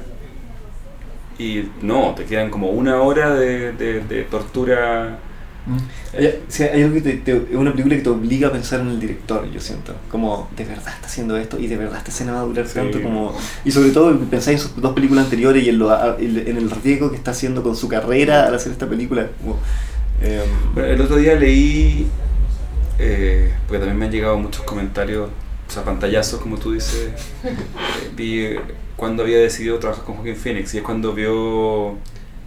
[1.37, 5.17] y no, te quedan como una hora de, de- de tortura.
[6.17, 8.79] Hay, sí, hay algo que te, te- es una película que te obliga a pensar
[8.81, 9.93] en el director, yo siento.
[10.09, 12.75] Como, de verdad está haciendo esto y de verdad esta escena va a durar Sí.
[12.75, 13.35] tanto como...
[13.65, 17.09] Y sobre todo pensáis en sus dos películas anteriores y en, lo, en el riesgo
[17.11, 19.27] que está haciendo con su carrera al hacer esta película.
[19.41, 19.57] Como,
[20.21, 20.41] em,
[20.73, 22.07] Bueno, el otro día leí,
[22.97, 25.29] eh, porque también me han llegado muchos comentarios,
[25.67, 27.09] o sea, pantallazos, como tú dices.
[27.43, 27.55] eh,
[28.15, 28.59] vi eh,
[28.95, 31.95] cuando había decidido trabajar con Joaquin Phoenix y es cuando vio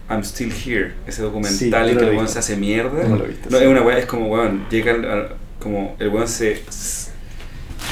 [0.09, 3.03] I'm Still Here, ese Sí, documental yo en que el weón se hace mierda.
[3.07, 3.63] No lo visto, No, sí.
[3.63, 6.61] es una weá, es como weón, llega al- al- como el weón se,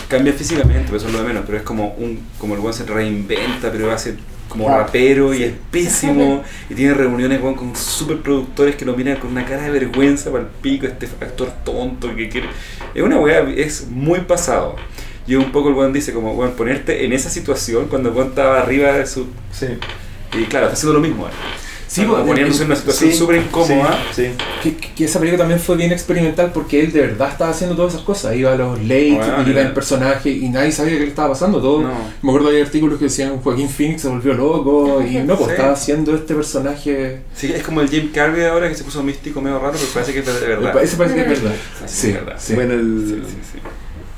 [0.10, 2.74] cambia físicamente, pero eso es lo de menos, pero es como un como el weón
[2.74, 4.16] se reinventa, pero hace
[4.50, 5.44] como rapero y sí.
[5.46, 9.64] es pésimo y tiene reuniones weón, con super productores que lo miran con una cara
[9.64, 12.50] de vergüenza para el pico, este actor tonto que quiere.
[12.94, 14.76] Es una weá, es muy pasado.
[15.28, 18.30] Y un poco el weón dice como, weón, ponerte en esa situación cuando el weón
[18.30, 19.28] estaba arriba de su...
[19.52, 19.68] sí.
[20.34, 21.28] Y claro, está haciendo lo mismo.
[21.28, 21.32] ¿eh?
[21.94, 24.00] Sí, pues, poniéndose en una situación Sí, súper incómoda.
[24.14, 24.32] Sí, sí.
[24.64, 27.76] Que, que- que esa película también fue bien experimental porque él de verdad estaba haciendo
[27.76, 28.34] todas esas cosas.
[28.34, 31.60] Iba a los late, Bueno, iba en personaje y nadie sabía qué le estaba pasando.
[31.62, 31.90] Todo, No.
[32.22, 35.52] Me acuerdo hay artículos que decían Joaquín Phoenix se volvió loco y no, pues Sí.
[35.56, 37.24] estaba haciendo este personaje.
[37.36, 40.14] Sí, es como el Jim Carrey ahora que se puso místico medio raro, pero parece
[40.14, 40.82] que es de verdad.
[40.82, 41.56] Ese parece que es verdad.
[41.86, 42.36] Sí, Sí, verdad.
[42.40, 42.54] sí.
[42.56, 43.60] Bueno, el- Sí, sí, sí.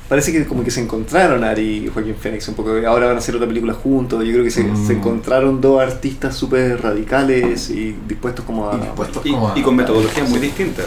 [0.08, 2.70] Parece que como que se encontraron Ari y Joaquín Phoenix un poco.
[2.86, 4.22] Ahora van a hacer otra película juntos.
[4.24, 4.86] Yo creo que se, Mm.
[4.86, 8.76] se encontraron dos artistas súper radicales y dispuestos como a...
[8.76, 10.86] Y dispuestos Y, como a- y con metodologías muy distintas,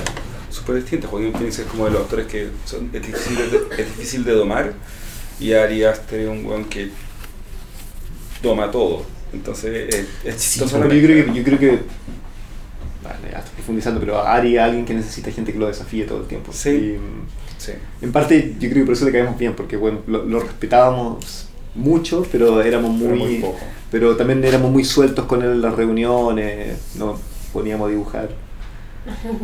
[0.51, 1.09] súper distintas.
[1.09, 4.33] Joaquín Phoenix es como de los actores que son, es, difícil de, es difícil de
[4.33, 4.73] domar
[5.39, 6.91] y Ari Aster es un weón que
[8.43, 9.03] doma todo.
[9.33, 10.77] Entonces es, es Sí, chistoso.
[10.83, 11.67] Yo creo que, yo creo que
[13.03, 16.21] vale, ya estoy profundizando, pero Ari es alguien que necesita gente que lo desafíe todo
[16.21, 16.51] el tiempo.
[16.53, 16.69] Sí.
[16.69, 16.99] Y,
[17.67, 17.73] Sí.
[18.01, 21.47] en parte yo creo que por eso le caemos bien, porque bueno, lo, lo respetábamos
[21.75, 23.59] mucho, pero éramos Pero muy, muy poco.
[23.91, 27.19] pero también éramos muy sueltos con él en las reuniones, nos
[27.53, 28.29] poníamos a dibujar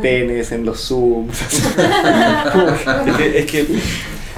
[0.01, 1.37] penes en los zooms.
[3.07, 3.67] Es que, es que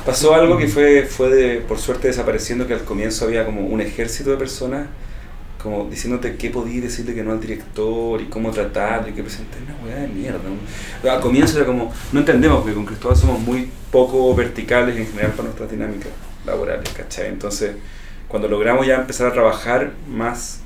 [0.05, 3.81] pasó algo que fue, fue de, por suerte desapareciendo, que al comienzo había como un
[3.81, 4.87] ejército de personas
[5.65, 9.59] como diciéndote qué podías decirle que no al director y cómo tratarlo y que presentar
[9.63, 10.39] una weá de mierda.
[11.03, 11.11] ¿no?
[11.11, 15.31] Al comienzo era como, no entendemos porque con Cristóbal somos muy poco verticales en general
[15.31, 16.11] para nuestras dinámicas
[16.45, 17.29] laborales, ¿cachai?
[17.29, 17.77] Entonces,
[18.27, 20.59] cuando logramos ya empezar a trabajar más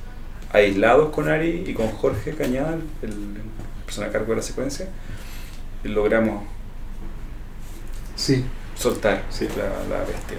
[0.52, 3.14] aislados con Ari y con Jorge Cañada, el
[3.86, 4.90] persona a cargo de la secuencia,
[5.86, 6.44] logramos
[8.18, 8.44] sí,
[8.80, 9.48] soltar Sí.
[9.58, 9.64] la,
[9.98, 10.38] la bestia.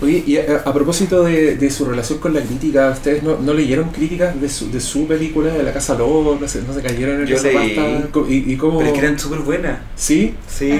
[0.00, 3.52] Oye, y a, a propósito de, de su relación con la crítica, ¿ustedes no, no
[3.52, 6.38] leyeron críticas de su, de su película de La Casa Lobo?
[6.40, 7.74] ¿No se, no se cayeron en Yo esa leí.
[7.74, 8.20] pasta?
[8.28, 8.78] ¿Y, y cómo?
[8.78, 9.80] Pero es que eran súper buenas.
[9.96, 10.34] ¿Sí?
[10.48, 10.78] Sí,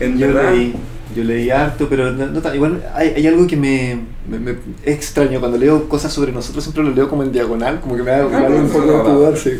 [0.00, 0.52] en yo verdad.
[0.52, 0.74] leí,
[1.14, 4.50] yo leí harto, pero no, no igual hay, hay algo que me, me- me-
[4.84, 8.02] es extraño, cuando leo cosas sobre nosotros siempre lo leo como en diagonal, como que
[8.02, 8.86] me da, da un poco
[9.30, 9.58] de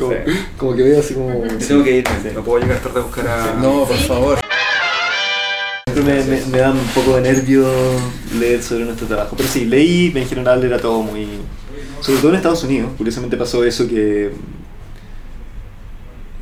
[0.59, 1.28] como, que veo así como...
[1.69, 2.28] Tengo que ir, Sí.
[2.35, 3.55] no puedo llegar tarde a buscar a.
[3.62, 4.05] No, por Sí.
[4.09, 4.39] favor.
[6.05, 7.65] Siempre me, me, me da un poco de nervio
[8.39, 9.37] leer sobre nuestro trabajo.
[9.37, 11.27] Pero sí, leí, en general era todo muy...
[12.01, 14.33] Sobre todo en Estados Unidos, curiosamente pasó eso que...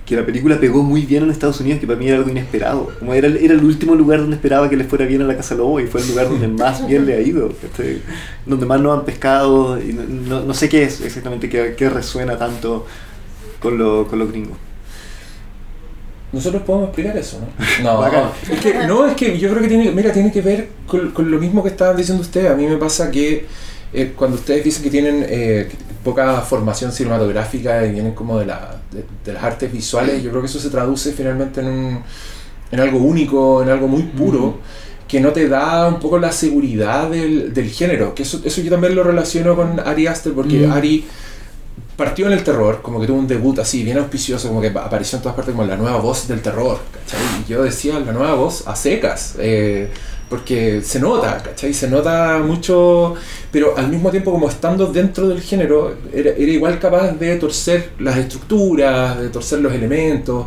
[0.06, 2.90] Que la película pegó muy bien en Estados Unidos, que para mí era algo inesperado.
[2.98, 5.36] Como era, el- era el último lugar donde esperaba que le fuera bien a la
[5.36, 7.52] Casa Lobo y fue el lugar donde más bien le ha ido.
[8.46, 11.88] Donde más nos han pescado y no, no- no sé qué es exactamente, qué, qué
[11.90, 12.86] resuena tanto
[13.60, 14.58] con, lo, con los gringos.
[16.32, 17.82] Nosotros podemos explicar eso, ¿no?
[17.82, 18.06] No,
[18.50, 21.30] es que, no, es que yo creo que tiene, mira, tiene que ver con, con
[21.30, 22.50] lo mismo que estaban diciendo ustedes.
[22.50, 23.46] A mí me pasa que
[23.92, 25.68] eh, cuando ustedes dicen que tienen eh,
[26.04, 30.42] poca formación cinematográfica y vienen como de, la, de, de las artes visuales, yo creo
[30.42, 32.02] que eso se traduce finalmente en, un,
[32.70, 34.58] en algo único, en algo muy puro,
[35.08, 38.14] que no te da un poco la seguridad del, del género.
[38.14, 40.72] Que eso, eso yo también lo relaciono con Ari Aster, porque Mm.
[40.72, 41.04] Ari
[42.00, 45.16] partió en el terror, como que tuvo un debut así, bien auspicioso, como que apareció
[45.16, 47.20] en todas partes como la nueva voz del terror, ¿cachai?
[47.46, 49.34] Y yo decía, la nueva voz a secas.
[49.38, 49.90] Eh,
[50.30, 51.74] porque se nota, ¿cachai?
[51.74, 53.16] Se nota mucho,
[53.52, 58.16] pero al mismo tiempo como estando dentro del género, era, igual capaz de torcer las
[58.16, 60.46] estructuras, de torcer los elementos,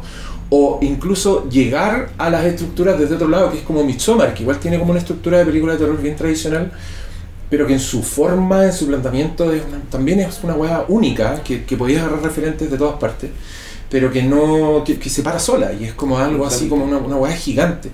[0.49, 4.59] o incluso llegar a las estructuras desde otro lado, que es como Midsommar, que igual
[4.59, 6.71] tiene como una estructura de película de terror bien tradicional,
[7.49, 11.41] pero que en su forma, en su planteamiento, es una- también es una weá única,
[11.43, 13.29] que, que podías agarrar referentes de todas partes,
[13.89, 16.97] pero que no, que, que se para sola, y es como algo así como una,
[16.97, 17.89] una weá gigante.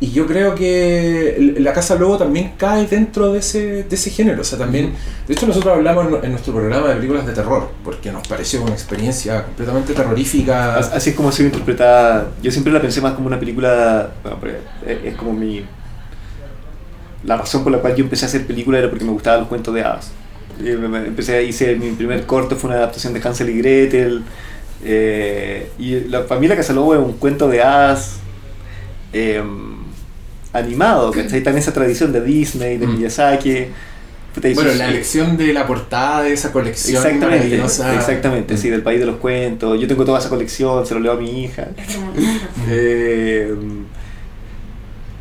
[0.00, 4.40] Y yo creo que La Casa Lobo también cae dentro de ese, de ese género.
[4.42, 4.92] O sea, también.
[5.26, 8.60] De hecho, nosotros hablamos en, en nuestro programa de películas de terror, porque nos pareció
[8.62, 10.76] una experiencia completamente terrorífica.
[10.76, 12.26] As- Así es como ha sido interpretada.
[12.42, 14.10] Yo siempre la pensé más como una película.
[15.04, 15.64] Es como mi.
[17.26, 19.48] La razón por la cual yo empecé a hacer películas era porque me gustaban los
[19.48, 20.10] cuentos de hadas.
[20.60, 24.22] Y me- me- Empecé, hice mi primer corto, fue una adaptación de Hansel y Gretel.
[24.86, 28.16] eh, y la familia Casalobo es un cuento de hadas
[29.14, 29.42] eh,
[30.52, 32.96] animado, que está en esa tradición de Disney, de Mm.
[32.98, 33.66] Miyazaki.
[34.54, 37.54] Bueno, la elección de la portada de esa colección Exactamente,
[37.94, 39.80] exactamente, sí, del país de los cuentos.
[39.80, 41.68] Yo tengo toda esa colección, se lo leo a mi hija.
[42.68, 43.54] Eh,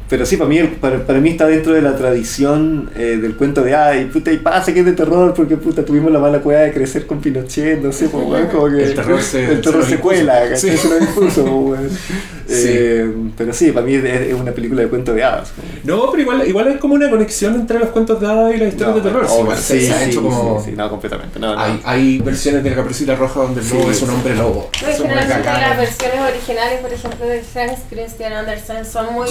[0.09, 3.61] pero sí, para mí, para, para mí está dentro de la tradición eh, del cuento
[3.63, 6.61] de ay, puta, y pasa que es de terror porque puta tuvimos la mala cueva
[6.61, 9.85] de crecer con Pinochet, no sé, pues, weón, como que El terror se- el terror
[9.85, 10.55] se cuela.
[10.55, 10.75] Sí.
[10.77, 11.89] se lo impuso, pues, weón.
[12.45, 12.55] Sí.
[12.67, 15.53] Eh, pero sí, para mí es, es una película de cuento de hadas.
[15.85, 18.67] No, pero igual, igual es como una conexión entre los cuentos de hadas y las
[18.73, 19.23] historias No, de terror.
[19.23, 20.59] no, Sí, se, sí, se ha sí, hecho como.
[20.59, 21.39] sí, sí, no, completamente.
[21.39, 21.59] No, no.
[21.61, 24.69] Hay, hay versiones de la Caperucita Roja donde el Sí, lobo es un hombre lobo.
[24.81, 29.27] No, muy generalmente las versiones originales, por ejemplo, de Hans Christian Andersen son muy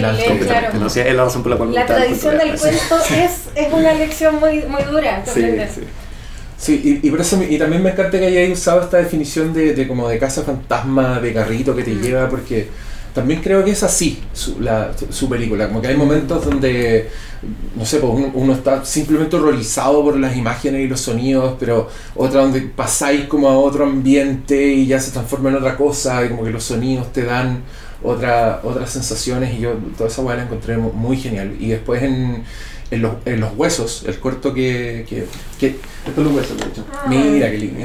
[0.00, 0.86] Claro.
[0.86, 3.32] Es la razón por la cual me La gustaba el tradición del cuento es,
[3.66, 5.22] es una lección muy, muy dura.
[5.26, 5.42] Sí,
[5.74, 5.80] sí.
[6.60, 9.74] Sí, y, y por eso y también me encanta que hayáis usado esta definición de,
[9.74, 12.02] de como de casa fantasma, de carrito que te Mm.
[12.02, 12.68] lleva, porque
[13.14, 15.68] también creo que es así su, la, su- su película.
[15.68, 17.08] Como que hay momentos donde,
[17.76, 21.88] no sé, pues uno, uno está simplemente horrorizado por las imágenes y los sonidos, pero
[22.16, 26.28] otra donde pasáis como a otro ambiente y ya se transforma en otra cosa, y
[26.30, 27.62] como que los sonidos te dan
[28.02, 31.56] otra, otras sensaciones, y yo toda esa weá la encontré mu- muy genial.
[31.58, 32.44] Y después en,
[32.90, 35.26] en, los, en los huesos, el corto que, que,
[35.58, 35.66] que
[36.06, 36.84] Esto es un hueso, de hecho.
[37.08, 37.80] Mira, qué lindo.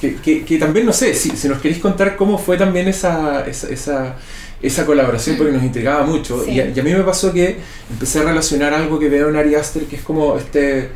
[0.00, 3.44] que, que, que también, no sé, si, si nos queréis contar cómo fue también esa,
[3.46, 4.16] esa, esa,
[4.62, 6.44] esa colaboración, porque nos intrigaba mucho.
[6.44, 6.52] Sí.
[6.52, 7.56] Y, a, y a mí me pasó que
[7.90, 10.88] empecé a relacionar algo que veo en Ari Aster, que es como este...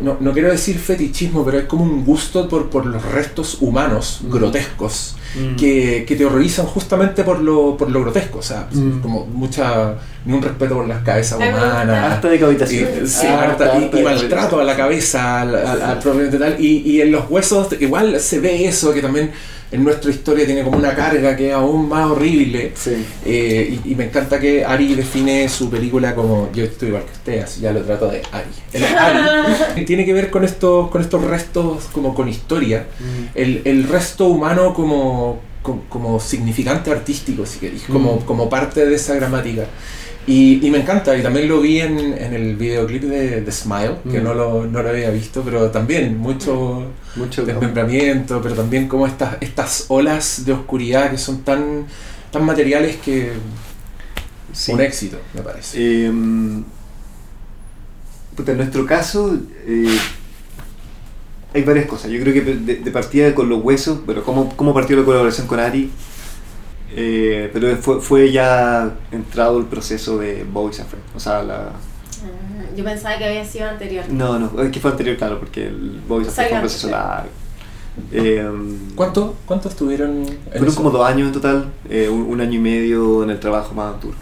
[0.00, 4.20] No, no quiero decir fetichismo, pero es como un gusto por, por los restos humanos
[4.22, 4.30] Mm.
[4.32, 5.56] grotescos Mm.
[5.56, 8.38] que, que te horrorizan justamente por lo, por lo grotesco.
[8.38, 9.00] O sea, Mm.
[9.00, 9.94] como mucha.
[10.24, 12.12] ni un respeto por las cabezas humanas.
[12.12, 12.88] Harta decapitación.
[13.04, 16.56] Y, sí, Ah, harta- y- maltrato a la cabeza, al, al- al propiamente tal.
[16.60, 19.32] Y, y en los huesos igual se ve eso, que también
[19.72, 22.72] en nuestra historia tiene como una carga que es aún más horrible.
[22.74, 23.04] Sí.
[23.24, 27.12] Eh, y, y me encanta que Ari define su película como yo estoy igual que
[27.12, 28.50] usted, así ya lo trato de Ari.
[28.72, 32.86] El Ari tiene que ver con estos, con estos restos como con historia.
[33.34, 38.24] El, el resto humano como, como, como significante artístico, si queréis, como, Mm.
[38.24, 39.64] como parte de esa gramática.
[40.26, 43.96] Y, y me encanta, y también lo vi en, en el videoclip de, de Smile,
[44.10, 44.24] que Mm.
[44.24, 46.86] no, lo, no lo había visto, pero también mucho
[47.16, 51.86] Mucho desmembramiento, pero también como estas, estas olas de oscuridad que son tan,
[52.30, 53.32] tan materiales que
[54.52, 54.72] Sí.
[54.72, 55.76] un éxito, me parece.
[55.78, 56.12] Eh,
[58.36, 59.36] puta, en nuestro caso
[59.66, 59.98] eh,
[61.54, 62.10] hay varias cosas.
[62.10, 65.46] Yo creo que de, de partida con los huesos, bueno, ¿cómo, cómo partió la colaboración
[65.46, 65.90] con Ari?
[66.94, 71.08] Eh, pero fue, fue ya entrado el proceso de Boys and Friends.
[71.14, 71.68] O sea, la...
[71.68, 74.04] Ah, Yo pensaba que había sido anterior.
[74.10, 76.90] No, no, es que fue anterior, claro, porque el Boys and Friends fue un proceso
[76.90, 77.28] largo.
[78.10, 78.50] Eh,
[78.94, 83.22] ¿Cuánto, ¿Cuánto estuvieron Fueron como dos años en total, eh, un, un año y medio
[83.22, 84.16] en el trabajo más duro.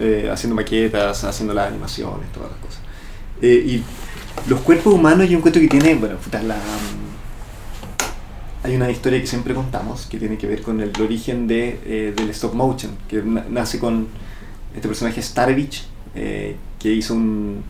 [0.00, 2.80] Eh, haciendo maquetas, haciendo las animaciones, todas las cosas.
[3.42, 3.84] Eh, y
[4.48, 6.56] los cuerpos humanos yo encuentro que tienen, bueno, puta, la,
[8.62, 12.12] hay una historia que siempre contamos que tiene que ver con el origen de, eh,
[12.16, 14.06] del stop motion, que na- nace con
[14.74, 15.84] este personaje Starevich,
[16.14, 17.62] eh, que hizo un...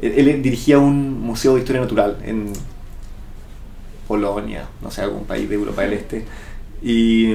[0.00, 2.52] Él, dirigía un museo de historia natural en
[4.06, 6.24] Polonia, no sé, algún país de Europa del Este.
[6.82, 7.32] Y,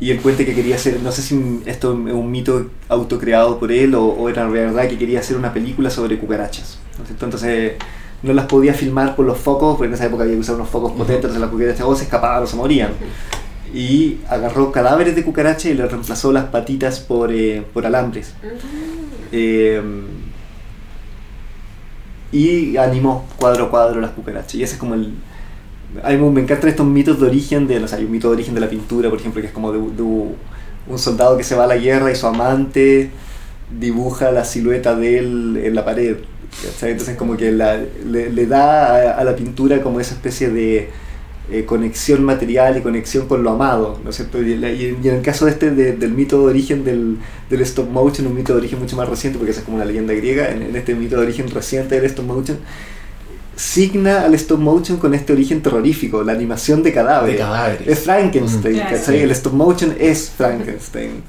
[0.00, 3.72] y él cuenta que quería hacer, no sé si esto es un mito autocreado por
[3.72, 6.78] él o, o era verdad que quería hacer una película sobre cucarachas.
[7.10, 7.72] Entonces
[8.22, 10.68] no las podía filmar por los focos, porque en esa época había que usar unos
[10.68, 12.90] focos potentes, entonces las cucarachas o se escapaban o se morían.
[13.72, 18.34] Y agarró cadáveres de cucarachas y le reemplazó las patitas por, eh, por alambres.
[19.30, 19.80] Eh,
[22.32, 24.54] y animó cuadro a cuadro las cucarachas.
[24.54, 25.12] Y ese es como el.
[26.02, 27.80] A mí me encantan estos mitos de origen de.
[27.80, 29.72] No sé, hay un mito de origen de la pintura, por ejemplo, que es como
[29.72, 33.10] de, de un soldado que se va a la guerra y su amante
[33.78, 36.16] dibuja la silueta de él en la pared.
[36.64, 36.92] ¿Cachai?
[36.92, 40.88] Entonces como que la- le, le da a, a la pintura como esa especie de
[41.50, 44.42] eh, conexión material y conexión con lo amado, ¿no es cierto?
[44.42, 46.84] Y, la- y en y en el caso de este, de- del mito de origen
[46.84, 47.16] del,
[47.48, 49.86] del stop motion, un mito de origen mucho más reciente, porque esa es como una
[49.86, 52.58] leyenda griega, en, en este mito de origen reciente del stop motion,
[53.56, 57.36] signa al stop motion con este origen terrorífico, la animación de cadáveres.
[57.36, 57.88] De cadáveres.
[57.88, 58.90] Es Frankenstein, Mm.
[58.90, 59.20] ¿cachai?
[59.22, 61.22] El stop motion es Frankenstein.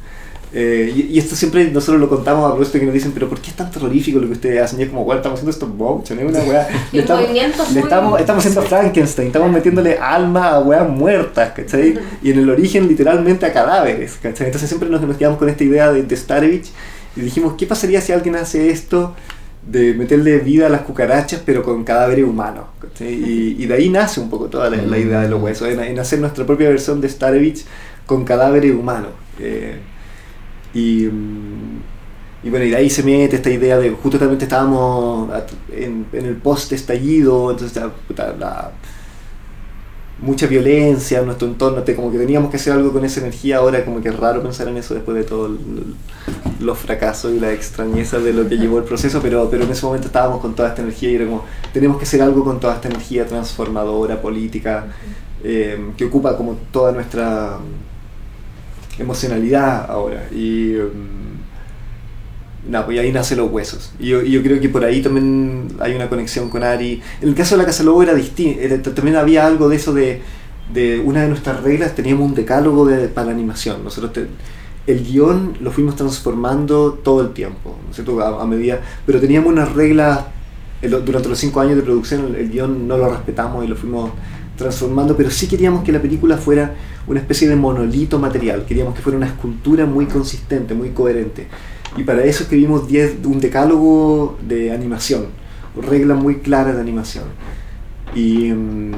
[0.51, 3.39] Eh, y, y esto siempre nosotros lo contamos a propósito que nos dicen, pero ¿por
[3.39, 4.79] qué es tan terrorífico lo que ustedes hacen?
[4.79, 6.67] Y es como, bueno, estamos haciendo stop motion, es una weá.
[6.91, 7.29] Le estamos,
[7.73, 11.99] le estamos, estamos haciendo Frankenstein, estamos metiéndole alma a weas muertas, ¿cachai?
[12.23, 14.47] Y en el origen literalmente a cadáveres, ¿cachai?
[14.47, 16.71] Entonces siempre nos, nos quedamos con esta idea de, de Starevich
[17.15, 19.15] y dijimos, ¿qué pasaría si alguien hace esto?
[19.61, 22.63] de meterle vida a las cucarachas pero con cadáveres humanos
[23.01, 25.81] y, y de ahí nace un poco toda la, la idea de los huesos en,
[25.81, 27.65] en hacer nuestra propia versión de Starevich
[28.05, 29.75] con cadáveres humanos eh,
[30.73, 31.05] y,
[32.43, 35.29] y bueno y de ahí se mete esta idea de justamente estábamos
[35.71, 37.75] en, en el post estallido entonces
[38.15, 38.71] la- la-
[40.21, 43.85] mucha violencia en nuestro entorno como que teníamos que hacer algo con esa energía ahora
[43.85, 45.51] como que es raro pensar en eso después de todos
[46.59, 49.85] los fracasos y la extrañeza de lo que llevó el proceso pero pero en ese
[49.85, 52.75] momento estábamos con toda esta energía y era como tenemos que hacer algo con toda
[52.75, 54.87] esta energía transformadora política
[55.41, 57.57] eh, que ocupa como toda nuestra
[58.99, 63.91] emocionalidad ahora y mm, nada, pues ahí nacen los huesos.
[63.99, 67.01] Y yo, y yo creo que por ahí también hay una conexión con Ari.
[67.21, 70.21] En el caso de la Casa Lobo era distinto, también había algo de eso de,
[70.73, 73.83] de una de nuestras reglas, teníamos un decálogo de, para la animación.
[73.83, 74.27] Nosotros te-
[74.87, 78.21] el guion lo fuimos transformando todo el tiempo, ¿no es cierto?
[78.23, 80.21] A, medida, pero teníamos unas reglas,
[80.81, 84.11] durante los cinco años de producción el guion no lo respetamos y lo fuimos
[84.59, 86.75] transformando, pero sí queríamos que la película fuera
[87.07, 91.47] una especie de monolito material, queríamos que fuera una escultura muy consistente, muy coherente.
[91.97, 95.27] Y para eso escribimos 10 un decálogo de animación,
[95.75, 97.25] reglas muy claras de animación.
[98.13, 98.91] Y, mm,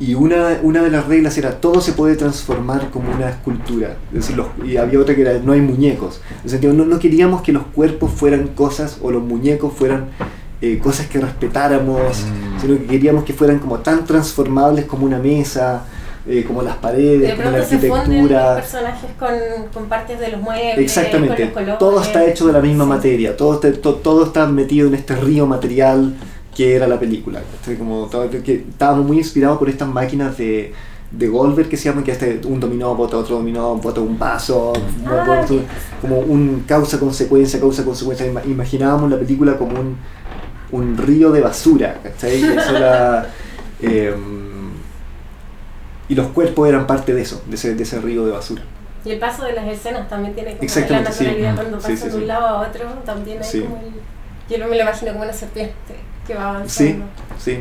[0.00, 3.96] y una, una de las reglas era todo se puede transformar como una escultura.
[4.12, 6.20] Es decir, y había otra que era no hay muñecos.
[6.38, 10.06] En el sentido, no, no queríamos que los cuerpos fueran cosas o los muñecos fueran
[10.62, 12.60] eh, cosas que respetáramos, Mm.
[12.60, 15.82] sino que queríamos que fueran como tan transformables como una mesa,
[16.26, 18.54] eh, como las paredes, De como la pronto se los arquitectura.
[18.54, 19.28] personajes con,
[19.74, 21.78] con partes de los muebles, Exactamente, con los colores.
[21.78, 22.90] todo está hecho de la misma Sí.
[22.90, 26.14] materia, todo, está- to- todo está metido en este río material
[26.54, 27.40] que era la película.
[27.78, 30.72] Como todo- que estábamos muy inspirados por estas máquinas de,
[31.10, 34.72] de Goldberg que se llaman que este, un dominó bota otro dominó, bota un paso,
[35.06, 35.44] Ah,
[36.00, 38.26] como un causa-consecuencia, causa-consecuencia.
[38.26, 39.96] Ima- Imaginábamos la película como un,
[40.72, 42.40] un río de basura, ¿cachai?
[42.40, 43.26] Y eso era,
[43.82, 44.72] em,
[46.08, 48.62] y los cuerpos eran parte de eso, de ese, de ese río de basura.
[49.04, 51.24] Y el paso de las escenas también tiene como la sí.
[51.24, 52.16] naturalidad cuando Sí, pasan sí, de sí.
[52.18, 53.60] un lado a otro, también hay Sí.
[53.62, 53.92] como el...
[54.48, 55.94] Yo no me lo imagino como una serpiente
[56.26, 57.04] que va Sí, avanzando.
[57.38, 57.60] sí.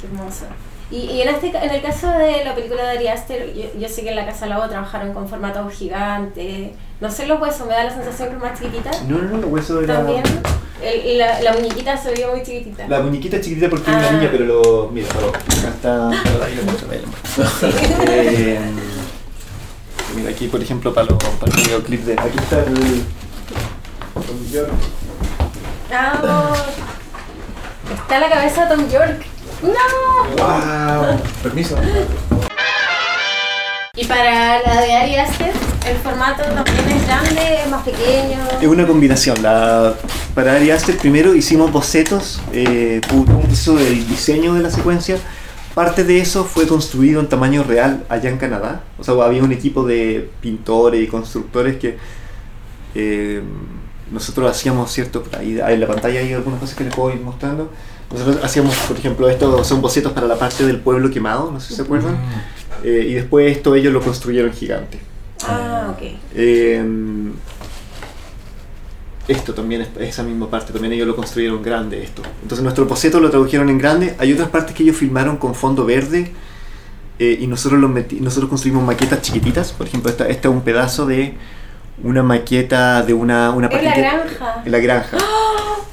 [0.00, 0.46] Qué hermoso.
[0.90, 3.88] Y, y en, este, en el caso de la película de Ari Aster, yo, yo
[3.88, 6.70] sé que en la Casa Lago trabajaron con formatos gigantes.
[7.00, 8.90] No sé los huesos, me da la sensación que es más chiquitita.
[9.06, 9.96] No, no, no, los huesos era...
[9.96, 10.22] También.
[10.82, 12.86] El- la, la muñequita se veía muy chiquitita.
[12.88, 14.00] La muñequita es chiquitita porque es Ah.
[14.00, 14.88] una niña, pero lo.
[14.92, 16.10] Mira, pero acá está.
[18.08, 18.58] Eh,
[20.14, 22.12] mira, aquí por ejemplo, para, lo, para el videoclip de.
[22.14, 23.04] Aquí está el.
[24.14, 24.70] Tom York.
[25.92, 26.54] Ah,
[27.94, 29.24] está la cabeza de Tom York.
[29.62, 30.44] ¡No!
[30.44, 31.18] ¡Wow!
[31.42, 31.76] Permiso.
[33.98, 35.52] Y para la de Ari Aster,
[35.88, 38.38] el formato también es grande, es más pequeño.
[38.60, 39.42] Es una combinación.
[39.42, 39.94] La,
[40.34, 45.16] para Ari Aster primero hicimos bocetos, eh, de diseño de la secuencia.
[45.74, 48.82] Parte de eso fue construido en tamaño real allá en Canadá.
[48.98, 51.96] O sea, había un equipo de pintores y constructores que
[52.94, 53.42] eh,
[54.10, 55.24] nosotros hacíamos, ¿cierto?
[55.38, 57.70] Ahí, ahí en la pantalla hay algunas cosas que les puedo ir mostrando.
[58.12, 61.68] Nosotros hacíamos, por ejemplo, estos son bocetos para la parte del pueblo quemado, no sé
[61.68, 62.16] si se acuerdan.
[62.84, 64.98] Eh, y después esto ellos lo construyeron gigante.
[65.46, 66.02] Ah, ok.
[66.34, 66.84] Eh,
[69.28, 72.22] esto también, es- esa misma parte, también ellos lo construyeron grande esto.
[72.42, 74.14] Entonces nuestro boceto lo tradujeron en grande.
[74.18, 76.30] Hay otras partes que ellos filmaron con fondo verde
[77.18, 79.72] eh, y nosotros, los meti- nosotros construimos maquetas chiquititas.
[79.72, 81.34] Por ejemplo, esta, este es un pedazo de
[82.04, 83.50] una maqueta de una...
[83.50, 84.62] una Es la granja.
[84.64, 85.16] en la granja.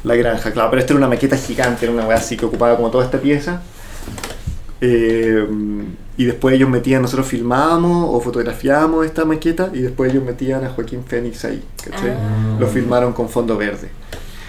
[0.04, 0.70] La granja, claro.
[0.70, 3.22] Pero esta era una maqueta gigante, era una weá así que ocupaba como toda esta
[3.22, 3.62] pieza.
[4.82, 5.48] Eh,
[6.18, 10.70] y después ellos metían, nosotros filmábamos o fotografiábamos esta maqueta y después ellos metían a
[10.70, 11.64] Joaquín Fénix ahí.
[11.92, 12.58] Ah.
[12.60, 13.90] Lo filmaron con fondo verde.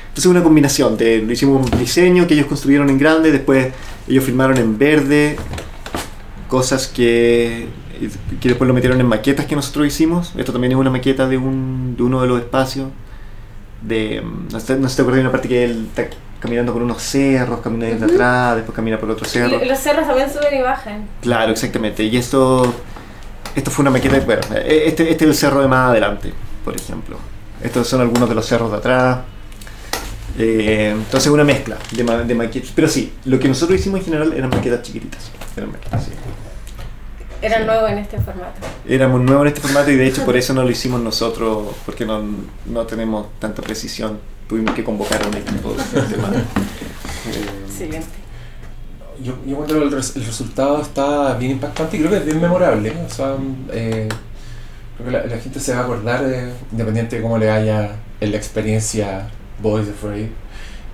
[0.08, 3.72] Entonces una combinación de, lo hicimos un diseño que ellos construyeron en grande, después
[4.06, 5.36] ellos filmaron en verde,
[6.48, 7.66] cosas que
[8.40, 10.32] que después lo metieron en maquetas que nosotros hicimos.
[10.36, 12.88] Esto también es una maqueta de, un, de uno de los espacios.
[13.82, 16.08] De, mm, no, sé, no sé si te acuerdas de una parte que está
[16.44, 18.14] caminando por unos cerros, camina desde Ujú.
[18.16, 19.62] atrás, después camina por otro cerro.
[19.62, 21.08] Y Los cerros también suben y bajan.
[21.22, 22.02] Claro, exactamente.
[22.04, 22.70] Y esto,
[23.56, 24.20] esto fue una maqueta.
[24.20, 27.16] Bueno, este, este es el cerro de más adelante, por ejemplo.
[27.62, 29.18] Estos son algunos de los cerros de atrás.
[30.38, 32.72] Eh, entonces, una mezcla de, ma- de maquetas.
[32.74, 35.30] Pero sí, lo que nosotros hicimos en general eran maquetas chiquititas.
[35.56, 36.10] Eran maquetas, sí.
[37.40, 38.60] Eran nuevos en este formato.
[38.86, 42.04] Éramos nuevos en este formato y de hecho por eso no lo hicimos nosotros, porque
[42.04, 42.22] no,
[42.66, 44.18] no tenemos tanta precisión.
[44.54, 45.82] Tuvimos que convocar a un equipo de.
[47.26, 48.06] Eh, Excelente.
[49.20, 52.24] Yo, yo encuentro que el, res- el resultado está bien impactante y creo que es
[52.24, 52.92] bien memorable.
[53.04, 53.34] O sea,
[53.72, 54.08] eh,
[54.96, 57.96] creo que la, la gente se va a acordar, de, independiente de cómo le vaya
[58.20, 59.28] en la experiencia
[59.60, 60.26] Boys Afraid,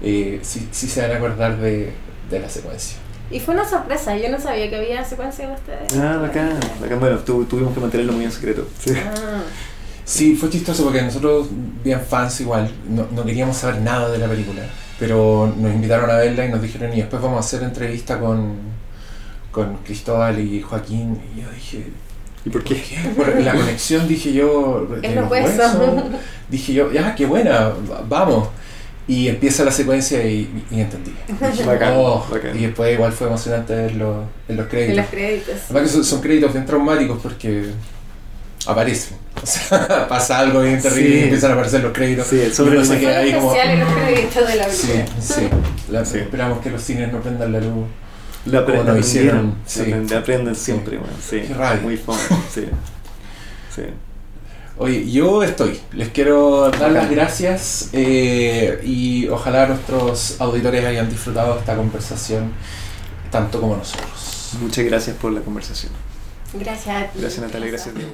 [0.03, 1.93] eh, sí, sí se van a acordar de,
[2.31, 2.97] de la secuencia.
[3.31, 5.97] Y fue una sorpresa, yo no sabía que había secuencia de ustedes.
[5.99, 6.99] Ah, bacán, bacán.
[7.01, 8.67] Bueno, tu- tuvimos que mantenerlo muy en secreto.
[8.83, 8.93] Sí.
[9.05, 9.43] Ah,
[10.05, 11.49] Sí, fue chistoso porque nosotros,
[11.85, 14.63] bien fans igual, no, no queríamos saber nada de la película,
[14.99, 18.55] pero nos invitaron a verla y nos dijeron, y después vamos a hacer entrevista con,
[19.53, 21.87] con Cristóbal y Joaquín, y yo dije,
[22.45, 22.83] ¿Y por qué?
[23.17, 25.73] Por la conexión dije yo, de Es los huesos.
[26.49, 28.49] dije yo, ya, qué buena, va- vamos.
[29.07, 31.13] Y empieza la secuencia y, y entendí.
[31.29, 32.57] Dije, Bacán, "Oh", bacán.
[32.59, 34.97] Y después igual fue emocionante verlo en los en créditos.
[34.99, 35.55] los créditos.
[35.65, 37.65] Además que son, son créditos bien traumáticos porque
[38.67, 39.17] aparecen.
[39.43, 41.19] O sea, pasa algo bien terrible Sí.
[41.19, 42.27] y empiezan a aparecer los créditos.
[42.27, 43.53] Sí, sobre Fue queda ahí como...
[43.55, 45.21] especial en los créditos de la Sí, película.
[45.21, 45.49] sí.
[45.91, 46.19] La- Sí.
[46.19, 47.87] Esperamos que los cines no prendan la luz.
[48.47, 49.81] La Como aprenden, nos hicieron, sí.
[49.81, 51.41] aprenden, aprenden siempre, bueno, sí.
[51.47, 51.83] Qué rabia.
[51.83, 52.17] Muy fun,
[52.55, 52.65] sí.
[53.75, 53.83] sí.
[54.79, 55.79] Oye, yo estoy.
[55.93, 62.53] Les quiero dar las gracias eh, y ojalá nuestros auditores hayan disfrutado esta conversación
[63.31, 64.57] tanto como nosotros.
[64.63, 65.93] Muchas gracias por la conversación.
[66.55, 67.19] Gracias a ti.
[67.21, 68.11] Gracias Natalia, gracias Diego.